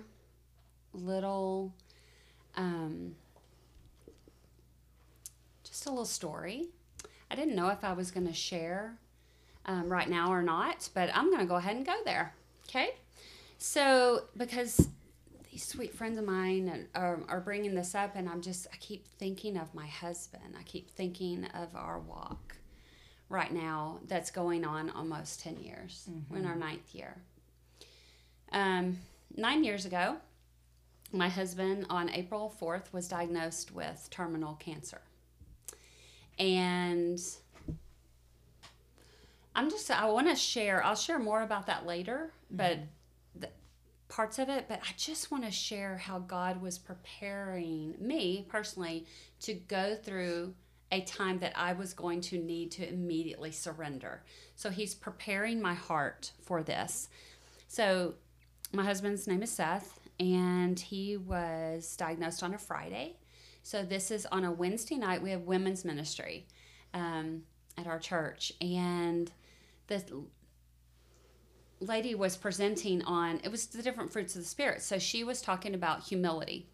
a 0.93 0.97
little, 0.97 1.73
um, 2.55 3.15
just 5.63 5.85
a 5.85 5.89
little 5.89 6.05
story. 6.05 6.69
I 7.31 7.35
didn't 7.35 7.55
know 7.55 7.69
if 7.69 7.83
I 7.83 7.93
was 7.93 8.11
going 8.11 8.27
to 8.27 8.33
share 8.33 8.97
um, 9.69 9.87
right 9.87 10.09
now 10.09 10.31
or 10.31 10.41
not, 10.41 10.89
but 10.95 11.15
I'm 11.15 11.27
going 11.27 11.39
to 11.39 11.45
go 11.45 11.55
ahead 11.55 11.75
and 11.75 11.85
go 11.85 11.95
there. 12.03 12.33
Okay. 12.67 12.89
So, 13.59 14.23
because 14.35 14.89
these 15.51 15.63
sweet 15.63 15.93
friends 15.93 16.17
of 16.17 16.25
mine 16.25 16.87
are, 16.95 17.19
are 17.29 17.39
bringing 17.39 17.75
this 17.75 17.93
up, 17.93 18.15
and 18.15 18.27
I'm 18.27 18.41
just, 18.41 18.67
I 18.73 18.77
keep 18.77 19.07
thinking 19.07 19.57
of 19.57 19.73
my 19.75 19.85
husband. 19.85 20.55
I 20.59 20.63
keep 20.63 20.89
thinking 20.89 21.45
of 21.53 21.75
our 21.75 21.99
walk 21.99 22.55
right 23.29 23.53
now 23.53 23.99
that's 24.07 24.31
going 24.31 24.65
on 24.65 24.89
almost 24.89 25.39
10 25.41 25.59
years. 25.59 26.09
We're 26.29 26.39
in 26.39 26.45
our 26.47 26.55
ninth 26.55 26.95
year. 26.95 27.15
Um, 28.51 28.97
nine 29.37 29.63
years 29.63 29.85
ago, 29.85 30.17
my 31.11 31.29
husband 31.29 31.85
on 31.91 32.09
April 32.09 32.51
4th 32.59 32.91
was 32.91 33.07
diagnosed 33.07 33.71
with 33.71 34.07
terminal 34.09 34.55
cancer. 34.55 35.01
And 36.39 37.21
I'm 39.55 39.69
just, 39.69 39.89
I 39.91 40.05
want 40.05 40.27
to 40.27 40.35
share, 40.35 40.83
I'll 40.83 40.95
share 40.95 41.19
more 41.19 41.41
about 41.41 41.65
that 41.67 41.85
later, 41.85 42.31
but 42.51 42.79
the 43.35 43.49
parts 44.07 44.39
of 44.39 44.49
it, 44.49 44.65
but 44.67 44.79
I 44.81 44.91
just 44.97 45.31
want 45.31 45.43
to 45.43 45.51
share 45.51 45.97
how 45.97 46.19
God 46.19 46.61
was 46.61 46.77
preparing 46.77 47.95
me 47.99 48.45
personally 48.47 49.05
to 49.41 49.53
go 49.53 49.95
through 49.95 50.53
a 50.91 51.01
time 51.01 51.39
that 51.39 51.53
I 51.55 51.73
was 51.73 51.93
going 51.93 52.21
to 52.21 52.37
need 52.37 52.71
to 52.71 52.87
immediately 52.87 53.51
surrender. 53.51 54.23
So 54.55 54.69
He's 54.69 54.95
preparing 54.95 55.61
my 55.61 55.73
heart 55.73 56.31
for 56.41 56.63
this. 56.63 57.09
So, 57.67 58.15
my 58.71 58.83
husband's 58.83 59.27
name 59.27 59.41
is 59.43 59.51
Seth, 59.51 59.99
and 60.19 60.79
he 60.79 61.17
was 61.17 61.95
diagnosed 61.95 62.43
on 62.43 62.53
a 62.53 62.57
Friday. 62.57 63.15
So, 63.61 63.83
this 63.83 64.09
is 64.09 64.25
on 64.31 64.43
a 64.43 64.51
Wednesday 64.51 64.95
night. 64.95 65.21
We 65.21 65.29
have 65.31 65.41
women's 65.41 65.85
ministry 65.85 66.47
um, 66.93 67.43
at 67.79 67.87
our 67.87 67.99
church, 67.99 68.51
and 68.61 69.31
the 69.87 70.03
lady 71.79 72.13
was 72.13 72.35
presenting 72.35 73.01
on 73.03 73.39
it 73.43 73.49
was 73.49 73.67
the 73.67 73.81
different 73.81 74.11
fruits 74.11 74.35
of 74.35 74.41
the 74.41 74.47
spirit. 74.47 74.81
So, 74.81 74.99
she 74.99 75.23
was 75.23 75.41
talking 75.41 75.73
about 75.73 76.03
humility. 76.03 76.67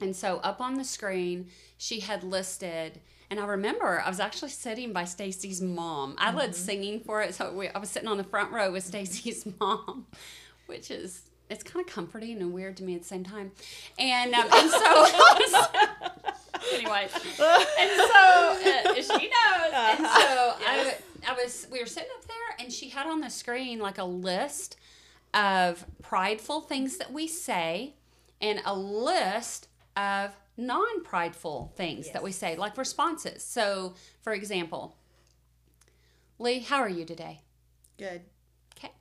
And 0.00 0.14
so, 0.14 0.38
up 0.38 0.60
on 0.60 0.74
the 0.74 0.84
screen, 0.84 1.48
she 1.78 2.00
had 2.00 2.22
listed 2.24 3.00
and 3.30 3.40
I 3.40 3.46
remember 3.46 4.00
I 4.00 4.08
was 4.08 4.20
actually 4.20 4.50
sitting 4.50 4.92
by 4.92 5.04
Stacy's 5.04 5.60
mom. 5.60 6.14
I 6.18 6.32
led 6.32 6.54
singing 6.54 7.00
for 7.00 7.22
it, 7.22 7.34
so 7.34 7.52
we, 7.52 7.68
I 7.68 7.78
was 7.78 7.90
sitting 7.90 8.08
on 8.08 8.16
the 8.16 8.24
front 8.24 8.52
row 8.52 8.70
with 8.70 8.84
Stacy's 8.84 9.46
mom, 9.60 10.06
which 10.66 10.90
is 10.90 11.22
it's 11.50 11.62
kind 11.62 11.86
of 11.86 11.92
comforting 11.92 12.40
and 12.40 12.52
weird 12.52 12.76
to 12.78 12.84
me 12.84 12.94
at 12.94 13.02
the 13.02 13.08
same 13.08 13.24
time. 13.24 13.52
And 13.98 14.34
um, 14.34 14.46
and 14.52 14.70
so 14.70 15.06
anyway, 16.72 17.08
and 17.12 17.90
so 17.90 18.20
uh, 18.20 18.94
she 18.94 19.28
knows. 19.28 19.72
And 19.72 19.98
so 19.98 20.54
I, 20.66 20.96
I 21.26 21.32
was 21.32 21.66
we 21.70 21.80
were 21.80 21.86
sitting 21.86 22.10
up 22.16 22.26
there, 22.26 22.64
and 22.64 22.72
she 22.72 22.88
had 22.88 23.06
on 23.06 23.20
the 23.20 23.30
screen 23.30 23.78
like 23.78 23.98
a 23.98 24.04
list 24.04 24.76
of 25.32 25.84
prideful 26.02 26.60
things 26.60 26.98
that 26.98 27.12
we 27.12 27.26
say, 27.26 27.94
and 28.40 28.60
a 28.64 28.74
list 28.74 29.68
of 29.96 30.36
non 30.56 31.02
prideful 31.02 31.72
things 31.76 32.10
that 32.12 32.22
we 32.22 32.32
say, 32.32 32.56
like 32.56 32.76
responses. 32.76 33.42
So, 33.42 33.94
for 34.22 34.32
example, 34.32 34.96
Lee, 36.38 36.60
how 36.60 36.78
are 36.78 36.88
you 36.88 37.04
today? 37.04 37.40
Good. 37.98 38.22
Okay. 38.76 38.92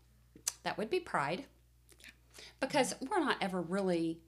That 0.64 0.78
would 0.78 0.90
be 0.90 1.00
pride. 1.00 1.46
Because 2.60 2.96
we're 3.02 3.20
not 3.20 3.38
ever 3.42 3.62
really 3.62 4.20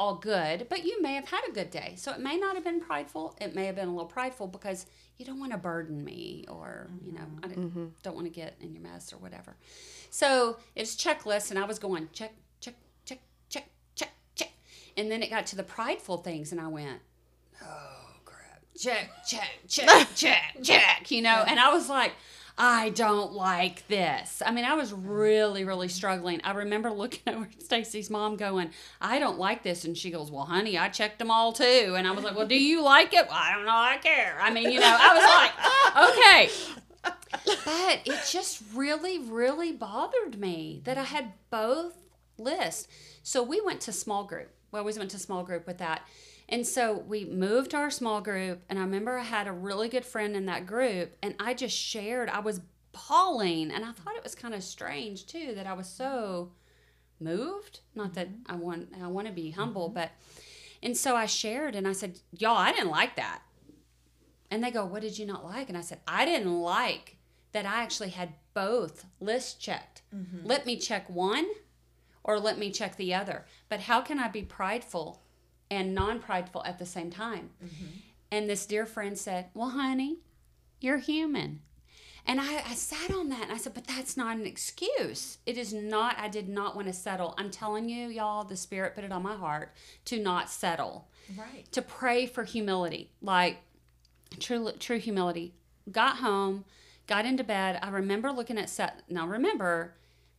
all 0.00 0.14
good, 0.14 0.66
but 0.70 0.82
you 0.86 1.02
may 1.02 1.12
have 1.12 1.28
had 1.28 1.42
a 1.46 1.52
good 1.52 1.70
day. 1.70 1.92
So 1.98 2.10
it 2.10 2.20
may 2.20 2.38
not 2.38 2.54
have 2.54 2.64
been 2.64 2.80
prideful. 2.80 3.36
It 3.38 3.54
may 3.54 3.66
have 3.66 3.76
been 3.76 3.86
a 3.86 3.90
little 3.90 4.06
prideful 4.06 4.46
because 4.46 4.86
you 5.18 5.26
don't 5.26 5.38
want 5.38 5.52
to 5.52 5.58
burden 5.58 6.02
me 6.02 6.46
or, 6.48 6.88
you 7.04 7.12
know, 7.12 7.26
I 7.42 7.48
mm-hmm. 7.48 7.60
Mm-hmm. 7.60 7.78
don't, 7.80 8.02
don't 8.02 8.14
want 8.14 8.26
to 8.26 8.32
get 8.32 8.56
in 8.62 8.72
your 8.72 8.82
mess 8.82 9.12
or 9.12 9.18
whatever. 9.18 9.56
So 10.08 10.56
it's 10.74 10.96
checklist, 10.96 11.50
and 11.50 11.58
I 11.58 11.66
was 11.66 11.78
going 11.78 12.08
check, 12.14 12.32
check, 12.60 12.76
check, 13.04 13.18
check, 13.50 13.68
check, 13.94 14.08
check. 14.34 14.52
And 14.96 15.12
then 15.12 15.22
it 15.22 15.28
got 15.28 15.44
to 15.48 15.56
the 15.56 15.62
prideful 15.62 16.16
things, 16.16 16.50
and 16.50 16.62
I 16.62 16.68
went, 16.68 17.00
oh, 17.62 18.06
crap. 18.24 18.62
Check, 18.78 19.10
check, 19.26 19.50
check, 19.68 20.08
check, 20.14 20.56
check, 20.62 21.10
you 21.10 21.20
know? 21.20 21.44
And 21.46 21.60
I 21.60 21.74
was 21.74 21.90
like, 21.90 22.12
I 22.62 22.90
don't 22.90 23.32
like 23.32 23.88
this. 23.88 24.42
I 24.44 24.50
mean, 24.50 24.66
I 24.66 24.74
was 24.74 24.92
really, 24.92 25.64
really 25.64 25.88
struggling. 25.88 26.42
I 26.44 26.52
remember 26.52 26.90
looking 26.90 27.22
over 27.34 27.44
at 27.50 27.62
Stacy's 27.62 28.10
mom 28.10 28.36
going, 28.36 28.68
I 29.00 29.18
don't 29.18 29.38
like 29.38 29.62
this. 29.62 29.86
And 29.86 29.96
she 29.96 30.10
goes, 30.10 30.30
Well, 30.30 30.44
honey, 30.44 30.76
I 30.76 30.90
checked 30.90 31.18
them 31.18 31.30
all 31.30 31.54
too. 31.54 31.94
And 31.96 32.06
I 32.06 32.10
was 32.10 32.22
like, 32.22 32.36
Well, 32.36 32.46
do 32.46 32.62
you 32.62 32.82
like 32.82 33.14
it? 33.14 33.26
Well, 33.26 33.38
I 33.40 33.54
don't 33.54 33.64
know. 33.64 33.72
I 33.72 33.96
care. 33.96 34.38
I 34.38 34.50
mean, 34.50 34.70
you 34.70 34.78
know, 34.78 34.94
I 35.00 35.14
was 35.14 35.24
like, 36.04 36.10
Okay. 36.12 37.14
But 37.64 38.00
it 38.04 38.20
just 38.30 38.62
really, 38.74 39.18
really 39.18 39.72
bothered 39.72 40.38
me 40.38 40.82
that 40.84 40.98
I 40.98 41.04
had 41.04 41.32
both 41.48 41.96
lists. 42.36 42.88
So 43.22 43.42
we 43.42 43.62
went 43.62 43.80
to 43.82 43.92
small 43.92 44.24
group. 44.24 44.50
We 44.70 44.78
always 44.78 44.98
went 44.98 45.12
to 45.12 45.18
small 45.18 45.44
group 45.44 45.66
with 45.66 45.78
that. 45.78 46.02
And 46.50 46.66
so 46.66 46.98
we 46.98 47.24
moved 47.24 47.70
to 47.70 47.76
our 47.76 47.92
small 47.92 48.20
group, 48.20 48.62
and 48.68 48.78
I 48.78 48.82
remember 48.82 49.16
I 49.16 49.22
had 49.22 49.46
a 49.46 49.52
really 49.52 49.88
good 49.88 50.04
friend 50.04 50.34
in 50.34 50.46
that 50.46 50.66
group, 50.66 51.16
and 51.22 51.36
I 51.38 51.54
just 51.54 51.76
shared. 51.76 52.28
I 52.28 52.40
was 52.40 52.60
bawling, 52.92 53.70
and 53.70 53.84
I 53.84 53.92
thought 53.92 54.16
it 54.16 54.24
was 54.24 54.34
kind 54.34 54.52
of 54.52 54.64
strange 54.64 55.26
too 55.26 55.54
that 55.54 55.68
I 55.68 55.74
was 55.74 55.88
so 55.88 56.50
moved. 57.20 57.80
Not 57.94 58.14
that 58.14 58.28
mm-hmm. 58.28 58.52
I 58.52 58.56
want 58.56 58.88
I 59.00 59.06
want 59.06 59.28
to 59.28 59.32
be 59.32 59.52
humble, 59.52 59.86
mm-hmm. 59.86 59.94
but 59.94 60.10
and 60.82 60.96
so 60.96 61.14
I 61.14 61.26
shared, 61.26 61.76
and 61.76 61.86
I 61.86 61.92
said, 61.92 62.18
"Y'all, 62.36 62.56
I 62.56 62.72
didn't 62.72 62.90
like 62.90 63.14
that." 63.14 63.42
And 64.50 64.64
they 64.64 64.72
go, 64.72 64.84
"What 64.84 65.02
did 65.02 65.18
you 65.18 65.26
not 65.26 65.44
like?" 65.44 65.68
And 65.68 65.78
I 65.78 65.82
said, 65.82 66.00
"I 66.08 66.24
didn't 66.24 66.52
like 66.52 67.18
that 67.52 67.64
I 67.64 67.82
actually 67.82 68.10
had 68.10 68.34
both 68.54 69.06
lists 69.20 69.54
checked. 69.54 70.02
Mm-hmm. 70.12 70.46
Let 70.46 70.66
me 70.66 70.76
check 70.76 71.08
one, 71.08 71.46
or 72.24 72.40
let 72.40 72.58
me 72.58 72.72
check 72.72 72.96
the 72.96 73.14
other. 73.14 73.46
But 73.68 73.80
how 73.80 74.00
can 74.00 74.18
I 74.18 74.26
be 74.26 74.42
prideful?" 74.42 75.22
And 75.70 75.94
non 75.94 76.18
prideful 76.20 76.64
at 76.64 76.78
the 76.78 76.86
same 76.86 77.10
time. 77.10 77.50
Mm-hmm. 77.64 77.86
And 78.32 78.48
this 78.48 78.66
dear 78.66 78.86
friend 78.86 79.18
said, 79.18 79.46
Well, 79.54 79.70
honey, 79.70 80.18
you're 80.80 80.98
human. 80.98 81.60
And 82.26 82.40
I, 82.40 82.62
I 82.68 82.74
sat 82.74 83.10
on 83.12 83.28
that 83.30 83.44
and 83.44 83.52
I 83.52 83.56
said, 83.56 83.74
But 83.74 83.86
that's 83.86 84.16
not 84.16 84.36
an 84.36 84.46
excuse. 84.46 85.38
It 85.46 85.56
is 85.56 85.72
not, 85.72 86.16
I 86.18 86.28
did 86.28 86.48
not 86.48 86.76
want 86.76 86.86
to 86.88 86.92
settle. 86.92 87.34
I'm 87.38 87.50
telling 87.50 87.88
you, 87.88 88.08
y'all, 88.08 88.44
the 88.44 88.56
Spirit 88.56 88.94
put 88.94 89.04
it 89.04 89.12
on 89.12 89.22
my 89.22 89.36
heart 89.36 89.72
to 90.06 90.20
not 90.20 90.50
settle, 90.50 91.08
Right. 91.36 91.70
to 91.72 91.82
pray 91.82 92.26
for 92.26 92.44
humility, 92.44 93.10
like 93.22 93.58
true, 94.38 94.70
true 94.78 94.98
humility. 94.98 95.54
Got 95.90 96.16
home, 96.16 96.64
got 97.06 97.24
into 97.24 97.42
bed. 97.42 97.78
I 97.82 97.88
remember 97.88 98.30
looking 98.30 98.58
at 98.58 98.70
Seth. 98.70 99.02
Now, 99.08 99.26
remember, 99.26 99.94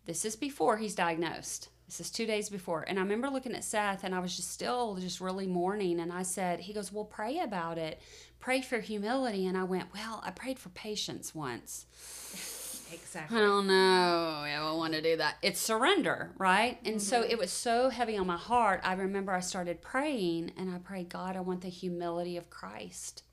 this 0.06 0.24
is 0.24 0.36
before 0.36 0.78
he's 0.78 0.96
diagnosed. 0.96 1.70
This 1.92 2.00
is 2.00 2.10
two 2.10 2.26
days 2.26 2.48
before. 2.48 2.86
And 2.88 2.98
I 2.98 3.02
remember 3.02 3.30
looking 3.30 3.54
at 3.54 3.66
Seth 3.66 4.06
and 4.06 4.16
I 4.16 4.20
was 4.20 4.34
just 4.34 4.50
still 4.50 4.96
just 4.96 5.20
really 5.20 5.46
mourning. 5.46 6.00
And 6.00 6.14
I 6.14 6.24
said, 6.24 6.62
he 6.62 6.72
goes, 6.72 6.90
Well, 6.90 7.04
pray 7.04 7.40
about 7.40 7.78
it. 7.78 8.00
Pray 8.40 8.62
for 8.62 8.80
humility. 8.80 9.46
And 9.46 9.58
I 9.58 9.66
went, 9.66 9.94
Well, 9.94 10.22
I 10.26 10.32
prayed 10.32 10.58
for 10.58 10.70
patience 10.70 11.36
once. 11.36 11.86
Exactly. 12.94 13.38
I 13.38 13.40
don't 13.40 13.68
know. 13.68 14.42
I 14.44 14.54
don't 14.58 14.78
want 14.78 14.92
to 14.96 15.02
do 15.02 15.16
that. 15.16 15.38
It's 15.42 15.62
surrender, 15.62 16.34
right? 16.38 16.78
And 16.84 17.02
so 17.02 17.22
mm-hmm. 17.22 17.32
it 17.32 17.38
was 17.38 17.50
so 17.50 17.88
heavy 17.88 18.18
on 18.18 18.28
my 18.28 18.36
heart. 18.36 18.82
I 18.84 18.92
remember 18.96 19.32
I 19.32 19.40
started 19.40 19.82
praying 19.82 20.52
and 20.58 20.70
I 20.70 20.78
prayed, 20.78 21.08
God, 21.08 21.38
I 21.38 21.40
want 21.40 21.62
the 21.62 21.70
humility 21.70 22.36
of 22.36 22.50
Christ. 22.50 23.24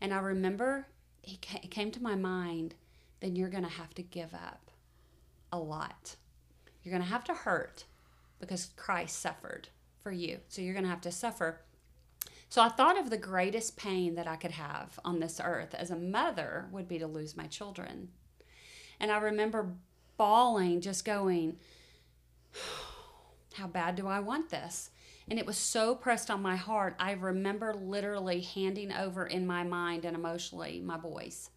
And 0.00 0.14
I 0.14 0.18
remember 0.20 0.86
it 1.22 1.70
came 1.70 1.90
to 1.90 2.02
my 2.02 2.14
mind, 2.14 2.74
then 3.20 3.36
you're 3.36 3.50
going 3.50 3.64
to 3.64 3.68
have 3.68 3.92
to 3.96 4.02
give 4.02 4.32
up 4.32 4.70
a 5.52 5.58
lot. 5.58 6.16
You're 6.84 6.92
going 6.92 7.02
to 7.02 7.08
have 7.08 7.24
to 7.24 7.34
hurt 7.34 7.84
because 8.38 8.70
Christ 8.76 9.18
suffered 9.18 9.68
for 10.02 10.12
you. 10.12 10.38
So 10.48 10.62
you're 10.62 10.74
going 10.74 10.84
to 10.84 10.90
have 10.90 11.00
to 11.00 11.10
suffer. 11.10 11.60
So 12.50 12.62
I 12.62 12.68
thought 12.68 12.98
of 12.98 13.10
the 13.10 13.16
greatest 13.16 13.76
pain 13.76 14.14
that 14.14 14.28
I 14.28 14.36
could 14.36 14.52
have 14.52 15.00
on 15.04 15.18
this 15.18 15.40
earth 15.42 15.74
as 15.74 15.90
a 15.90 15.96
mother 15.96 16.68
would 16.70 16.86
be 16.86 16.98
to 16.98 17.06
lose 17.06 17.36
my 17.36 17.46
children. 17.46 18.10
And 19.00 19.10
I 19.10 19.18
remember 19.18 19.72
bawling, 20.16 20.80
just 20.80 21.04
going, 21.04 21.56
How 23.54 23.66
bad 23.66 23.96
do 23.96 24.06
I 24.06 24.20
want 24.20 24.50
this? 24.50 24.90
And 25.28 25.38
it 25.38 25.46
was 25.46 25.56
so 25.56 25.94
pressed 25.94 26.30
on 26.30 26.42
my 26.42 26.56
heart. 26.56 26.94
I 26.98 27.12
remember 27.12 27.72
literally 27.74 28.42
handing 28.42 28.92
over 28.92 29.26
in 29.26 29.46
my 29.46 29.64
mind 29.64 30.04
and 30.04 30.14
emotionally 30.14 30.82
my 30.84 30.98
boys 30.98 31.50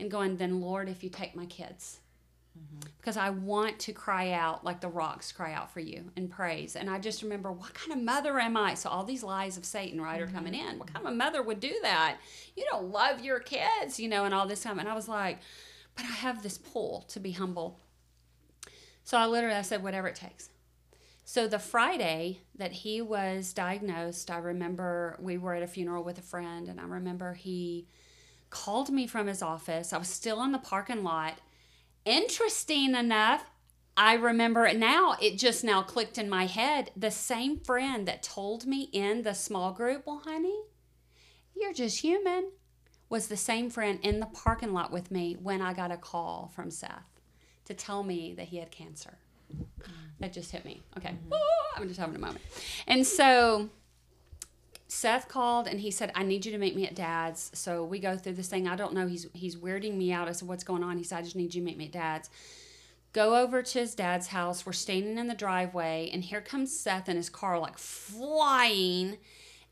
and 0.00 0.10
going, 0.10 0.36
Then, 0.36 0.60
Lord, 0.60 0.88
if 0.88 1.04
you 1.04 1.08
take 1.08 1.36
my 1.36 1.46
kids, 1.46 2.00
because 3.06 3.16
I 3.16 3.30
want 3.30 3.78
to 3.80 3.92
cry 3.92 4.32
out 4.32 4.64
like 4.64 4.80
the 4.80 4.88
rocks 4.88 5.30
cry 5.30 5.52
out 5.52 5.70
for 5.70 5.78
you 5.78 6.10
in 6.16 6.26
praise. 6.26 6.74
And 6.74 6.90
I 6.90 6.98
just 6.98 7.22
remember, 7.22 7.52
what 7.52 7.72
kind 7.72 7.92
of 7.92 8.04
mother 8.04 8.40
am 8.40 8.56
I? 8.56 8.74
So 8.74 8.90
all 8.90 9.04
these 9.04 9.22
lies 9.22 9.56
of 9.56 9.64
Satan, 9.64 10.00
right, 10.00 10.20
are 10.20 10.26
coming 10.26 10.54
mm-hmm. 10.54 10.70
in. 10.70 10.78
What 10.80 10.92
kind 10.92 11.06
of 11.06 11.14
mother 11.14 11.40
would 11.40 11.60
do 11.60 11.72
that? 11.82 12.18
You 12.56 12.64
don't 12.68 12.90
love 12.90 13.20
your 13.20 13.38
kids, 13.38 14.00
you 14.00 14.08
know, 14.08 14.24
and 14.24 14.34
all 14.34 14.48
this 14.48 14.62
time. 14.62 14.80
And 14.80 14.88
I 14.88 14.94
was 14.94 15.06
like, 15.06 15.38
but 15.94 16.04
I 16.04 16.08
have 16.08 16.42
this 16.42 16.58
pull 16.58 17.02
to 17.02 17.20
be 17.20 17.30
humble. 17.30 17.78
So 19.04 19.16
I 19.16 19.26
literally 19.26 19.54
I 19.54 19.62
said, 19.62 19.84
whatever 19.84 20.08
it 20.08 20.16
takes. 20.16 20.50
So 21.24 21.46
the 21.46 21.60
Friday 21.60 22.40
that 22.56 22.72
he 22.72 23.00
was 23.00 23.52
diagnosed, 23.52 24.32
I 24.32 24.38
remember 24.38 25.16
we 25.20 25.38
were 25.38 25.54
at 25.54 25.62
a 25.62 25.68
funeral 25.68 26.02
with 26.02 26.18
a 26.18 26.22
friend, 26.22 26.68
and 26.68 26.80
I 26.80 26.84
remember 26.84 27.34
he 27.34 27.86
called 28.50 28.90
me 28.90 29.06
from 29.06 29.28
his 29.28 29.42
office. 29.42 29.92
I 29.92 29.98
was 29.98 30.08
still 30.08 30.42
in 30.42 30.50
the 30.50 30.58
parking 30.58 31.04
lot 31.04 31.38
interesting 32.06 32.94
enough, 32.94 33.44
I 33.96 34.14
remember 34.14 34.64
it 34.64 34.78
now. 34.78 35.16
It 35.20 35.38
just 35.38 35.64
now 35.64 35.82
clicked 35.82 36.16
in 36.16 36.28
my 36.28 36.46
head. 36.46 36.90
The 36.96 37.10
same 37.10 37.58
friend 37.60 38.06
that 38.08 38.22
told 38.22 38.66
me 38.66 38.88
in 38.92 39.22
the 39.22 39.34
small 39.34 39.72
group, 39.72 40.06
well, 40.06 40.22
honey, 40.24 40.62
you're 41.54 41.72
just 41.72 42.00
human, 42.00 42.52
was 43.08 43.28
the 43.28 43.36
same 43.36 43.70
friend 43.70 43.98
in 44.02 44.20
the 44.20 44.26
parking 44.26 44.72
lot 44.72 44.90
with 44.90 45.10
me 45.10 45.36
when 45.40 45.60
I 45.60 45.72
got 45.72 45.90
a 45.90 45.96
call 45.96 46.50
from 46.54 46.70
Seth 46.70 47.20
to 47.64 47.74
tell 47.74 48.02
me 48.02 48.34
that 48.34 48.48
he 48.48 48.58
had 48.58 48.70
cancer. 48.70 49.18
That 50.20 50.32
just 50.32 50.50
hit 50.50 50.64
me. 50.64 50.82
Okay. 50.96 51.10
Mm-hmm. 51.10 51.32
I'm 51.82 51.88
just 51.88 52.00
having 52.00 52.16
a 52.16 52.18
moment. 52.18 52.40
And 52.86 53.06
so 53.06 53.68
Seth 54.88 55.28
called 55.28 55.66
and 55.66 55.80
he 55.80 55.90
said, 55.90 56.12
I 56.14 56.22
need 56.22 56.46
you 56.46 56.52
to 56.52 56.58
meet 56.58 56.76
me 56.76 56.86
at 56.86 56.94
dad's. 56.94 57.50
So 57.54 57.84
we 57.84 57.98
go 57.98 58.16
through 58.16 58.34
this 58.34 58.48
thing. 58.48 58.68
I 58.68 58.76
don't 58.76 58.94
know. 58.94 59.06
He's 59.06 59.26
he's 59.34 59.56
weirding 59.56 59.96
me 59.96 60.12
out. 60.12 60.28
I 60.28 60.32
said, 60.32 60.48
What's 60.48 60.64
going 60.64 60.82
on? 60.82 60.96
He 60.96 61.04
said, 61.04 61.18
I 61.18 61.22
just 61.22 61.36
need 61.36 61.54
you 61.54 61.60
to 61.60 61.64
meet 61.64 61.76
me 61.76 61.86
at 61.86 61.92
dad's. 61.92 62.30
Go 63.12 63.36
over 63.36 63.62
to 63.62 63.78
his 63.78 63.94
dad's 63.94 64.28
house. 64.28 64.66
We're 64.66 64.72
standing 64.74 65.16
in 65.16 65.26
the 65.26 65.34
driveway, 65.34 66.10
and 66.12 66.22
here 66.22 66.42
comes 66.42 66.78
Seth 66.78 67.08
in 67.08 67.16
his 67.16 67.30
car, 67.30 67.58
like 67.58 67.78
flying. 67.78 69.16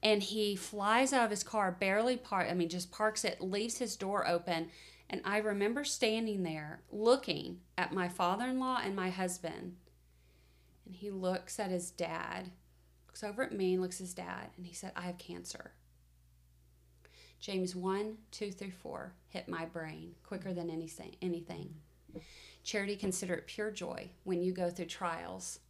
And 0.03 0.23
he 0.23 0.57
flies 0.57 1.13
out 1.13 1.25
of 1.25 1.31
his 1.31 1.43
car, 1.43 1.71
barely 1.71 2.17
park. 2.17 2.49
I 2.51 2.55
mean, 2.55 2.69
just 2.69 2.91
parks 2.91 3.25
it, 3.25 3.41
leaves 3.41 3.79
his 3.79 3.97
door 3.97 4.27
open. 4.27 4.69
And 5.11 5.21
I 5.25 5.39
remember 5.39 5.85
standing 5.85 6.43
there 6.43 6.81
looking 6.91 7.61
at 7.77 7.93
my 7.93 8.09
father 8.09 8.47
in 8.47 8.59
law 8.59 8.81
and 8.83 8.97
my 8.97 9.11
husband. 9.11 9.77
And 10.87 10.95
he 10.95 11.11
looks 11.11 11.61
at 11.61 11.71
his 11.71 11.91
dad 11.91 12.51
looks 13.15 13.23
over 13.23 13.45
at 13.45 13.53
me 13.53 13.75
and 13.75 13.81
looks 13.81 14.01
at 14.01 14.07
his 14.07 14.15
dad, 14.15 14.49
and 14.57 14.67
he 14.67 14.75
said, 14.75 14.91
I 14.97 15.03
have 15.03 15.19
cancer. 15.19 15.71
James 17.39 17.77
1, 17.77 18.17
2 18.33 18.51
through 18.51 18.73
4 18.73 19.13
hit 19.29 19.49
my 19.49 19.65
brain 19.67 20.17
quicker 20.25 20.53
than 20.53 20.69
anything. 20.69 21.15
anything. 21.23 21.77
Charity, 22.65 22.97
consider 22.97 23.35
it 23.35 23.47
pure 23.47 23.71
joy 23.71 24.11
when 24.25 24.43
you 24.43 24.51
go 24.53 24.69
through 24.69 24.87
trials 24.87 25.61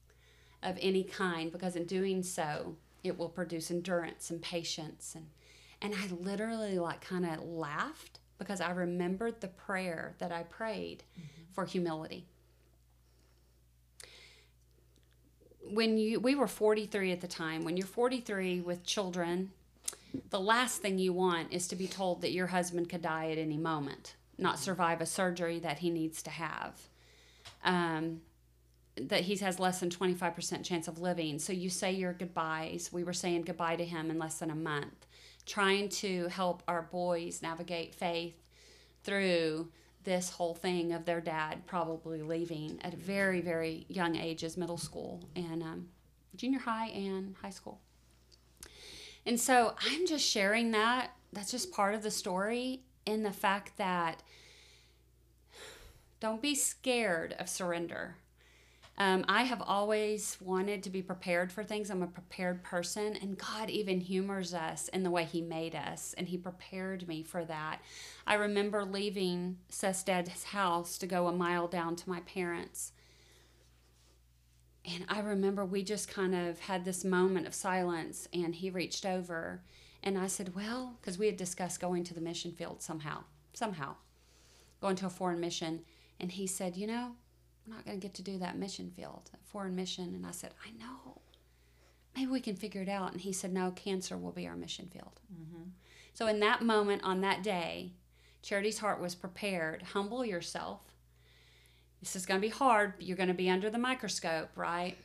of 0.63 0.79
any 0.81 1.05
kind, 1.05 1.53
because 1.53 1.77
in 1.77 1.85
doing 1.85 2.23
so, 2.23 2.77
it 3.03 3.19
will 3.19 3.29
produce 3.29 3.71
endurance 3.71 4.31
and 4.31 4.41
patience. 4.41 5.13
And, 5.15 5.27
and 5.83 5.95
I 5.95 6.15
literally 6.15 6.79
like 6.79 7.03
kind 7.03 7.27
of 7.27 7.43
laughed 7.43 8.21
because 8.39 8.63
I 8.63 8.71
remembered 8.71 9.43
the 9.43 9.49
prayer 9.49 10.15
that 10.19 10.33
I 10.33 10.45
prayed 10.45 11.05
mm-hmm. 11.13 11.53
for 11.53 11.67
humility. 11.67 12.27
When 15.71 15.99
you 15.99 16.21
we 16.21 16.35
were 16.35 16.47
43 16.47 17.13
at 17.13 17.21
the 17.21 17.29
time. 17.29 17.65
When 17.65 17.77
you're 17.77 17.87
43 17.87 18.61
with 18.61 18.85
children 18.85 19.51
the 20.31 20.39
last 20.39 20.81
thing 20.81 20.97
you 20.97 21.13
want 21.13 21.53
is 21.53 21.67
to 21.67 21.75
be 21.75 21.89
told 21.89 22.21
that 22.21 22.31
your 22.31 22.47
husband 22.47 22.89
could 22.89 23.03
die 23.03 23.33
at 23.33 23.39
any 23.39 23.57
moment 23.57 24.15
not 24.39 24.59
survive 24.59 25.01
a 25.01 25.07
surgery 25.07 25.59
that 25.61 25.79
he 25.79 25.91
needs 25.91 26.23
to 26.23 26.31
have. 26.31 26.81
Um, 27.65 28.21
that 28.97 29.23
he 29.23 29.37
has 29.37 29.59
less 29.59 29.81
than 29.81 29.91
25% 29.91 30.65
chance 30.65 30.87
of 30.87 31.01
living. 31.01 31.39
So 31.39 31.53
you 31.53 31.69
say 31.69 31.93
your 31.93 32.13
goodbyes. 32.13 32.91
We 32.93 33.03
were 33.03 33.13
saying 33.13 33.43
goodbye 33.43 33.77
to 33.77 33.85
him 33.85 34.11
in 34.11 34.19
less 34.19 34.39
than 34.39 34.51
a 34.51 34.55
month. 34.55 35.07
Trying 35.47 35.89
to 35.91 36.29
help 36.29 36.63
our 36.69 36.83
boys 36.83 37.43
navigate 37.43 37.95
faith 37.95 38.41
through 39.03 39.69
this 40.05 40.31
whole 40.31 40.55
thing 40.55 40.93
of 40.93 41.05
their 41.05 41.21
dad 41.21 41.67
probably 41.67 42.23
leaving 42.23 42.79
at 42.83 42.95
a 42.95 42.97
very, 42.97 43.41
very 43.41 43.87
young 43.89 44.17
ages, 44.17 44.57
middle 44.57 44.79
school 44.79 45.25
and 45.35 45.63
um, 45.63 45.89
junior 46.37 46.61
high 46.61 46.89
and 46.89 47.35
high 47.43 47.51
school. 47.51 47.81
And 49.27 49.41
so 49.41 49.75
I'm 49.81 50.07
just 50.07 50.27
sharing 50.27 50.71
that. 50.73 51.11
That's 51.33 51.51
just 51.51 51.73
part 51.73 51.95
of 51.95 52.03
the 52.03 52.11
story 52.11 52.83
in 53.07 53.23
the 53.23 53.33
fact 53.33 53.77
that 53.79 54.23
don't 56.21 56.43
be 56.43 56.55
scared 56.55 57.35
of 57.39 57.49
surrender. 57.49 58.17
Um, 58.97 59.25
I 59.27 59.43
have 59.43 59.61
always 59.61 60.37
wanted 60.41 60.85
to 60.85 60.91
be 60.91 61.03
prepared 61.03 61.51
for 61.51 61.65
things. 61.65 61.91
I'm 61.91 62.03
a 62.03 62.07
prepared 62.07 62.63
person, 62.63 63.17
and 63.21 63.37
God 63.37 63.69
even 63.69 64.01
humors 64.01 64.55
us 64.55 64.87
in 64.89 65.03
the 65.03 65.11
way 65.11 65.25
He 65.25 65.41
made 65.41 65.75
us, 65.75 66.15
and 66.17 66.29
He 66.29 66.39
prepared 66.39 67.09
me 67.09 67.25
for 67.25 67.45
that. 67.45 67.81
I 68.27 68.35
remember 68.35 68.85
leaving 68.85 69.59
Sested's 69.69 70.45
house 70.45 70.97
to 70.99 71.07
go 71.07 71.27
a 71.27 71.33
mile 71.33 71.67
down 71.67 71.97
to 71.97 72.09
my 72.09 72.21
parents. 72.21 72.93
And 74.85 75.07
I 75.09 75.21
remember 75.21 75.65
we 75.65 75.83
just 75.83 76.09
kind 76.09 76.35
of 76.35 76.61
had 76.61 76.85
this 76.85 77.05
moment 77.05 77.47
of 77.47 77.55
silence, 77.55 78.29
and 78.33 78.55
he 78.55 78.71
reached 78.71 79.07
over, 79.07 79.63
and 80.03 80.19
I 80.19 80.27
said, 80.27 80.55
Well, 80.55 80.99
because 81.01 81.19
we 81.19 81.27
had 81.27 81.37
discussed 81.37 81.81
going 81.81 82.05
to 82.05 82.15
the 82.15 82.21
mission 82.21 82.53
field 82.53 82.83
somehow, 82.83 83.25
somehow, 83.55 83.97
going 84.81 84.97
to 84.97 85.07
a 85.07 85.11
foreign 85.11 85.41
mission. 85.41 85.81
And 86.21 86.31
he 86.31 86.47
said, 86.47 86.77
You 86.77 86.87
know, 86.87 87.13
I'm 87.67 87.73
not 87.73 87.85
going 87.85 87.99
to 87.99 88.03
get 88.03 88.15
to 88.15 88.23
do 88.23 88.39
that 88.39 88.59
mission 88.59 88.91
field, 88.95 89.31
foreign 89.45 89.75
mission. 89.75 90.15
And 90.15 90.27
I 90.27 90.33
said, 90.33 90.53
I 90.67 90.71
know. 90.79 91.21
Maybe 92.15 92.31
we 92.31 92.41
can 92.41 92.57
figure 92.57 92.83
it 92.83 92.89
out. 92.89 93.13
And 93.13 93.21
he 93.21 93.33
said, 93.33 93.53
No, 93.53 93.71
cancer 93.73 94.17
will 94.17 94.33
be 94.33 94.47
our 94.47 94.57
mission 94.57 94.89
field. 94.93 95.21
Mm-hmm. 95.33 95.71
So, 96.13 96.27
in 96.27 96.41
that 96.41 96.63
moment, 96.63 97.03
on 97.03 97.23
that 97.23 97.43
day, 97.43 97.93
Charity's 98.43 98.79
heart 98.79 99.01
was 99.01 99.15
prepared. 99.15 99.83
Humble 99.83 100.25
yourself. 100.25 100.83
This 102.01 102.15
is 102.15 102.27
going 102.27 102.41
to 102.41 102.47
be 102.47 102.53
hard. 102.53 102.95
You're 102.99 103.17
going 103.17 103.29
to 103.29 103.35
be 103.35 103.51
under 103.51 103.71
the 103.71 103.79
microscope, 103.79 104.51
right? 104.55 104.97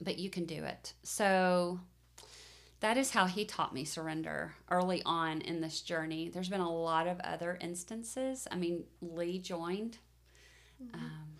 But 0.00 0.18
you 0.18 0.30
can 0.30 0.44
do 0.44 0.62
it. 0.64 0.92
So, 1.02 1.80
that 2.80 2.96
is 2.96 3.10
how 3.10 3.26
he 3.26 3.44
taught 3.44 3.74
me 3.74 3.84
surrender 3.84 4.54
early 4.70 5.02
on 5.04 5.40
in 5.40 5.60
this 5.60 5.80
journey. 5.80 6.28
There's 6.28 6.48
been 6.48 6.60
a 6.60 6.72
lot 6.72 7.08
of 7.08 7.18
other 7.20 7.58
instances. 7.60 8.46
I 8.50 8.56
mean, 8.56 8.84
Lee 9.00 9.40
joined. 9.40 9.98
Mm-hmm. 10.80 10.94
Um, 10.94 11.37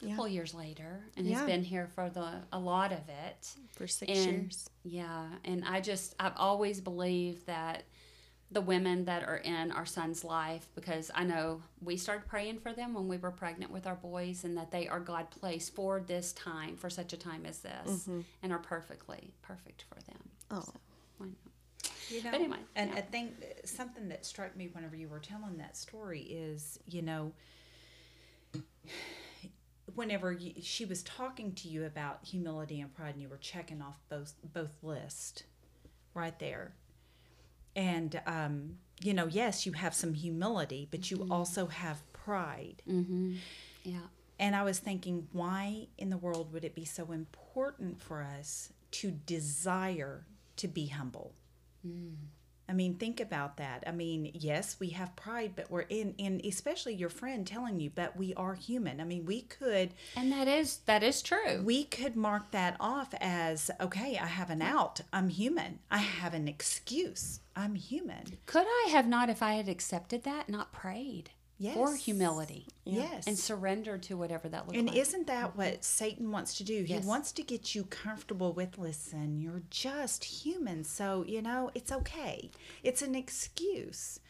couple 0.00 0.26
yeah. 0.26 0.34
years 0.34 0.54
later 0.54 1.04
and 1.16 1.26
yeah. 1.26 1.38
has 1.38 1.46
been 1.46 1.62
here 1.62 1.88
for 1.94 2.08
the 2.08 2.32
a 2.52 2.58
lot 2.58 2.92
of 2.92 3.08
it 3.08 3.48
for 3.72 3.86
six 3.86 4.10
and, 4.10 4.30
years 4.30 4.70
yeah 4.84 5.26
and 5.44 5.64
i 5.66 5.80
just 5.80 6.14
i've 6.18 6.36
always 6.36 6.80
believed 6.80 7.46
that 7.46 7.84
the 8.52 8.60
women 8.60 9.04
that 9.04 9.22
are 9.22 9.36
in 9.36 9.70
our 9.70 9.86
son's 9.86 10.24
life 10.24 10.68
because 10.74 11.10
i 11.14 11.22
know 11.22 11.62
we 11.82 11.96
started 11.96 12.26
praying 12.26 12.58
for 12.58 12.72
them 12.72 12.94
when 12.94 13.08
we 13.08 13.16
were 13.16 13.30
pregnant 13.30 13.70
with 13.70 13.86
our 13.86 13.96
boys 13.96 14.44
and 14.44 14.56
that 14.56 14.70
they 14.70 14.88
are 14.88 15.00
god 15.00 15.30
placed 15.30 15.74
for 15.74 16.00
this 16.00 16.32
time 16.32 16.76
for 16.76 16.90
such 16.90 17.12
a 17.12 17.16
time 17.16 17.44
as 17.46 17.58
this 17.58 17.72
mm-hmm. 17.86 18.20
and 18.42 18.52
are 18.52 18.58
perfectly 18.58 19.34
perfect 19.42 19.84
for 19.88 20.00
them 20.02 20.20
oh 20.50 20.60
so, 20.60 20.72
you 22.10 22.24
know, 22.24 22.30
but 22.32 22.40
anyway, 22.40 22.56
and 22.74 22.90
yeah. 22.90 22.96
I 22.96 23.00
think 23.02 23.34
something 23.64 24.08
that 24.08 24.26
struck 24.26 24.56
me 24.56 24.68
whenever 24.72 24.96
you 24.96 25.08
were 25.08 25.20
telling 25.20 25.58
that 25.58 25.76
story 25.76 26.22
is, 26.22 26.80
you 26.88 27.02
know, 27.02 27.32
whenever 29.94 30.32
you, 30.32 30.54
she 30.60 30.84
was 30.84 31.02
talking 31.02 31.52
to 31.54 31.68
you 31.68 31.84
about 31.84 32.20
humility 32.24 32.80
and 32.80 32.94
pride 32.94 33.14
and 33.14 33.22
you 33.22 33.28
were 33.28 33.36
checking 33.36 33.82
off 33.82 33.98
both 34.08 34.34
both 34.52 34.76
lists 34.82 35.44
right 36.14 36.38
there 36.38 36.74
and 37.76 38.20
um, 38.26 38.76
you 39.00 39.14
know 39.14 39.26
yes 39.26 39.66
you 39.66 39.72
have 39.72 39.94
some 39.94 40.14
humility 40.14 40.88
but 40.90 41.10
you 41.10 41.18
mm-hmm. 41.18 41.32
also 41.32 41.66
have 41.66 42.00
pride 42.12 42.82
mm-hmm. 42.88 43.34
yeah 43.84 43.98
and 44.38 44.54
i 44.54 44.62
was 44.62 44.78
thinking 44.78 45.26
why 45.32 45.86
in 45.98 46.10
the 46.10 46.18
world 46.18 46.52
would 46.52 46.64
it 46.64 46.74
be 46.74 46.84
so 46.84 47.12
important 47.12 48.00
for 48.00 48.22
us 48.22 48.72
to 48.90 49.10
desire 49.10 50.26
to 50.56 50.68
be 50.68 50.86
humble 50.88 51.34
mm. 51.86 52.14
I 52.70 52.72
mean, 52.72 52.94
think 52.94 53.18
about 53.18 53.56
that. 53.56 53.82
I 53.84 53.90
mean, 53.90 54.30
yes, 54.32 54.76
we 54.78 54.90
have 54.90 55.16
pride, 55.16 55.52
but 55.56 55.70
we're 55.72 55.80
in, 55.80 56.14
in 56.18 56.40
especially 56.44 56.94
your 56.94 57.08
friend 57.08 57.44
telling 57.44 57.80
you, 57.80 57.90
but 57.92 58.16
we 58.16 58.32
are 58.34 58.54
human. 58.54 59.00
I 59.00 59.04
mean, 59.04 59.26
we 59.26 59.42
could, 59.42 59.90
And 60.16 60.30
that 60.30 60.46
is 60.46 60.78
that 60.86 61.02
is 61.02 61.20
true. 61.20 61.62
we 61.64 61.82
could 61.84 62.14
mark 62.14 62.52
that 62.52 62.76
off 62.78 63.12
as 63.20 63.72
okay. 63.80 64.16
I 64.16 64.26
have 64.26 64.50
an 64.50 64.62
out. 64.62 65.00
I'm 65.12 65.30
human. 65.30 65.80
I 65.90 65.98
have 65.98 66.32
an 66.32 66.46
excuse. 66.46 67.40
I'm 67.56 67.74
human. 67.74 68.38
Could 68.46 68.66
I 68.66 68.88
have 68.92 69.08
not, 69.08 69.28
if 69.28 69.42
I 69.42 69.54
had 69.54 69.68
accepted 69.68 70.22
that, 70.22 70.48
not 70.48 70.72
prayed 70.72 71.30
for 71.60 71.90
Yes. 71.90 72.04
humility 72.04 72.66
Yes. 72.84 73.26
and 73.26 73.38
surrender 73.38 73.98
to 73.98 74.16
whatever 74.16 74.48
that 74.48 74.66
looks 74.66 74.78
And 74.78 74.88
like? 74.88 74.96
And 74.96 75.06
isn't 75.06 75.26
that 75.26 75.50
mm-hmm. 75.50 75.58
what 75.58 75.84
Satan 75.84 76.30
wants 76.30 76.56
to 76.56 76.64
do? 76.64 76.84
He 76.84 76.94
Yes. 76.94 77.04
wants 77.04 77.32
to 77.32 77.42
get 77.42 77.74
you 77.74 77.84
comfortable 77.84 78.52
with 78.54 78.78
listen, 78.78 79.38
you're 79.40 79.62
just 79.68 80.24
human. 80.24 80.84
So, 80.84 81.24
you 81.26 81.42
know, 81.42 81.70
it's 81.74 81.92
okay. 81.92 82.50
It's 82.82 83.02
an 83.02 83.14
excuse. 83.14 84.20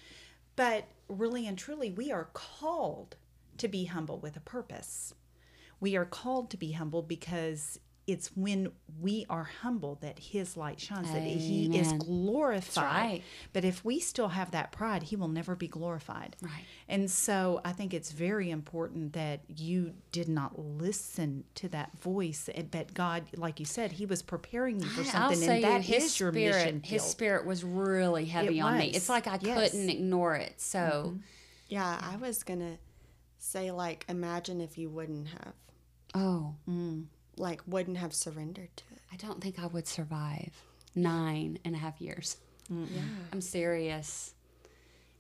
But 0.57 0.87
really 1.09 1.47
and 1.47 1.57
truly, 1.57 1.91
we 1.91 2.11
are 2.11 2.31
called 2.33 3.16
to 3.59 3.68
be 3.68 3.85
humble 3.85 4.18
with 4.18 4.37
a 4.37 4.41
purpose. 4.41 5.14
We 5.78 5.97
are 5.97 6.05
called 6.05 6.51
to 6.51 6.57
be 6.57 6.72
humble 6.72 7.03
because 7.03 7.78
it's 8.13 8.29
when 8.37 8.73
we 9.01 9.27
are 9.31 9.45
humble 9.63 9.97
that 10.03 10.19
his 10.19 10.57
light 10.57 10.81
shines, 10.81 11.11
that 11.13 11.23
he 11.23 11.79
is 11.79 11.93
glorified. 11.95 12.85
right. 12.85 13.23
But 13.53 13.65
if 13.65 13.85
we 13.85 14.01
still 14.01 14.29
have 14.29 14.51
that 14.51 14.73
pride, 14.73 15.05
he 15.05 15.17
will 15.17 15.29
never 15.29 15.55
be 15.57 15.69
glorified. 15.69 16.37
Right. 16.43 16.65
And 16.89 17.11
so 17.11 17.61
I 17.65 17.73
think 17.73 17.95
it's 17.95 18.13
very 18.13 18.51
important 18.51 19.13
that 19.15 19.41
you 19.49 19.95
did 20.13 20.29
not 20.29 20.59
listen 20.59 21.45
to 21.57 21.69
that 21.71 21.97
voice, 21.99 22.49
but 22.71 22.93
God, 22.95 23.25
like 23.37 23.61
you 23.61 23.67
said, 23.67 23.93
He 23.93 24.07
was 24.07 24.23
preparing 24.23 24.81
you 24.81 24.87
for 24.89 25.01
I'll 25.03 25.07
something, 25.07 25.39
say 25.39 25.63
and 25.63 25.85
you, 25.85 25.95
his 25.95 26.05
is 26.05 26.21
your 26.21 26.33
spirit, 26.33 26.55
mission 26.65 26.81
His 26.83 27.03
field. 27.03 27.11
spirit 27.11 27.47
was 27.47 27.65
really 27.65 28.25
heavy 28.27 28.59
It 28.59 28.63
on 28.63 28.79
me. 28.79 28.89
It's 28.89 29.09
like 29.09 29.27
I 29.27 29.39
Yes. 29.41 29.43
Mm-hmm. 29.43 29.61
couldn't 29.61 29.91
ignore 29.91 30.35
it. 30.37 30.61
So, 30.61 31.15
Yeah, 31.69 31.99
I 32.03 32.17
was 32.17 32.43
gonna 32.43 32.79
say 33.39 33.71
like 33.71 34.05
imagine 34.09 34.61
if 34.61 34.77
you 34.77 34.91
wouldn't 34.91 35.29
have 35.29 35.55
oh, 36.15 36.55
like 37.37 37.62
wouldn't 37.66 37.99
have 37.99 38.14
surrendered 38.14 38.76
to 38.76 38.85
it. 38.93 39.01
I 39.12 39.16
don't 39.16 39.41
think 39.41 39.59
I 39.59 39.66
would 39.66 39.87
survive 39.87 40.53
nine 40.95 41.59
and 41.64 41.74
a 41.74 41.78
half 41.78 42.01
years. 42.01 42.37
Yeah. 42.68 43.01
I'm 43.33 43.41
serious. 43.41 44.35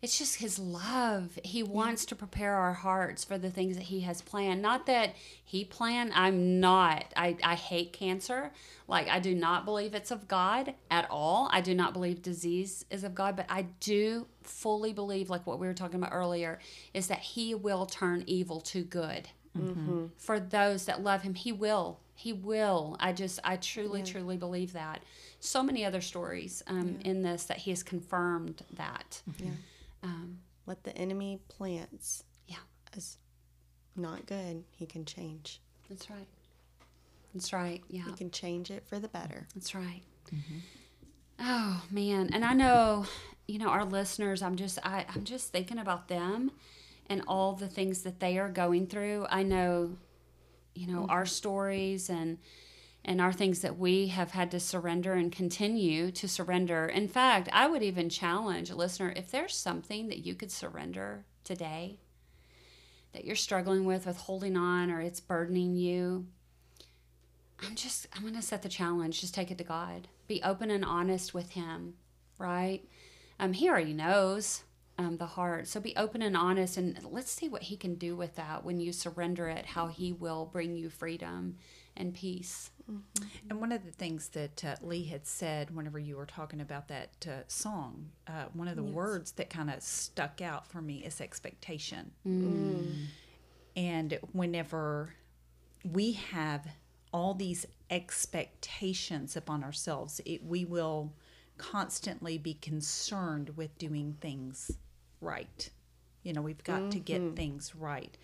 It's 0.02 0.18
just 0.18 0.36
his 0.36 0.58
love. 0.58 1.38
He 1.44 1.62
wants 1.62 2.06
to 2.06 2.16
prepare 2.16 2.54
our 2.54 2.72
hearts 2.72 3.22
for 3.22 3.36
the 3.36 3.50
things 3.50 3.76
that 3.76 3.82
he 3.82 4.00
has 4.00 4.22
planned. 4.22 4.62
Not 4.62 4.86
that 4.86 5.14
he 5.44 5.62
planned. 5.62 6.12
I'm 6.14 6.58
not. 6.58 7.04
I, 7.16 7.36
I 7.42 7.54
hate 7.54 7.92
cancer. 7.92 8.50
Like, 8.88 9.08
I 9.08 9.20
do 9.20 9.34
not 9.34 9.66
believe 9.66 9.94
it's 9.94 10.10
of 10.10 10.26
God 10.26 10.72
at 10.90 11.06
all. 11.10 11.50
I 11.52 11.60
do 11.60 11.74
not 11.74 11.92
believe 11.92 12.22
disease 12.22 12.86
is 12.90 13.04
of 13.04 13.14
God, 13.14 13.36
but 13.36 13.44
I 13.50 13.66
do 13.80 14.26
fully 14.42 14.94
believe, 14.94 15.28
like 15.28 15.46
what 15.46 15.58
we 15.58 15.66
were 15.66 15.74
talking 15.74 16.00
about 16.00 16.14
earlier, 16.14 16.60
is 16.94 17.08
that 17.08 17.18
he 17.18 17.54
will 17.54 17.84
turn 17.84 18.24
evil 18.26 18.62
to 18.62 18.82
good. 18.82 19.28
For 20.16 20.38
those 20.40 20.84
that 20.86 21.02
love 21.02 21.22
him, 21.22 21.34
he 21.34 21.52
will. 21.52 22.00
He 22.14 22.32
will. 22.32 22.96
I 23.00 23.12
just, 23.12 23.40
I 23.44 23.56
truly, 23.56 24.02
truly 24.02 24.36
believe 24.36 24.72
that. 24.74 25.02
So 25.40 25.62
many 25.62 25.84
other 25.84 26.00
stories 26.00 26.62
um, 26.66 26.98
in 27.04 27.22
this 27.22 27.44
that 27.44 27.58
he 27.58 27.70
has 27.70 27.82
confirmed 27.82 28.62
that. 28.74 29.22
Yeah. 29.38 29.50
Um, 30.02 30.38
What 30.66 30.84
the 30.84 30.96
enemy 30.96 31.40
plants 31.48 32.24
yeah, 32.46 32.56
is 32.96 33.16
not 33.96 34.26
good, 34.26 34.64
he 34.76 34.86
can 34.86 35.04
change. 35.04 35.60
that's 35.88 36.08
right. 36.10 36.26
That's 37.34 37.52
right. 37.52 37.82
Yeah, 37.88 38.04
He 38.06 38.12
can 38.12 38.30
change 38.30 38.70
it 38.70 38.84
for 38.86 38.98
the 38.98 39.08
better. 39.08 39.46
that's 39.54 39.74
right. 39.74 40.02
Oh 41.38 41.82
man, 41.90 42.30
and 42.32 42.44
I 42.44 42.52
know, 42.52 43.06
you 43.48 43.58
know, 43.58 43.68
our 43.68 43.84
listeners. 43.84 44.42
I'm 44.42 44.56
just, 44.56 44.78
I, 44.84 45.06
I'm 45.14 45.24
just 45.24 45.50
thinking 45.52 45.78
about 45.78 46.08
them 46.08 46.50
and 47.10 47.22
all 47.26 47.52
the 47.52 47.68
things 47.68 48.02
that 48.02 48.20
they 48.20 48.38
are 48.38 48.48
going 48.48 48.86
through. 48.86 49.26
I 49.28 49.42
know, 49.42 49.98
you 50.74 50.86
know, 50.86 51.06
our 51.08 51.26
stories 51.26 52.08
and 52.08 52.38
and 53.02 53.20
our 53.20 53.32
things 53.32 53.60
that 53.60 53.78
we 53.78 54.08
have 54.08 54.32
had 54.32 54.50
to 54.50 54.60
surrender 54.60 55.14
and 55.14 55.32
continue 55.32 56.10
to 56.10 56.28
surrender. 56.28 56.86
In 56.86 57.08
fact, 57.08 57.48
I 57.50 57.66
would 57.66 57.82
even 57.82 58.10
challenge 58.10 58.68
a 58.68 58.74
listener 58.76 59.12
if 59.16 59.30
there's 59.30 59.54
something 59.54 60.08
that 60.08 60.18
you 60.18 60.34
could 60.34 60.52
surrender 60.52 61.24
today 61.42 61.98
that 63.12 63.24
you're 63.24 63.36
struggling 63.36 63.84
with, 63.84 64.06
with 64.06 64.16
holding 64.16 64.56
on, 64.56 64.90
or 64.90 65.00
it's 65.00 65.20
burdening 65.20 65.76
you. 65.76 66.26
I'm 67.62 67.74
just, 67.74 68.06
I'm 68.14 68.22
going 68.22 68.34
to 68.34 68.42
set 68.42 68.62
the 68.62 68.68
challenge. 68.68 69.20
Just 69.20 69.34
take 69.34 69.50
it 69.50 69.58
to 69.58 69.64
God. 69.64 70.08
Be 70.28 70.42
open 70.42 70.70
and 70.70 70.84
honest 70.84 71.34
with 71.34 71.50
Him, 71.50 71.94
right? 72.38 72.82
Um, 73.38 73.52
he 73.52 73.68
already 73.68 73.92
knows 73.92 74.62
um, 75.00 75.16
the 75.16 75.26
heart. 75.26 75.66
So 75.66 75.80
be 75.80 75.96
open 75.96 76.20
and 76.20 76.36
honest, 76.36 76.76
and 76.76 76.98
let's 77.10 77.30
see 77.30 77.48
what 77.48 77.62
He 77.62 77.76
can 77.76 77.94
do 77.94 78.14
with 78.14 78.36
that 78.36 78.64
when 78.64 78.80
you 78.80 78.92
surrender 78.92 79.48
it, 79.48 79.64
how 79.64 79.86
He 79.86 80.12
will 80.12 80.44
bring 80.44 80.76
you 80.76 80.90
freedom 80.90 81.56
and 81.96 82.12
peace. 82.14 82.70
And 83.48 83.60
one 83.60 83.72
of 83.72 83.84
the 83.84 83.92
things 83.92 84.28
that 84.30 84.64
uh, 84.64 84.76
Lee 84.82 85.04
had 85.04 85.26
said 85.26 85.74
whenever 85.74 85.98
you 85.98 86.16
were 86.16 86.26
talking 86.26 86.60
about 86.60 86.88
that 86.88 87.26
uh, 87.26 87.42
song, 87.46 88.10
uh, 88.26 88.46
one 88.52 88.68
of 88.68 88.76
the 88.76 88.82
words 88.82 89.32
that 89.32 89.48
kind 89.48 89.70
of 89.70 89.82
stuck 89.82 90.42
out 90.42 90.66
for 90.66 90.82
me 90.82 91.04
is 91.04 91.20
expectation. 91.20 92.10
And 93.76 94.18
whenever 94.32 95.14
we 95.84 96.12
have 96.12 96.66
all 97.12 97.32
these 97.32 97.64
expectations 97.90 99.36
upon 99.36 99.64
ourselves, 99.64 100.20
it, 100.26 100.44
we 100.44 100.64
will 100.64 101.14
constantly 101.58 102.38
be 102.38 102.54
concerned 102.54 103.50
with 103.56 103.78
doing 103.78 104.16
things 104.20 104.72
right. 105.20 105.70
You 106.22 106.32
know, 106.32 106.42
we've 106.42 106.62
got 106.62 106.90
to 106.90 106.98
get 106.98 107.20
mm-hmm. 107.20 107.34
things 107.34 107.74
right. 107.74 108.16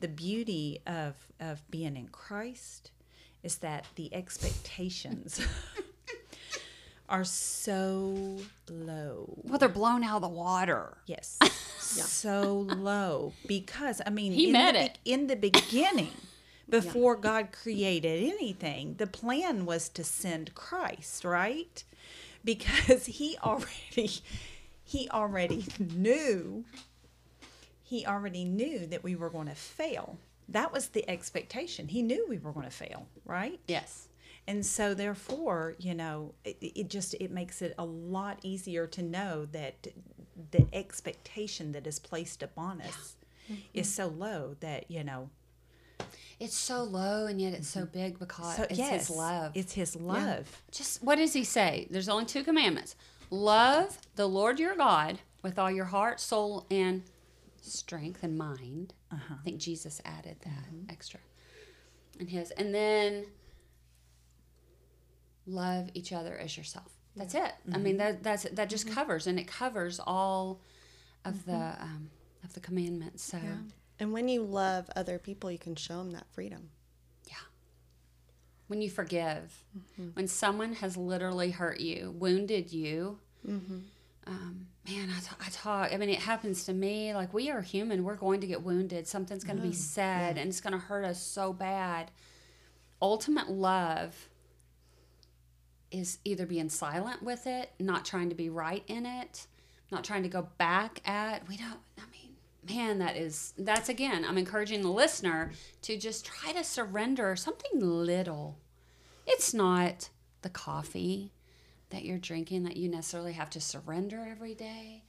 The 0.00 0.08
beauty 0.08 0.80
of, 0.86 1.14
of 1.40 1.68
being 1.70 1.96
in 1.96 2.08
Christ 2.08 2.92
is 3.42 3.58
that 3.58 3.86
the 3.96 4.14
expectations 4.14 5.44
are 7.08 7.24
so 7.24 8.38
low. 8.70 9.34
Well, 9.42 9.58
they're 9.58 9.68
blown 9.68 10.04
out 10.04 10.16
of 10.16 10.22
the 10.22 10.28
water. 10.28 10.96
Yes. 11.06 11.38
So 11.90 12.68
low 12.76 13.32
because 13.48 14.00
I 14.06 14.10
mean 14.10 14.30
He 14.30 14.46
in 14.46 14.52
met 14.52 14.74
the, 14.74 14.84
it. 14.84 14.98
in 15.04 15.26
the 15.26 15.34
beginning 15.34 16.12
before 16.70 17.16
God 17.16 17.48
created 17.50 18.32
anything, 18.32 18.94
the 18.94 19.06
plan 19.06 19.66
was 19.66 19.88
to 19.90 20.04
send 20.04 20.54
Christ, 20.54 21.24
right? 21.24 21.82
Because 22.44 23.06
he 23.06 23.36
already 23.42 24.10
he 24.90 25.08
already 25.10 25.64
knew 25.78 26.64
he 27.82 28.06
already 28.06 28.44
knew 28.44 28.86
that 28.86 29.02
we 29.02 29.14
were 29.16 29.30
going 29.30 29.48
to 29.48 29.54
fail. 29.54 30.16
That 30.48 30.72
was 30.72 30.88
the 30.88 31.08
expectation. 31.08 31.88
He 31.88 32.02
knew 32.02 32.24
we 32.28 32.38
were 32.38 32.52
going 32.52 32.66
to 32.66 32.70
fail, 32.84 33.06
right? 33.24 33.58
Yes. 33.68 34.08
and 34.46 34.64
so 34.64 34.94
therefore 34.94 35.74
you 35.78 35.94
know 35.94 36.34
it, 36.44 36.56
it 36.60 36.88
just 36.90 37.14
it 37.20 37.30
makes 37.30 37.62
it 37.62 37.74
a 37.78 37.84
lot 37.84 38.38
easier 38.42 38.86
to 38.86 39.02
know 39.02 39.46
that 39.52 39.74
the 40.50 40.66
expectation 40.72 41.72
that 41.72 41.86
is 41.86 41.98
placed 41.98 42.42
upon 42.42 42.80
us 42.80 43.16
mm-hmm. 43.50 43.60
is 43.74 43.92
so 43.92 44.06
low 44.08 44.56
that 44.60 44.90
you 44.90 45.04
know 45.04 45.28
It's 46.40 46.56
so 46.56 46.82
low 46.82 47.26
and 47.26 47.40
yet 47.40 47.52
it's 47.52 47.68
so 47.68 47.82
mm-hmm. 47.82 47.98
big 47.98 48.18
because 48.18 48.56
so 48.56 48.62
it's 48.64 48.78
yes, 48.78 49.08
His 49.08 49.16
love. 49.16 49.52
it's 49.54 49.72
his 49.74 49.94
love 49.94 50.62
Just 50.72 51.02
what 51.02 51.16
does 51.16 51.32
He 51.34 51.44
say? 51.44 51.86
There's 51.90 52.08
only 52.08 52.24
two 52.24 52.42
commandments 52.42 52.96
love 53.30 53.98
the 54.16 54.26
Lord 54.26 54.58
your 54.58 54.74
God 54.74 55.20
with 55.42 55.58
all 55.58 55.70
your 55.70 55.86
heart, 55.86 56.20
soul, 56.20 56.66
and 56.70 57.02
strength 57.60 58.22
and 58.22 58.36
mind. 58.36 58.94
Uh-huh. 59.12 59.34
I 59.40 59.44
think 59.44 59.58
Jesus 59.58 60.00
added 60.04 60.36
that 60.44 60.66
mm-hmm. 60.66 60.90
extra 60.90 61.20
in 62.18 62.26
His. 62.26 62.50
And 62.52 62.74
then 62.74 63.26
love 65.46 65.90
each 65.94 66.12
other 66.12 66.36
as 66.36 66.56
yourself. 66.56 66.92
That's 67.16 67.34
it. 67.34 67.52
I 67.72 67.78
mean 67.78 67.98
mm-hmm. 67.98 67.98
that 67.98 68.22
that's 68.22 68.44
that 68.44 68.68
just 68.70 68.86
mm-hmm. 68.86 68.94
covers 68.94 69.26
and 69.26 69.38
it 69.38 69.46
covers 69.46 70.00
all 70.04 70.60
of 71.24 71.44
the 71.44 71.76
um, 71.80 72.10
of 72.44 72.54
the 72.54 72.60
commandments. 72.60 73.24
So 73.24 73.38
And 73.98 74.12
when 74.12 74.28
you 74.28 74.42
love 74.42 74.88
other 74.96 75.18
people, 75.18 75.50
you 75.50 75.58
can 75.58 75.76
show 75.76 75.98
them 75.98 76.12
that 76.12 76.26
freedom. 76.32 76.70
Yeah. 78.70 78.76
When 78.76 78.82
you 78.82 78.90
forgive, 78.90 79.64
when 80.14 80.28
someone 80.28 80.74
has 80.74 80.96
literally 80.96 81.50
hurt 81.50 81.80
you, 81.80 82.14
wounded 82.18 82.72
you, 82.72 83.18
um, 84.26 84.66
man, 84.88 85.08
I, 85.10 85.20
t- 85.20 85.36
I 85.44 85.48
talk. 85.50 85.92
I 85.92 85.96
mean, 85.96 86.08
it 86.10 86.20
happens 86.20 86.64
to 86.66 86.72
me. 86.72 87.12
Like, 87.14 87.34
we 87.34 87.50
are 87.50 87.62
human. 87.62 88.04
We're 88.04 88.14
going 88.14 88.40
to 88.42 88.46
get 88.46 88.62
wounded. 88.62 89.08
Something's 89.08 89.44
going 89.44 89.56
to 89.56 89.62
be 89.62 89.72
said, 89.74 90.38
and 90.38 90.48
it's 90.48 90.60
going 90.60 90.72
to 90.72 90.78
hurt 90.78 91.04
us 91.04 91.20
so 91.20 91.52
bad. 91.52 92.10
Ultimate 93.02 93.50
love 93.50 94.28
is 95.90 96.18
either 96.24 96.46
being 96.46 96.68
silent 96.68 97.22
with 97.22 97.46
it, 97.46 97.72
not 97.80 98.04
trying 98.04 98.28
to 98.28 98.34
be 98.36 98.48
right 98.48 98.84
in 98.86 99.04
it, 99.06 99.46
not 99.90 100.04
trying 100.04 100.22
to 100.22 100.28
go 100.28 100.46
back 100.58 101.00
at. 101.08 101.48
We 101.48 101.56
don't, 101.56 101.80
I 101.98 102.09
man, 102.68 102.98
that 102.98 103.16
is, 103.16 103.52
that's 103.58 103.88
again, 103.88 104.24
I'm 104.24 104.38
encouraging 104.38 104.82
the 104.82 104.90
listener 104.90 105.52
to 105.82 105.96
just 105.98 106.24
try 106.26 106.52
to 106.52 106.62
surrender 106.64 107.36
something 107.36 107.72
little. 107.80 108.58
It's 109.26 109.54
not 109.54 110.08
the 110.42 110.50
coffee, 110.50 111.32
that 111.90 112.04
you're 112.04 112.18
drinking 112.18 112.62
that 112.64 112.76
you 112.76 112.88
necessarily 112.88 113.32
have 113.32 113.50
to 113.50 113.60
surrender 113.60 114.26
every 114.30 114.54
day, 114.54 115.02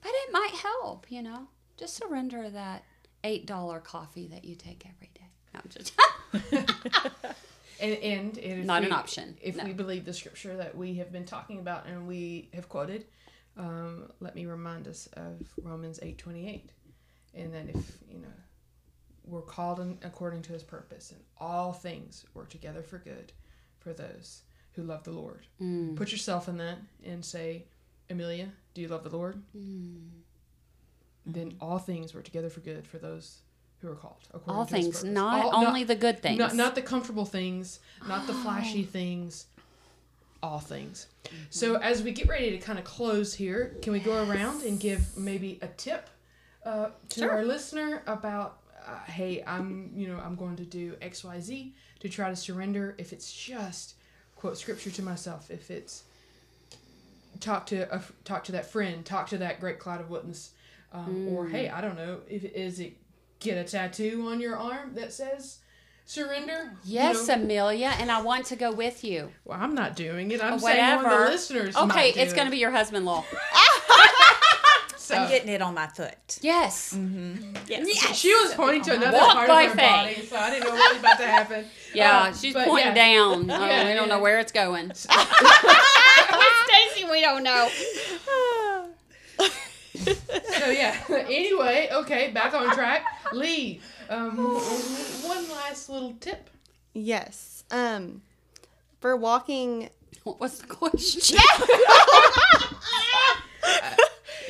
but 0.00 0.10
it 0.14 0.32
might 0.32 0.52
help, 0.52 1.06
you 1.10 1.22
know. 1.22 1.48
Just 1.76 1.96
surrender 1.96 2.48
that 2.50 2.84
$8 3.24 3.82
coffee 3.84 4.28
that 4.28 4.44
you 4.44 4.54
take 4.54 4.84
every 4.86 5.10
day. 5.14 5.26
No, 5.54 5.60
just 5.68 5.92
And, 7.80 7.96
and, 8.02 8.38
and 8.38 8.66
Not 8.66 8.82
an 8.84 8.92
option, 8.92 9.36
If 9.40 9.56
no. 9.56 9.64
we 9.64 9.72
believe 9.72 10.04
the 10.04 10.12
scripture 10.12 10.56
that 10.56 10.76
we 10.76 10.94
have 10.94 11.12
been 11.12 11.24
talking 11.24 11.60
about 11.60 11.86
and 11.86 12.08
we 12.08 12.48
have 12.52 12.68
quoted, 12.68 13.04
um, 13.56 14.10
let 14.20 14.34
me 14.34 14.46
remind 14.46 14.88
us 14.88 15.08
of 15.12 15.40
Romans 15.62 16.00
eight 16.02 16.18
twenty 16.18 16.48
eight, 16.48 16.70
and 17.38 17.52
then 17.54 17.68
if 17.68 17.98
you 18.10 18.18
know 18.18 18.28
we're 19.26 19.42
called 19.42 19.80
in, 19.80 19.98
according 20.02 20.42
to 20.42 20.52
His 20.52 20.62
purpose, 20.62 21.10
and 21.12 21.20
all 21.38 21.72
things 21.72 22.24
work 22.34 22.48
together 22.48 22.82
for 22.82 22.98
good 22.98 23.32
for 23.78 23.92
those 23.92 24.42
who 24.72 24.82
love 24.82 25.04
the 25.04 25.10
Lord. 25.10 25.46
Mm. 25.60 25.96
Put 25.96 26.12
yourself 26.12 26.48
in 26.48 26.56
that 26.58 26.78
and 27.04 27.24
say, 27.24 27.64
Amelia, 28.10 28.48
do 28.74 28.80
you 28.80 28.88
love 28.88 29.04
the 29.04 29.10
Lord? 29.10 29.42
Mm. 29.56 30.08
Then 31.26 31.54
all 31.60 31.78
things 31.78 32.14
work 32.14 32.24
together 32.24 32.48
for 32.48 32.60
good 32.60 32.86
for 32.86 32.98
those 32.98 33.40
who 33.80 33.88
are 33.88 33.94
called. 33.94 34.26
According 34.32 34.58
all 34.58 34.66
to 34.66 34.76
His 34.76 34.84
things, 34.86 35.04
not 35.04 35.44
All- 35.44 35.66
only 35.66 35.84
the 35.84 35.94
good 35.94 36.22
things. 36.22 36.38
not, 36.38 36.54
not 36.54 36.74
the 36.74 36.82
comfortable 36.82 37.24
things, 37.24 37.80
not 38.06 38.26
the 38.26 38.34
flashy 38.34 38.82
things, 38.82 39.46
all 40.42 40.58
things. 40.58 41.06
So 41.50 41.76
as 41.76 42.02
we 42.02 42.12
get 42.12 42.28
ready 42.28 42.50
to 42.52 42.58
kind 42.58 42.78
of 42.78 42.84
close 42.84 43.34
here, 43.34 43.76
can 43.82 43.92
we 43.92 44.00
go 44.00 44.24
around 44.28 44.62
and 44.62 44.80
give 44.80 45.16
maybe 45.16 45.58
a 45.60 45.68
tip 45.68 46.08
uh, 46.68 46.90
to 47.10 47.20
Sure. 47.20 47.30
our 47.30 47.44
listener 47.44 48.02
about, 48.06 48.58
uh, 48.86 48.98
hey, 49.10 49.42
I'm 49.46 49.90
you 49.96 50.06
know 50.08 50.18
I'm 50.18 50.36
going 50.36 50.56
to 50.56 50.64
do 50.64 50.96
X 51.00 51.24
Y 51.24 51.40
Z 51.40 51.74
to 52.00 52.08
try 52.08 52.28
to 52.30 52.36
surrender. 52.36 52.94
If 52.98 53.12
it's 53.12 53.32
just 53.32 53.94
quote 54.36 54.56
scripture 54.58 54.90
to 54.90 55.02
myself, 55.02 55.50
if 55.50 55.70
it's 55.70 56.04
talk 57.40 57.66
to 57.66 57.92
a, 57.94 58.02
talk 58.24 58.44
to 58.44 58.52
that 58.52 58.70
friend, 58.70 59.04
talk 59.04 59.28
to 59.28 59.38
that 59.38 59.60
great 59.60 59.78
cloud 59.78 60.00
of 60.00 60.10
witness, 60.10 60.50
um, 60.92 61.28
or 61.28 61.46
hey, 61.48 61.68
I 61.68 61.80
don't 61.80 61.96
know, 61.96 62.20
if 62.28 62.44
is 62.44 62.80
it 62.80 62.96
get 63.40 63.56
a 63.56 63.64
tattoo 63.64 64.26
on 64.30 64.40
your 64.40 64.56
arm 64.56 64.94
that 64.94 65.12
says 65.12 65.58
surrender? 66.04 66.72
You 66.84 66.94
yes, 66.94 67.28
know? 67.28 67.34
Amelia, 67.34 67.92
and 67.98 68.10
I 68.10 68.20
want 68.22 68.46
to 68.46 68.56
go 68.56 68.72
with 68.72 69.04
you. 69.04 69.30
Well, 69.44 69.58
I'm 69.60 69.74
not 69.74 69.96
doing 69.96 70.30
it. 70.32 70.42
I'm 70.42 70.54
Or 70.54 70.58
saying 70.58 70.96
one 70.96 70.98
of 70.98 71.04
whatever. 71.04 71.24
the 71.26 71.30
listeners. 71.30 71.76
Okay, 71.76 72.10
it's 72.10 72.32
going 72.32 72.46
to 72.46 72.50
be 72.50 72.58
your 72.58 72.70
husband, 72.72 73.04
Law. 73.06 73.24
So, 75.08 75.14
I'm 75.16 75.28
getting 75.30 75.48
it 75.48 75.62
on 75.62 75.72
my 75.74 75.86
foot. 75.86 76.38
Yes. 76.42 76.94
Yes. 77.66 78.14
she 78.14 78.28
was 78.34 78.52
pointing 78.54 78.82
to 78.82 78.92
another 78.94 79.16
Walk 79.16 79.32
part 79.32 79.48
of 79.48 79.56
her 79.56 79.68
faith. 79.70 79.76
body, 79.78 80.26
so 80.26 80.36
I 80.36 80.50
didn't 80.50 80.64
know 80.68 80.74
what 80.74 80.90
was 80.92 81.00
about 81.00 81.16
to 81.18 81.26
happen. 81.26 81.64
Yeah, 81.94 82.18
Uh, 82.24 82.32
she's 82.34 82.52
pointing 82.52 82.94
yeah. 82.94 82.96
down. 83.14 83.50
Oh, 83.50 83.66
Yeah, 83.66 83.86
we 83.88 83.94
don't 83.94 84.08
yeah. 84.08 84.14
know 84.16 84.20
where 84.20 84.38
it's 84.38 84.52
going. 84.52 84.92
Stacy, 86.68 87.08
we 87.10 87.22
don't 87.22 87.42
know. 87.42 87.70
So 89.96 90.68
yeah. 90.70 90.94
anyway, 91.08 91.88
okay, 91.90 92.30
back 92.32 92.52
on 92.52 92.70
track. 92.74 93.06
Lee, 93.32 93.80
um, 94.10 94.36
one 94.36 95.48
last 95.50 95.88
little 95.88 96.12
tip. 96.20 96.50
Yes. 96.92 97.64
Um, 97.70 98.20
for 99.00 99.16
walking, 99.16 99.88
What 100.24 100.38
was 100.38 100.58
the 100.58 100.66
question? 100.66 101.38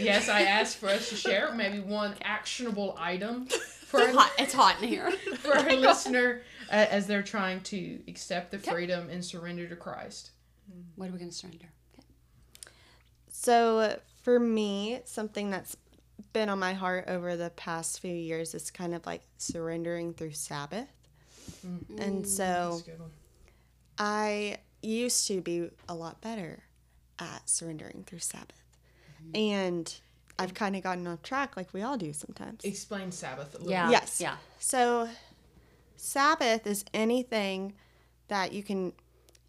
Yes, 0.00 0.28
I 0.28 0.42
asked 0.42 0.76
for 0.76 0.88
us 0.88 1.08
to 1.10 1.16
share 1.16 1.52
maybe 1.52 1.80
one 1.80 2.14
actionable 2.22 2.96
item 2.98 3.46
for 3.86 4.02
our, 4.02 4.08
hot. 4.08 4.32
It's 4.38 4.54
hot 4.54 4.82
in 4.82 4.88
here. 4.88 5.10
for 5.38 5.56
our 5.56 5.72
listener 5.76 6.42
uh, 6.70 6.86
as 6.90 7.06
they're 7.06 7.22
trying 7.22 7.60
to 7.62 8.00
accept 8.08 8.50
the 8.50 8.58
freedom 8.58 9.08
and 9.10 9.24
surrender 9.24 9.66
to 9.68 9.76
Christ. 9.76 10.30
What 10.96 11.08
are 11.08 11.12
we 11.12 11.18
going 11.18 11.30
to 11.30 11.34
surrender? 11.34 11.66
Okay. 11.94 12.02
So 13.30 13.98
for 14.22 14.38
me, 14.38 15.00
something 15.04 15.50
that's 15.50 15.76
been 16.32 16.48
on 16.48 16.58
my 16.58 16.74
heart 16.74 17.04
over 17.08 17.36
the 17.36 17.50
past 17.50 18.00
few 18.00 18.14
years 18.14 18.54
is 18.54 18.70
kind 18.70 18.94
of 18.94 19.06
like 19.06 19.22
surrendering 19.38 20.12
through 20.12 20.32
Sabbath. 20.32 20.88
And 21.98 22.26
so 22.26 22.80
a 22.82 22.90
good 22.90 23.00
one. 23.00 23.10
I 23.98 24.58
used 24.82 25.26
to 25.28 25.40
be 25.40 25.70
a 25.88 25.94
lot 25.94 26.20
better 26.20 26.64
at 27.18 27.48
surrendering 27.48 28.04
through 28.06 28.20
Sabbath. 28.20 28.62
And 29.34 29.92
I've 30.38 30.54
kind 30.54 30.76
of 30.76 30.82
gotten 30.82 31.06
off 31.06 31.22
track 31.22 31.56
like 31.56 31.72
we 31.74 31.82
all 31.82 31.96
do 31.96 32.12
sometimes. 32.12 32.64
Explain 32.64 33.10
Sabbath 33.12 33.54
a 33.54 33.58
little. 33.58 33.70
Yeah. 33.70 33.90
Yes. 33.90 34.20
Yeah. 34.20 34.36
So, 34.58 35.08
Sabbath 35.96 36.66
is 36.66 36.84
anything 36.94 37.74
that 38.28 38.52
you 38.52 38.62
can 38.62 38.92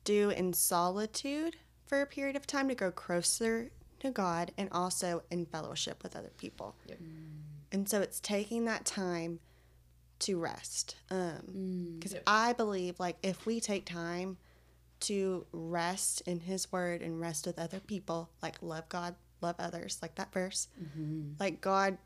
do 0.04 0.30
in 0.32 0.54
solitude 0.54 1.58
for 1.86 2.02
a 2.02 2.06
period 2.06 2.36
of 2.36 2.48
time 2.48 2.68
to 2.70 2.76
grow 2.76 2.92
closer 2.92 3.72
to 4.00 4.10
God 4.12 4.52
and 4.58 4.70
also 4.72 5.24
in 5.30 5.46
fellowship 5.46 6.02
with 6.02 6.16
other 6.16 6.32
people. 6.38 6.76
Yep. 6.88 7.00
And 7.72 7.88
so, 7.88 8.02
it's 8.02 8.20
taking 8.20 8.66
that 8.66 8.86
time 8.86 9.40
to 10.20 10.38
rest. 10.40 10.96
Um, 11.12 11.42
mm. 11.50 12.00
Because 12.00 12.14
Yep. 12.14 12.24
I 12.28 12.54
believe, 12.54 13.00
like, 13.00 13.18
if 13.24 13.46
we 13.46 13.60
take 13.60 13.86
time 13.86 14.38
to 15.02 15.46
rest 15.52 16.22
in 16.22 16.42
His 16.42 16.72
Word 16.72 17.02
and 17.02 17.22
rest 17.22 17.46
with 17.46 17.58
other 17.58 17.80
people, 17.80 18.30
like, 18.42 18.62
love 18.62 18.90
God, 18.90 19.16
love 19.42 19.56
others, 19.60 20.00
like 20.02 20.16
that 20.16 20.34
verse, 20.34 20.68
mm-hmm. 20.82 21.34
like, 21.40 21.62
God 21.62 21.98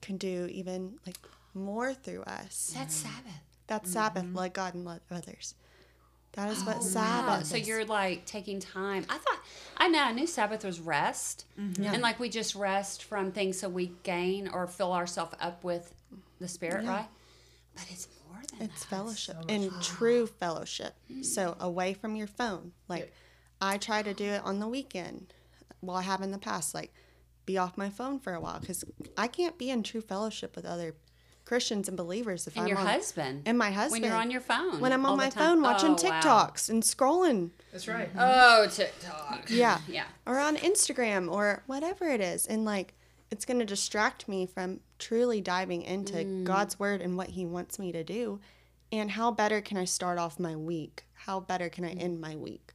can 0.00 0.16
do 0.16 0.48
even 0.50 0.94
like 1.06 1.18
more 1.54 1.94
through 1.94 2.22
us. 2.22 2.72
That's 2.76 2.94
Sabbath. 2.94 3.42
That's 3.66 3.92
Sabbath, 3.92 4.24
mm-hmm. 4.24 4.36
love 4.36 4.52
God 4.52 4.74
and 4.74 4.84
love 4.84 5.00
others. 5.10 5.54
That 6.32 6.50
is 6.50 6.64
what 6.64 6.76
oh, 6.76 6.80
Wow. 6.80 6.84
Sabbath 6.84 7.46
So 7.46 7.56
is. 7.56 7.68
you're 7.68 7.84
like 7.84 8.24
taking 8.24 8.58
time. 8.58 9.04
I 9.08 9.18
thought 9.18 9.40
I 9.76 9.88
know 9.88 10.02
I 10.02 10.12
knew 10.12 10.26
Sabbath 10.26 10.64
was 10.64 10.80
rest, 10.80 11.44
mm-hmm. 11.60 11.84
and 11.84 12.02
like 12.02 12.18
we 12.18 12.28
just 12.30 12.54
rest 12.54 13.04
from 13.04 13.32
things 13.32 13.58
so 13.58 13.68
we 13.68 13.92
gain 14.02 14.48
or 14.48 14.66
fill 14.66 14.92
ourselves 14.92 15.34
up 15.40 15.62
with 15.62 15.94
the 16.40 16.48
Spirit, 16.48 16.86
right? 16.86 17.06
But 17.74 17.86
it's 17.90 18.08
more 18.28 18.40
than 18.48 18.58
that. 18.60 18.64
it's 18.70 18.84
that. 18.84 18.96
fellowship 18.96 19.36
much 19.36 19.46
and 19.50 19.70
true 19.82 20.26
fellowship. 20.26 20.94
So 21.22 21.52
mm. 21.52 21.60
away 21.60 21.92
from 21.94 22.16
your 22.16 22.26
phone. 22.26 22.72
Like 22.88 23.00
Yep. 23.00 23.12
I 23.60 23.78
try 23.78 24.02
to 24.02 24.12
do 24.14 24.24
it 24.24 24.42
on 24.42 24.58
the 24.58 24.68
weekend. 24.68 25.34
Well, 25.82 25.96
I 25.96 26.02
have 26.02 26.22
in 26.22 26.30
the 26.30 26.38
past, 26.38 26.74
like 26.74 26.92
be 27.44 27.58
off 27.58 27.76
my 27.76 27.90
phone 27.90 28.18
for 28.20 28.34
a 28.34 28.40
while 28.40 28.60
because 28.60 28.84
I 29.18 29.26
can't 29.26 29.58
be 29.58 29.68
in 29.70 29.82
true 29.82 30.00
fellowship 30.00 30.54
with 30.54 30.64
other 30.64 30.94
Christians 31.44 31.88
and 31.88 31.96
believers 31.96 32.46
if 32.46 32.54
And 32.54 32.62
I'm 32.62 32.68
your 32.68 32.78
on, 32.78 32.86
husband. 32.86 33.42
and 33.46 33.58
my 33.58 33.72
husband 33.72 34.02
when 34.02 34.10
you're 34.10 34.18
on 34.20 34.30
your 34.30 34.40
phone. 34.40 34.78
when 34.80 34.92
I'm 34.92 35.04
on 35.04 35.16
my 35.16 35.28
phone 35.28 35.60
watching 35.60 35.90
Oh, 35.98 36.08
wow. 36.08 36.20
TikToks 36.20 36.70
and 36.70 36.84
scrolling. 36.84 37.50
That's 37.72 37.88
right. 37.88 38.08
Oh, 38.16 38.68
TikTok. 38.70 39.46
Yeah. 39.50 39.80
Yeah. 39.88 40.04
or 40.24 40.38
on 40.38 40.56
Instagram 40.56 41.30
or 41.30 41.64
whatever 41.66 42.08
it 42.08 42.20
is. 42.20 42.46
And 42.46 42.64
like, 42.64 42.94
it's 43.32 43.44
going 43.44 43.58
to 43.58 43.66
distract 43.66 44.28
me 44.28 44.46
from 44.46 44.78
truly 45.00 45.40
diving 45.40 45.82
into 45.82 46.14
Mm. 46.14 46.44
God's 46.44 46.78
word 46.78 47.00
and 47.02 47.16
what 47.16 47.30
He 47.30 47.44
wants 47.44 47.76
me 47.78 47.90
to 47.90 48.04
do. 48.04 48.38
And 48.92 49.10
how 49.10 49.32
better 49.32 49.60
can 49.60 49.78
I 49.78 49.84
start 49.84 50.18
off 50.18 50.38
my 50.38 50.54
week? 50.54 51.06
How 51.14 51.40
better 51.40 51.68
can 51.68 51.84
I 51.84 51.94
Mm. 51.94 52.02
end 52.02 52.20
my 52.20 52.36
week 52.36 52.72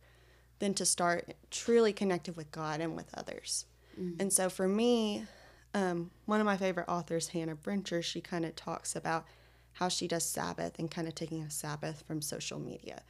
than 0.60 0.74
to 0.76 0.86
start 0.86 1.34
truly 1.52 1.94
connected 1.94 2.36
with 2.36 2.52
God 2.52 2.82
and 2.82 2.96
with 2.96 3.10
others? 3.14 3.66
Mm. 4.00 4.20
And 4.20 4.34
so 4.34 4.50
for 4.50 4.68
me, 4.68 5.26
um, 5.74 6.12
one 6.26 6.40
of 6.40 6.46
my 6.46 6.58
favorite 6.58 6.88
authors, 6.88 7.30
Hannah 7.30 7.56
Brencher, 7.56 8.04
she 8.04 8.22
kind 8.22 8.46
of 8.46 8.56
talks 8.56 8.96
about 8.96 9.26
how 9.74 9.90
she 9.90 10.08
does 10.08 10.24
Sabbath 10.24 10.80
and 10.80 10.90
kind 10.90 11.08
of 11.08 11.16
taking 11.16 11.44
a 11.44 11.52
Sabbath 11.52 12.04
from 12.08 12.22
social 12.22 12.60
media. 12.60 13.02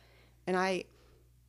And 0.45 0.57
I 0.57 0.85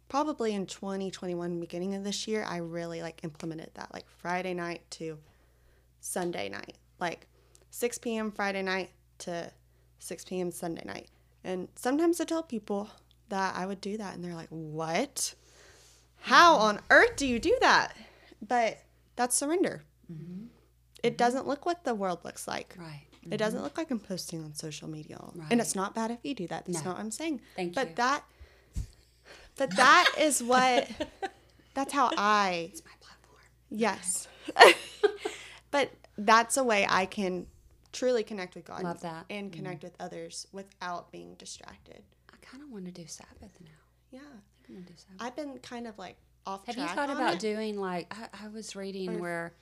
probably 0.08 0.54
in 0.54 0.66
2021 0.66 1.60
beginning 1.60 1.94
of 1.94 2.02
this 2.02 2.26
year 2.26 2.44
i 2.48 2.56
really 2.56 3.02
like 3.02 3.22
implemented 3.24 3.70
that 3.74 3.92
like 3.92 4.08
friday 4.08 4.54
night 4.54 4.80
to 4.90 5.18
sunday 6.00 6.48
night 6.48 6.76
like 6.98 7.26
6 7.70 7.98
p.m 7.98 8.32
friday 8.32 8.62
night 8.62 8.90
to 9.18 9.50
6 9.98 10.24
p.m 10.24 10.50
sunday 10.50 10.84
night 10.84 11.08
and 11.44 11.68
sometimes 11.76 12.20
i 12.20 12.24
tell 12.24 12.42
people 12.42 12.88
that 13.28 13.54
i 13.54 13.66
would 13.66 13.80
do 13.80 13.96
that 13.96 14.14
and 14.14 14.24
they're 14.24 14.34
like 14.34 14.48
what 14.48 15.34
how 16.20 16.56
on 16.56 16.80
earth 16.90 17.16
do 17.16 17.26
you 17.26 17.38
do 17.38 17.56
that 17.60 17.96
but 18.46 18.78
that's 19.16 19.36
surrender 19.36 19.82
it 21.02 21.16
doesn't 21.18 21.46
look 21.46 21.64
what 21.66 21.84
the 21.84 21.94
world 21.94 22.18
looks 22.24 22.48
like 22.48 22.74
Right. 22.78 23.02
it 23.30 23.36
doesn't 23.36 23.62
look 23.62 23.76
like 23.78 23.90
I'm 23.90 24.00
posting 24.00 24.42
on 24.42 24.54
social 24.54 24.88
media. 24.88 25.16
Mm-hmm. 25.16 25.40
Right. 25.40 25.48
And 25.52 25.60
it's 25.60 25.74
not 25.76 25.94
bad 25.94 26.10
if 26.10 26.18
you 26.22 26.34
do 26.34 26.46
that. 26.48 26.64
That's 26.66 26.78
No. 26.78 26.90
not 26.90 26.96
what 26.96 27.00
I'm 27.04 27.10
saying. 27.10 27.40
Thank 27.56 27.74
but 27.74 27.90
you. 27.90 27.94
that 27.96 28.24
but 29.56 29.70
that 29.76 30.12
is 30.18 30.42
what 30.42 30.88
that's 31.74 31.92
how 31.92 32.10
I 32.16 32.70
It's 32.72 32.82
my 32.84 32.90
platform. 33.00 33.42
yes. 33.70 34.26
but 35.70 35.90
that's 36.16 36.56
a 36.56 36.64
way 36.64 36.86
I 36.88 37.06
can 37.06 37.46
truly 37.92 38.22
connect 38.24 38.54
with 38.54 38.64
God 38.64 38.82
Love 38.82 39.00
that. 39.02 39.28
Mm-hmm. 39.28 39.38
and 39.38 39.52
connect 39.52 39.82
with 39.84 39.94
others 40.00 40.46
without 40.52 41.12
being 41.12 41.34
distracted. 41.34 42.02
I 42.32 42.36
kind 42.44 42.62
of 42.62 42.70
want 42.70 42.86
to 42.86 42.90
do 42.92 43.06
Sabbath 43.06 43.58
now. 43.60 43.70
Yeah. 44.10 44.20
I'm 44.68 44.74
gonna 44.74 44.86
do 44.86 44.94
Sabbath. 44.96 45.16
I've 45.20 45.36
been 45.36 45.58
kind 45.58 45.86
of 45.86 45.98
like 45.98 46.16
off 46.46 46.66
Have 46.66 46.76
you 46.76 46.86
thought 46.86 47.10
on 47.10 47.16
about 47.16 47.34
it. 47.34 47.40
doing 47.40 47.78
like 47.78 48.12
I, 48.12 48.44
I 48.44 48.48
was 48.48 48.74
reading 48.76 49.16
Or- 49.16 49.20
where 49.20 49.52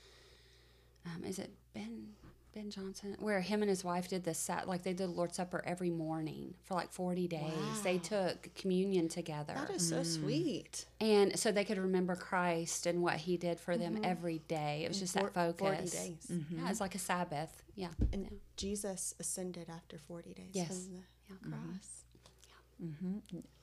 um, 1.05 1.25
is 1.25 1.39
it 1.39 1.51
Ben 1.75 2.09
Ben 2.55 2.71
Johnson, 2.71 3.15
where 3.21 3.41
him 3.43 3.61
and 3.63 3.69
his 3.69 3.85
wife 3.85 4.09
did 4.09 4.25
this 4.25 4.39
sat 4.39 4.67
like 4.67 4.83
they 4.83 4.95
did 4.95 5.11
Lord's 5.11 5.37
Supper 5.37 5.63
every 5.67 5.91
morning 5.91 6.55
for 6.65 6.73
like 6.75 6.91
forty 6.91 7.29
days. 7.29 7.83
They 7.85 7.99
took 7.99 8.53
communion 8.55 9.09
together, 9.09 9.53
That 9.55 9.71
is 9.77 9.87
so 9.87 9.97
mm. 10.01 10.07
sweet. 10.07 10.87
and 10.99 11.39
so 11.39 11.53
they 11.53 11.65
could 11.65 11.77
remember 11.77 12.17
Christ 12.17 12.87
and 12.87 13.03
what 13.03 13.17
He 13.17 13.37
did 13.37 13.61
for 13.61 13.77
them 13.77 13.97
mm-hmm. 13.97 14.05
every 14.07 14.39
day. 14.49 14.83
It 14.85 14.89
was 14.89 14.99
just 14.99 15.13
that 15.15 15.21
Four- 15.21 15.31
focus. 15.31 15.59
40 15.61 15.77
days. 16.09 16.27
Mm-hmm. 16.33 16.59
Yeah, 16.65 16.71
it's 16.71 16.81
like 16.81 16.95
a 16.95 16.99
Sabbath. 16.99 17.63
Yeah, 17.75 17.89
And 18.13 18.23
yeah. 18.23 18.31
Jesus 18.57 19.15
ascended 19.21 19.69
after 19.69 19.99
40 19.99 20.33
days 20.33 20.47
Yes. 20.55 20.69
from 20.69 20.95
the 20.95 21.01
Yeah. 21.29 21.37
cross. 21.43 21.61
Mm-hmm. 21.61 22.06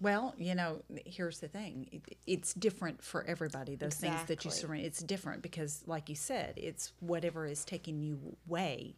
Well, 0.02 0.34
you 0.38 0.56
know, 0.56 0.82
here's 1.06 1.40
the 1.40 1.48
thing. 1.48 1.88
It, 1.92 2.18
it's 2.26 2.54
different 2.54 3.04
for 3.04 3.24
everybody. 3.26 3.76
Those 3.76 3.96
things 3.96 4.16
that 4.28 4.44
you 4.44 4.50
Exactly. 4.50 4.52
surrender, 4.52 4.88
it's 4.88 5.04
different 5.04 5.42
because, 5.44 5.84
like 5.86 6.10
you 6.10 6.16
said, 6.16 6.54
it's 6.58 6.94
whatever 7.00 7.46
is 7.46 7.64
taking 7.64 8.02
you 8.02 8.36
away 8.50 8.96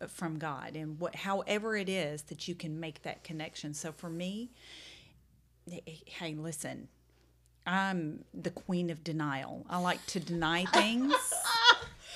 uh, 0.00 0.06
from 0.06 0.38
God, 0.38 0.76
and 0.76 0.98
what, 0.98 1.14
however 1.14 1.76
it 1.76 1.88
is 1.88 2.22
that 2.24 2.48
you 2.48 2.54
can 2.54 2.80
make 2.80 3.02
that 3.02 3.22
connection. 3.22 3.74
So 3.74 3.92
for 3.92 4.08
me, 4.08 4.50
eh, 5.70 5.80
eh, 5.86 5.92
hey, 6.06 6.34
listen, 6.34 6.88
I'm 7.66 8.24
the 8.32 8.50
queen 8.50 8.90
of 8.90 9.04
denial. 9.04 9.66
I 9.68 9.78
like 9.78 10.04
to 10.06 10.20
deny 10.20 10.64
things. 10.72 11.14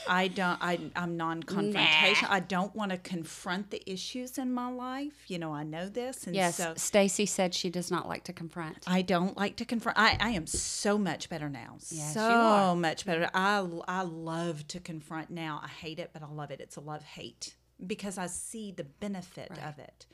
I 0.08 0.28
don't. 0.28 0.58
I, 0.62 0.78
I'm 0.96 1.16
non-confrontational. 1.16 2.22
Nah. 2.22 2.28
I 2.34 2.40
don't 2.40 2.74
want 2.74 2.90
to 2.92 2.98
confront 2.98 3.70
the 3.70 3.82
issues 3.90 4.38
in 4.38 4.52
my 4.52 4.70
life. 4.70 5.12
You 5.28 5.38
know, 5.38 5.52
I 5.52 5.64
know 5.64 5.88
this, 5.88 6.26
and 6.26 6.34
Yes, 6.34 6.56
so 6.56 6.74
Stacy 6.76 7.26
said 7.26 7.54
she 7.54 7.70
does 7.70 7.90
not 7.90 8.08
like 8.08 8.24
to 8.24 8.32
confront. 8.32 8.84
I 8.86 9.02
don't 9.02 9.36
like 9.36 9.56
to 9.56 9.64
confront. 9.64 9.98
I, 9.98 10.16
I 10.20 10.30
am 10.30 10.46
so 10.46 10.98
much 10.98 11.28
better 11.28 11.48
now. 11.48 11.76
Yes, 11.90 12.14
so 12.14 12.28
you 12.28 12.36
are. 12.36 12.76
much 12.76 13.04
better. 13.06 13.28
I, 13.34 13.66
I 13.86 14.02
love 14.02 14.66
to 14.68 14.80
confront 14.80 15.30
now. 15.30 15.60
I 15.62 15.68
hate 15.68 15.98
it, 15.98 16.10
but 16.12 16.22
I 16.22 16.26
love 16.28 16.50
it. 16.50 16.60
It's 16.60 16.76
a 16.76 16.80
love 16.80 17.02
hate 17.04 17.54
because 17.86 18.18
I 18.18 18.26
see 18.26 18.72
the 18.72 18.84
benefit 18.84 19.50
Right. 19.50 19.64
of 19.68 19.78
it. 19.78 20.06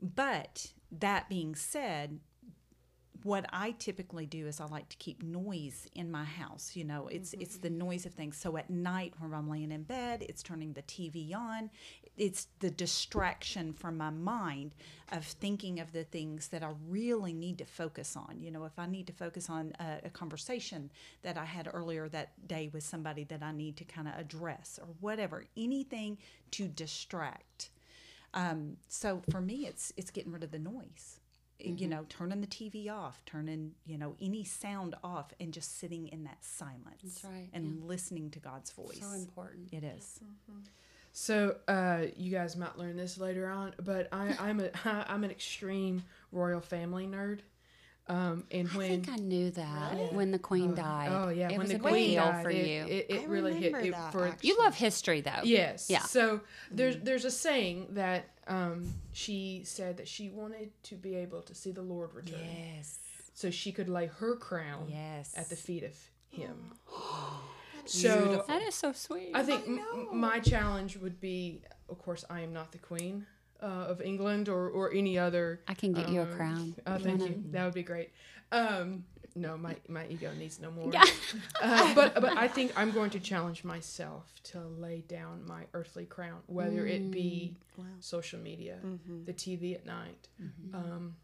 But 0.00 0.72
that 0.92 1.28
being 1.28 1.54
said, 1.54 2.20
what 3.24 3.46
I 3.52 3.72
typically 3.72 4.26
do 4.26 4.46
is 4.46 4.60
I 4.60 4.66
like 4.66 4.88
to 4.90 4.96
keep 4.96 5.22
noise 5.22 5.88
in 5.94 6.10
my 6.10 6.24
house. 6.24 6.72
You 6.74 6.84
know, 6.84 7.08
it's 7.08 7.34
it's 7.34 7.56
the 7.58 7.70
noise 7.70 8.06
of 8.06 8.14
things. 8.14 8.36
So 8.36 8.56
at 8.56 8.70
night 8.70 9.14
when 9.18 9.34
I'm 9.34 9.50
laying 9.50 9.72
in 9.72 9.82
bed, 9.82 10.24
it's 10.28 10.42
turning 10.42 10.72
the 10.72 10.82
TV 10.82 11.34
on. 11.34 11.70
It's 12.16 12.48
the 12.60 12.70
distraction 12.70 13.72
from 13.72 13.96
my 13.96 14.10
mind 14.10 14.74
of 15.12 15.24
thinking 15.24 15.80
of 15.80 15.92
the 15.92 16.04
things 16.04 16.48
that 16.48 16.62
I 16.62 16.72
really 16.88 17.32
need 17.32 17.58
to 17.58 17.64
focus 17.64 18.16
on. 18.16 18.38
You 18.40 18.50
know, 18.50 18.64
if 18.64 18.78
I 18.78 18.86
need 18.86 19.06
to 19.08 19.12
focus 19.12 19.48
on 19.50 19.72
a, 19.80 20.06
a 20.06 20.10
conversation 20.10 20.90
that 21.22 21.36
I 21.36 21.44
had 21.44 21.68
earlier 21.72 22.08
that 22.10 22.48
day 22.48 22.70
with 22.72 22.84
somebody 22.84 23.24
that 23.24 23.42
I 23.42 23.52
need 23.52 23.76
to 23.78 23.84
kind 23.84 24.08
of 24.08 24.14
address 24.18 24.78
or 24.80 24.88
whatever, 25.00 25.44
anything 25.56 26.18
to 26.52 26.68
distract. 26.68 27.70
Um, 28.34 28.76
so 28.88 29.22
for 29.30 29.40
me, 29.40 29.66
it's 29.66 29.92
it's 29.96 30.10
getting 30.10 30.32
rid 30.32 30.44
of 30.44 30.50
the 30.50 30.58
noise. 30.58 31.20
Eh, 31.60 31.68
you 31.68 31.74
mm-hmm. 31.74 31.90
know, 31.90 32.06
turning 32.08 32.40
the 32.40 32.46
TV 32.46 32.90
off, 32.90 33.22
turning 33.26 33.72
you 33.86 33.98
know 33.98 34.14
any 34.20 34.44
sound 34.44 34.94
off, 35.02 35.32
and 35.40 35.52
just 35.52 35.78
sitting 35.78 36.08
in 36.08 36.24
that 36.24 36.38
silence 36.44 37.02
That's 37.02 37.24
right, 37.24 37.48
and 37.52 37.84
listening 37.84 38.30
to 38.30 38.38
God's 38.38 38.70
voice. 38.70 39.00
So 39.00 39.12
important. 39.12 39.68
It 39.72 39.84
is. 39.84 40.20
Mm-hmm. 40.24 40.60
So 41.12 41.56
uh, 41.66 42.02
you 42.16 42.30
guys 42.30 42.56
might 42.56 42.78
learn 42.78 42.96
this 42.96 43.18
later 43.18 43.48
on, 43.48 43.74
but 43.82 44.08
I, 44.12 44.36
I'm 44.38 44.60
a 44.60 44.70
I'm 44.84 45.24
an 45.24 45.30
extreme 45.30 46.04
royal 46.32 46.60
family 46.60 47.06
nerd. 47.06 47.40
Um, 48.08 48.44
and 48.50 48.66
I 48.68 48.72
think 48.88 49.08
I 49.10 49.16
knew 49.16 49.50
that 49.50 50.12
when 50.14 50.30
the 50.30 50.38
Queen 50.38 50.74
died. 50.74 51.10
oh 51.12 51.28
yeah, 51.28 51.46
it 51.48 51.50
when 51.52 51.60
was 51.60 51.68
the 51.70 51.76
a 51.76 51.78
queen 51.78 51.92
big 51.94 52.06
deal 52.12 52.24
died, 52.24 52.42
for 52.42 52.50
it, 52.50 52.66
you. 52.66 52.84
it, 52.86 53.06
it 53.10 53.20
I 53.22 53.24
really 53.26 53.52
hit 53.54 53.66
remember 53.74 53.88
it 53.88 53.92
that, 53.92 54.12
for 54.12 54.28
actually. 54.28 54.48
you 54.48 54.58
love 54.58 54.74
history 54.74 55.20
though. 55.20 55.42
Yes. 55.44 55.88
Yeah. 55.90 56.00
So 56.00 56.40
there's 56.70 56.96
there's 56.98 57.26
a 57.26 57.30
saying 57.30 57.88
that 57.90 58.30
um, 58.46 58.94
she 59.12 59.60
said 59.64 59.98
that 59.98 60.08
she 60.08 60.30
wanted 60.30 60.70
to 60.84 60.94
be 60.94 61.16
able 61.16 61.42
to 61.42 61.54
see 61.54 61.70
the 61.70 61.82
Lord 61.82 62.14
return, 62.14 62.38
Yes. 62.76 62.98
so 63.34 63.50
she 63.50 63.72
could 63.72 63.90
lay 63.90 64.06
her 64.06 64.36
crown 64.36 64.86
Yes. 64.88 65.34
at 65.36 65.50
the 65.50 65.56
feet 65.56 65.82
of 65.84 65.94
Him. 66.30 66.72
so 67.84 68.44
That 68.48 68.62
is 68.62 68.74
so 68.74 68.92
sweet. 68.92 69.30
I 69.34 69.42
think 69.42 69.66
m- 69.66 69.80
m- 69.92 70.18
my 70.18 70.40
challenge 70.40 70.96
would 70.96 71.20
be, 71.20 71.62
of 71.88 71.98
course, 71.98 72.24
I 72.30 72.40
am 72.40 72.52
not 72.52 72.72
the 72.72 72.78
Queen 72.78 73.26
uh, 73.62 73.66
of 73.92 74.00
England 74.00 74.48
or, 74.48 74.68
or 74.68 74.92
any 74.92 75.18
other. 75.18 75.60
I 75.68 75.74
can 75.74 75.92
get 75.92 76.08
you 76.08 76.20
a 76.20 76.24
um, 76.24 76.32
crown. 76.32 76.74
Oh, 76.86 76.96
You 76.96 77.04
thank 77.04 77.20
wanna- 77.20 77.32
you. 77.32 77.44
That 77.50 77.64
would 77.64 77.74
be 77.74 77.82
great. 77.82 78.10
Um, 78.52 79.04
no, 79.36 79.56
my, 79.56 79.76
my 79.88 80.06
ego 80.08 80.32
needs 80.38 80.58
no 80.60 80.70
more. 80.70 80.90
Yeah. 80.92 81.04
Uh, 81.60 81.92
but 81.94 82.14
but 82.14 82.36
I 82.36 82.46
think 82.48 82.72
I'm 82.76 82.90
going 82.92 83.10
to 83.10 83.20
challenge 83.20 83.62
myself 83.64 84.32
to 84.44 84.60
lay 84.60 85.00
down 85.08 85.44
my 85.46 85.64
earthly 85.74 86.06
crown, 86.06 86.38
whether 86.46 86.86
it 86.86 87.10
be 87.10 87.56
Wow. 87.76 87.84
social 88.00 88.38
media, 88.40 88.78
Mm-hmm. 88.84 89.24
the 89.24 89.32
TV 89.32 89.74
at 89.74 89.84
night, 89.84 90.28
um, 90.72 91.16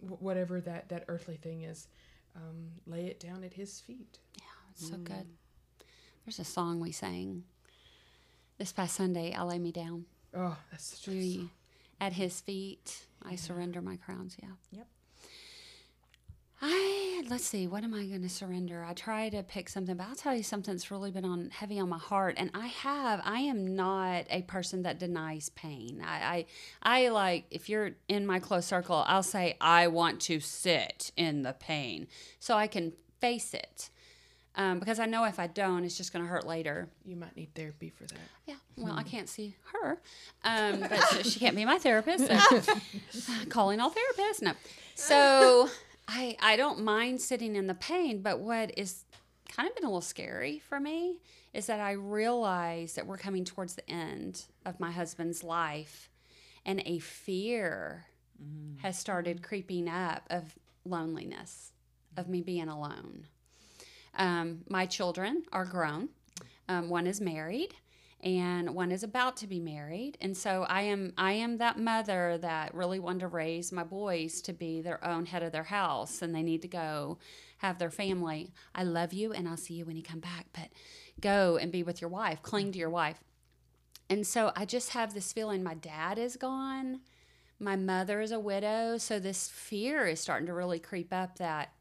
wh- 0.00 0.20
whatever 0.22 0.60
that, 0.62 0.88
that 0.88 1.04
earthly 1.08 1.36
thing 1.36 1.62
is, 1.62 1.86
um, 2.34 2.68
lay 2.86 3.06
it 3.06 3.20
down 3.20 3.44
at 3.44 3.52
His 3.54 3.78
feet. 3.80 4.18
Yeah, 4.38 4.44
it's 4.72 4.88
so 4.88 4.96
good. 4.96 5.26
There's 6.24 6.38
a 6.40 6.44
song 6.44 6.80
we 6.80 6.92
sang 6.92 7.44
this 8.58 8.72
past 8.72 8.96
Sunday. 8.96 9.32
I 9.34 9.42
lay 9.44 9.58
me 9.58 9.70
down. 9.70 10.06
Oh, 10.36 10.56
that's 10.70 10.84
such 10.84 11.08
a 11.08 11.10
good 11.10 11.48
at 12.00 12.12
his 12.12 12.40
feet, 12.40 13.06
I 13.22 13.36
surrender 13.36 13.80
my 13.80 13.96
crowns. 13.96 14.36
Yeah. 14.42 14.50
Yep. 14.70 14.86
I 16.62 17.22
let's 17.28 17.44
see. 17.44 17.66
What 17.66 17.84
am 17.84 17.92
I 17.92 18.04
going 18.06 18.22
to 18.22 18.28
surrender? 18.28 18.84
I 18.84 18.94
try 18.94 19.28
to 19.28 19.42
pick 19.42 19.68
something, 19.68 19.96
but 19.96 20.06
I'll 20.06 20.14
tell 20.14 20.34
you 20.34 20.42
something 20.42 20.74
that's 20.74 20.90
really 20.90 21.10
been 21.10 21.24
on 21.24 21.50
heavy 21.50 21.78
on 21.78 21.88
my 21.88 21.98
heart. 21.98 22.34
And 22.38 22.50
I 22.54 22.68
have. 22.68 23.20
I 23.24 23.40
am 23.40 23.74
not 23.76 24.24
a 24.30 24.42
person 24.42 24.82
that 24.82 24.98
denies 24.98 25.50
pain. 25.50 26.02
I, 26.06 26.46
I, 26.82 27.04
I 27.04 27.08
like 27.08 27.46
if 27.50 27.68
you're 27.68 27.92
in 28.08 28.26
my 28.26 28.38
close 28.38 28.66
circle, 28.66 29.04
I'll 29.06 29.22
say 29.22 29.56
I 29.60 29.88
want 29.88 30.20
to 30.22 30.40
sit 30.40 31.12
in 31.16 31.42
the 31.42 31.52
pain 31.52 32.06
so 32.38 32.56
I 32.56 32.68
can 32.68 32.92
face 33.20 33.52
it. 33.52 33.90
Um, 34.56 34.78
because 34.78 34.98
I 34.98 35.04
know 35.04 35.24
if 35.24 35.38
I 35.38 35.48
don't, 35.48 35.84
it's 35.84 35.96
just 35.98 36.12
going 36.14 36.24
to 36.24 36.28
hurt 36.30 36.46
later. 36.46 36.88
You 37.04 37.16
might 37.16 37.36
need 37.36 37.52
therapy 37.54 37.90
for 37.90 38.04
that. 38.06 38.18
Yeah, 38.46 38.54
well, 38.76 38.94
I 38.94 39.02
can't 39.02 39.28
see 39.28 39.54
her, 39.72 40.00
um, 40.44 40.80
but 40.80 41.26
she, 41.26 41.38
can't 41.38 41.54
be 41.54 41.64
my 41.66 41.78
therapist. 41.78 42.26
so- 42.26 42.74
calling 43.50 43.80
all 43.80 43.90
therapists, 43.90 44.40
no. 44.40 44.52
So 44.94 45.68
I 46.08 46.36
I 46.40 46.56
don't 46.56 46.82
mind 46.82 47.20
sitting 47.20 47.54
in 47.54 47.66
the 47.66 47.74
pain, 47.74 48.22
but 48.22 48.40
what 48.40 48.72
is 48.78 49.04
kind 49.54 49.68
of 49.68 49.74
been 49.74 49.84
a 49.84 49.88
little 49.88 50.00
scary 50.00 50.58
for 50.58 50.80
me 50.80 51.18
is 51.52 51.66
that 51.66 51.80
I 51.80 51.92
realize 51.92 52.94
that 52.94 53.06
we're 53.06 53.16
coming 53.18 53.44
towards 53.44 53.74
the 53.74 53.88
end 53.90 54.44
of 54.64 54.80
my 54.80 54.90
husband's 54.90 55.44
life, 55.44 56.08
and 56.64 56.82
a 56.86 56.98
fear 56.98 58.06
has 58.82 58.98
started 58.98 59.42
creeping 59.42 59.88
up 59.88 60.22
of 60.30 60.54
loneliness, 60.84 61.72
of 62.16 62.28
me 62.28 62.40
being 62.42 62.68
alone. 62.68 63.26
Um, 64.16 64.62
my 64.68 64.86
children 64.86 65.44
are 65.52 65.64
grown. 65.64 66.08
Um, 66.68 66.88
one 66.88 67.06
is 67.06 67.20
married, 67.20 67.74
and 68.22 68.74
one 68.74 68.90
is 68.90 69.02
about 69.02 69.36
to 69.38 69.46
be 69.46 69.60
married. 69.60 70.18
And 70.20 70.36
so 70.36 70.64
I 70.68 70.82
am 70.82 71.12
I 71.16 71.32
am 71.32 71.58
that 71.58 71.78
mother 71.78 72.38
that 72.38 72.74
really 72.74 72.98
wanted 72.98 73.20
to 73.20 73.28
raise 73.28 73.70
my 73.70 73.84
boys 73.84 74.40
to 74.42 74.52
be 74.52 74.80
their 74.80 75.04
own 75.04 75.26
head 75.26 75.42
of 75.42 75.52
their 75.52 75.64
house, 75.64 76.22
and 76.22 76.34
they 76.34 76.42
need 76.42 76.62
to 76.62 76.68
go 76.68 77.18
have 77.58 77.78
their 77.78 77.90
family. 77.90 78.52
I 78.74 78.82
love 78.82 79.12
you, 79.12 79.32
and 79.32 79.48
I'll 79.48 79.56
see 79.56 79.74
you 79.74 79.84
when 79.84 79.96
you 79.96 80.02
come 80.02 80.20
back. 80.20 80.46
But 80.52 80.70
go 81.20 81.56
and 81.56 81.70
be 81.70 81.82
with 81.82 82.00
your 82.00 82.10
wife. 82.10 82.42
Cling 82.42 82.72
to 82.72 82.78
your 82.78 82.90
wife. 82.90 83.22
And 84.08 84.26
so 84.26 84.52
I 84.54 84.64
just 84.64 84.90
have 84.90 85.14
this 85.14 85.32
feeling 85.32 85.62
my 85.62 85.74
dad 85.74 86.18
is 86.18 86.36
gone. 86.36 87.00
My 87.58 87.76
mother 87.76 88.20
is 88.20 88.32
a 88.32 88.38
widow. 88.38 88.98
So 88.98 89.18
this 89.18 89.48
fear 89.48 90.06
is 90.06 90.20
starting 90.20 90.46
to 90.46 90.52
really 90.52 90.78
creep 90.78 91.12
up 91.12 91.38
that, 91.38 91.72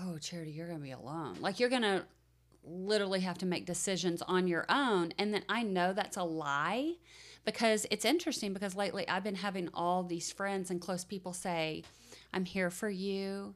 oh, 0.00 0.18
Charity, 0.18 0.52
you're 0.52 0.66
going 0.66 0.78
to 0.78 0.84
be 0.84 0.92
alone. 0.92 1.36
Like 1.40 1.60
you're 1.60 1.68
going 1.68 1.82
to 1.82 2.04
literally 2.64 3.20
have 3.20 3.38
to 3.38 3.46
make 3.46 3.66
decisions 3.66 4.22
on 4.22 4.48
your 4.48 4.66
own. 4.68 5.12
And 5.18 5.32
then 5.32 5.44
I 5.48 5.62
know 5.62 5.92
that's 5.92 6.16
a 6.16 6.24
lie 6.24 6.94
because 7.44 7.86
it's 7.90 8.04
interesting 8.04 8.52
because 8.52 8.74
lately 8.74 9.08
I've 9.08 9.24
been 9.24 9.36
having 9.36 9.68
all 9.72 10.02
these 10.02 10.32
friends 10.32 10.70
and 10.70 10.80
close 10.80 11.04
people 11.04 11.32
say, 11.32 11.84
I'm 12.34 12.44
here 12.44 12.70
for 12.70 12.90
you. 12.90 13.54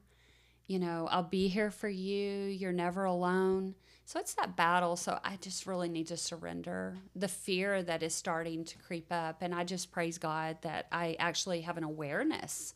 You 0.67 0.79
know, 0.79 1.07
I'll 1.11 1.23
be 1.23 1.49
here 1.49 1.71
for 1.71 1.89
you. 1.89 2.45
You're 2.45 2.71
never 2.71 3.03
alone. 3.03 3.75
So 4.05 4.19
it's 4.19 4.33
that 4.35 4.55
battle. 4.55 4.95
So 4.95 5.19
I 5.23 5.35
just 5.35 5.67
really 5.67 5.89
need 5.89 6.07
to 6.07 6.17
surrender 6.17 6.97
the 7.15 7.27
fear 7.27 7.83
that 7.83 8.03
is 8.03 8.15
starting 8.15 8.63
to 8.65 8.77
creep 8.77 9.07
up. 9.11 9.41
And 9.41 9.53
I 9.53 9.65
just 9.65 9.91
praise 9.91 10.17
God 10.17 10.57
that 10.61 10.87
I 10.91 11.17
actually 11.19 11.61
have 11.61 11.77
an 11.77 11.83
awareness. 11.83 12.73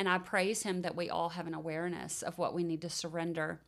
And 0.00 0.08
I 0.08 0.16
praise 0.16 0.62
Him 0.62 0.80
that 0.80 0.96
we 0.96 1.10
all 1.10 1.28
have 1.28 1.46
an 1.46 1.52
awareness 1.52 2.22
of 2.22 2.38
what 2.38 2.54
we 2.54 2.64
need 2.64 2.80
to 2.80 2.88
surrender. 2.88 3.60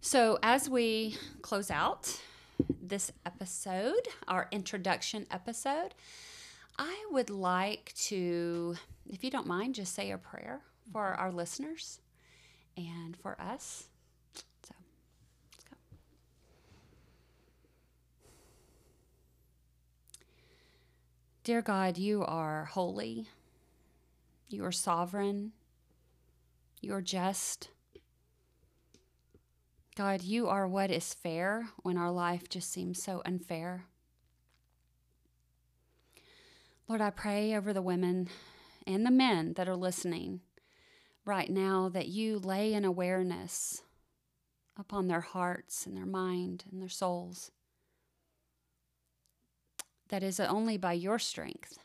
So 0.00 0.38
as 0.42 0.70
we 0.70 1.18
close 1.42 1.70
out 1.70 2.18
this 2.80 3.12
episode, 3.26 4.08
our 4.26 4.48
introduction 4.50 5.26
episode, 5.30 5.92
I 6.78 7.04
would 7.10 7.28
like 7.28 7.92
to, 8.06 8.76
if 9.10 9.22
you 9.22 9.30
don't 9.30 9.46
mind, 9.46 9.74
just 9.74 9.94
say 9.94 10.10
a 10.10 10.16
prayer 10.16 10.62
for 10.90 11.04
mm-hmm. 11.04 11.20
our 11.20 11.32
listeners 11.32 12.00
and 12.74 13.14
for 13.14 13.38
us. 13.38 13.88
So 14.62 14.74
let's 15.52 15.64
go. 15.64 15.76
Dear 21.44 21.60
God, 21.60 21.98
you 21.98 22.24
are 22.24 22.64
holy, 22.64 23.26
you 24.48 24.64
are 24.64 24.72
sovereign, 24.72 25.52
you 26.80 26.94
are 26.94 27.02
just. 27.02 27.68
God, 29.96 30.22
you 30.22 30.46
are 30.46 30.68
what 30.68 30.92
is 30.92 31.12
fair 31.12 31.70
when 31.82 31.96
our 31.96 32.12
life 32.12 32.48
just 32.48 32.70
seems 32.72 33.02
so 33.02 33.20
unfair. 33.24 33.84
Lord, 36.86 37.00
I 37.00 37.10
pray 37.10 37.54
over 37.54 37.72
the 37.72 37.82
women 37.82 38.28
and 38.86 39.04
the 39.04 39.10
men 39.10 39.54
that 39.54 39.68
are 39.68 39.76
listening 39.76 40.40
right 41.24 41.50
now 41.50 41.90
that 41.90 42.08
you 42.08 42.38
lay 42.38 42.72
an 42.74 42.84
awareness 42.84 43.82
upon 44.78 45.08
their 45.08 45.20
hearts 45.20 45.84
and 45.84 45.96
their 45.96 46.06
mind 46.06 46.64
and 46.70 46.80
their 46.80 46.88
souls 46.88 47.50
that 50.08 50.22
is 50.22 50.40
only 50.40 50.78
by 50.78 50.94
your 50.94 51.18
strength 51.18 51.78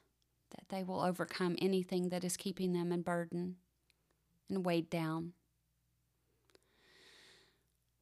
that 0.63 0.75
they 0.75 0.83
will 0.83 1.01
overcome 1.01 1.55
anything 1.61 2.09
that 2.09 2.23
is 2.23 2.37
keeping 2.37 2.73
them 2.73 2.91
in 2.91 3.01
burden 3.01 3.55
and 4.49 4.65
weighed 4.65 4.89
down. 4.89 5.33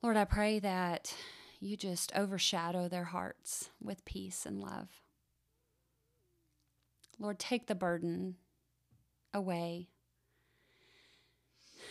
Lord, 0.02 0.18
I 0.18 0.26
pray 0.26 0.60
that 0.60 1.14
you 1.60 1.78
just 1.78 2.12
overshadow 2.16 2.88
their 2.88 3.06
hearts 3.06 3.70
with 3.82 4.06
peace 4.06 4.46
and 4.46 4.60
love. 4.60 4.90
Lord, 7.20 7.40
take 7.40 7.68
the 7.68 7.76
burden 7.76 8.36
away. 9.34 9.88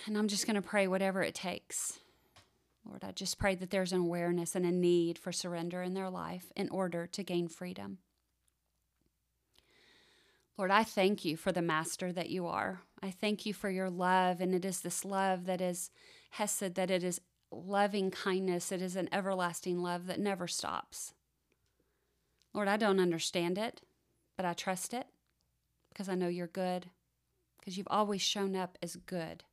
And 0.06 0.16
I'm 0.16 0.28
just 0.28 0.46
going 0.46 0.56
to 0.56 0.62
pray 0.62 0.88
whatever 0.88 1.22
it 1.22 1.34
takes. 1.34 1.98
Lord, 2.84 3.04
I 3.04 3.12
just 3.12 3.38
pray 3.38 3.54
that 3.56 3.70
there's 3.70 3.92
an 3.92 4.00
awareness 4.00 4.54
and 4.54 4.64
a 4.64 4.72
need 4.72 5.18
for 5.18 5.32
surrender 5.32 5.82
in 5.82 5.94
their 5.94 6.10
life 6.10 6.52
in 6.56 6.68
order 6.68 7.06
to 7.06 7.22
gain 7.22 7.48
freedom. 7.48 7.98
Lord, 10.60 10.70
I 10.70 10.84
thank 10.84 11.24
you 11.24 11.38
for 11.38 11.52
the 11.52 11.62
master 11.62 12.12
that 12.12 12.28
you 12.28 12.46
are. 12.46 12.82
I 13.02 13.10
thank 13.10 13.46
you 13.46 13.54
for 13.54 13.70
your 13.70 13.88
love, 13.88 14.42
and 14.42 14.54
it 14.54 14.62
is 14.62 14.82
this 14.82 15.06
love 15.06 15.46
that 15.46 15.62
is 15.62 15.90
Hesed, 16.32 16.74
that 16.74 16.90
it 16.90 17.02
is 17.02 17.22
loving 17.50 18.10
kindness. 18.10 18.70
It 18.70 18.82
is 18.82 18.94
an 18.94 19.08
everlasting 19.10 19.82
love 19.82 20.06
that 20.06 20.20
never 20.20 20.46
stops. 20.46 21.14
Lord, 22.52 22.68
I 22.68 22.76
don't 22.76 23.00
understand 23.00 23.56
it, 23.56 23.80
but 24.36 24.44
I 24.44 24.52
trust 24.52 24.92
it 24.92 25.06
because 25.88 26.10
I 26.10 26.14
know 26.14 26.28
you're 26.28 26.46
good, 26.46 26.90
because 27.58 27.78
you've 27.78 27.88
always 27.88 28.20
shown 28.20 28.54
up 28.54 28.76
as 28.82 28.96
good. 28.96 29.44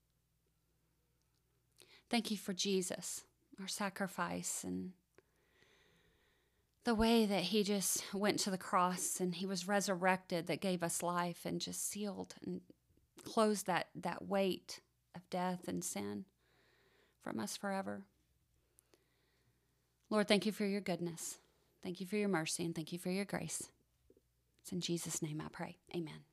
Thank 2.10 2.32
you 2.32 2.36
for 2.36 2.52
Jesus, 2.52 3.24
our 3.62 3.70
sacrifice, 3.70 4.62
and 4.62 4.92
the 6.88 6.96
way 6.96 7.26
that 7.26 7.44
he 7.44 7.64
just 7.64 8.02
went 8.14 8.40
to 8.40 8.50
the 8.50 8.58
cross 8.58 9.20
and 9.20 9.36
he 9.36 9.46
was 9.46 9.68
resurrected 9.68 10.48
that 10.48 10.62
gave 10.62 10.82
us 10.82 11.04
life 11.04 11.42
and 11.44 11.60
just 11.60 11.92
sealed 11.92 12.34
and 12.46 12.62
closed 13.26 13.68
that, 13.68 13.88
that 13.94 14.26
weight 14.26 14.80
of 15.14 15.30
death 15.30 15.68
and 15.68 15.84
sin 15.84 16.24
from 17.22 17.42
us 17.42 17.58
forever. 17.58 18.04
Lord, 20.10 20.30
thank 20.30 20.46
you 20.46 20.54
for 20.54 20.64
your 20.64 20.80
goodness. 20.80 21.40
Thank 21.84 22.00
you 22.00 22.08
for 22.08 22.16
your 22.16 22.30
mercy 22.30 22.64
and 22.64 22.74
thank 22.74 22.94
you 22.94 23.00
for 23.00 23.10
your 23.10 23.26
grace. 23.26 23.68
It's 24.62 24.72
in 24.72 24.80
Jesus' 24.80 25.22
name 25.22 25.44
I 25.46 25.50
pray. 25.52 25.76
Amen. 25.94 26.24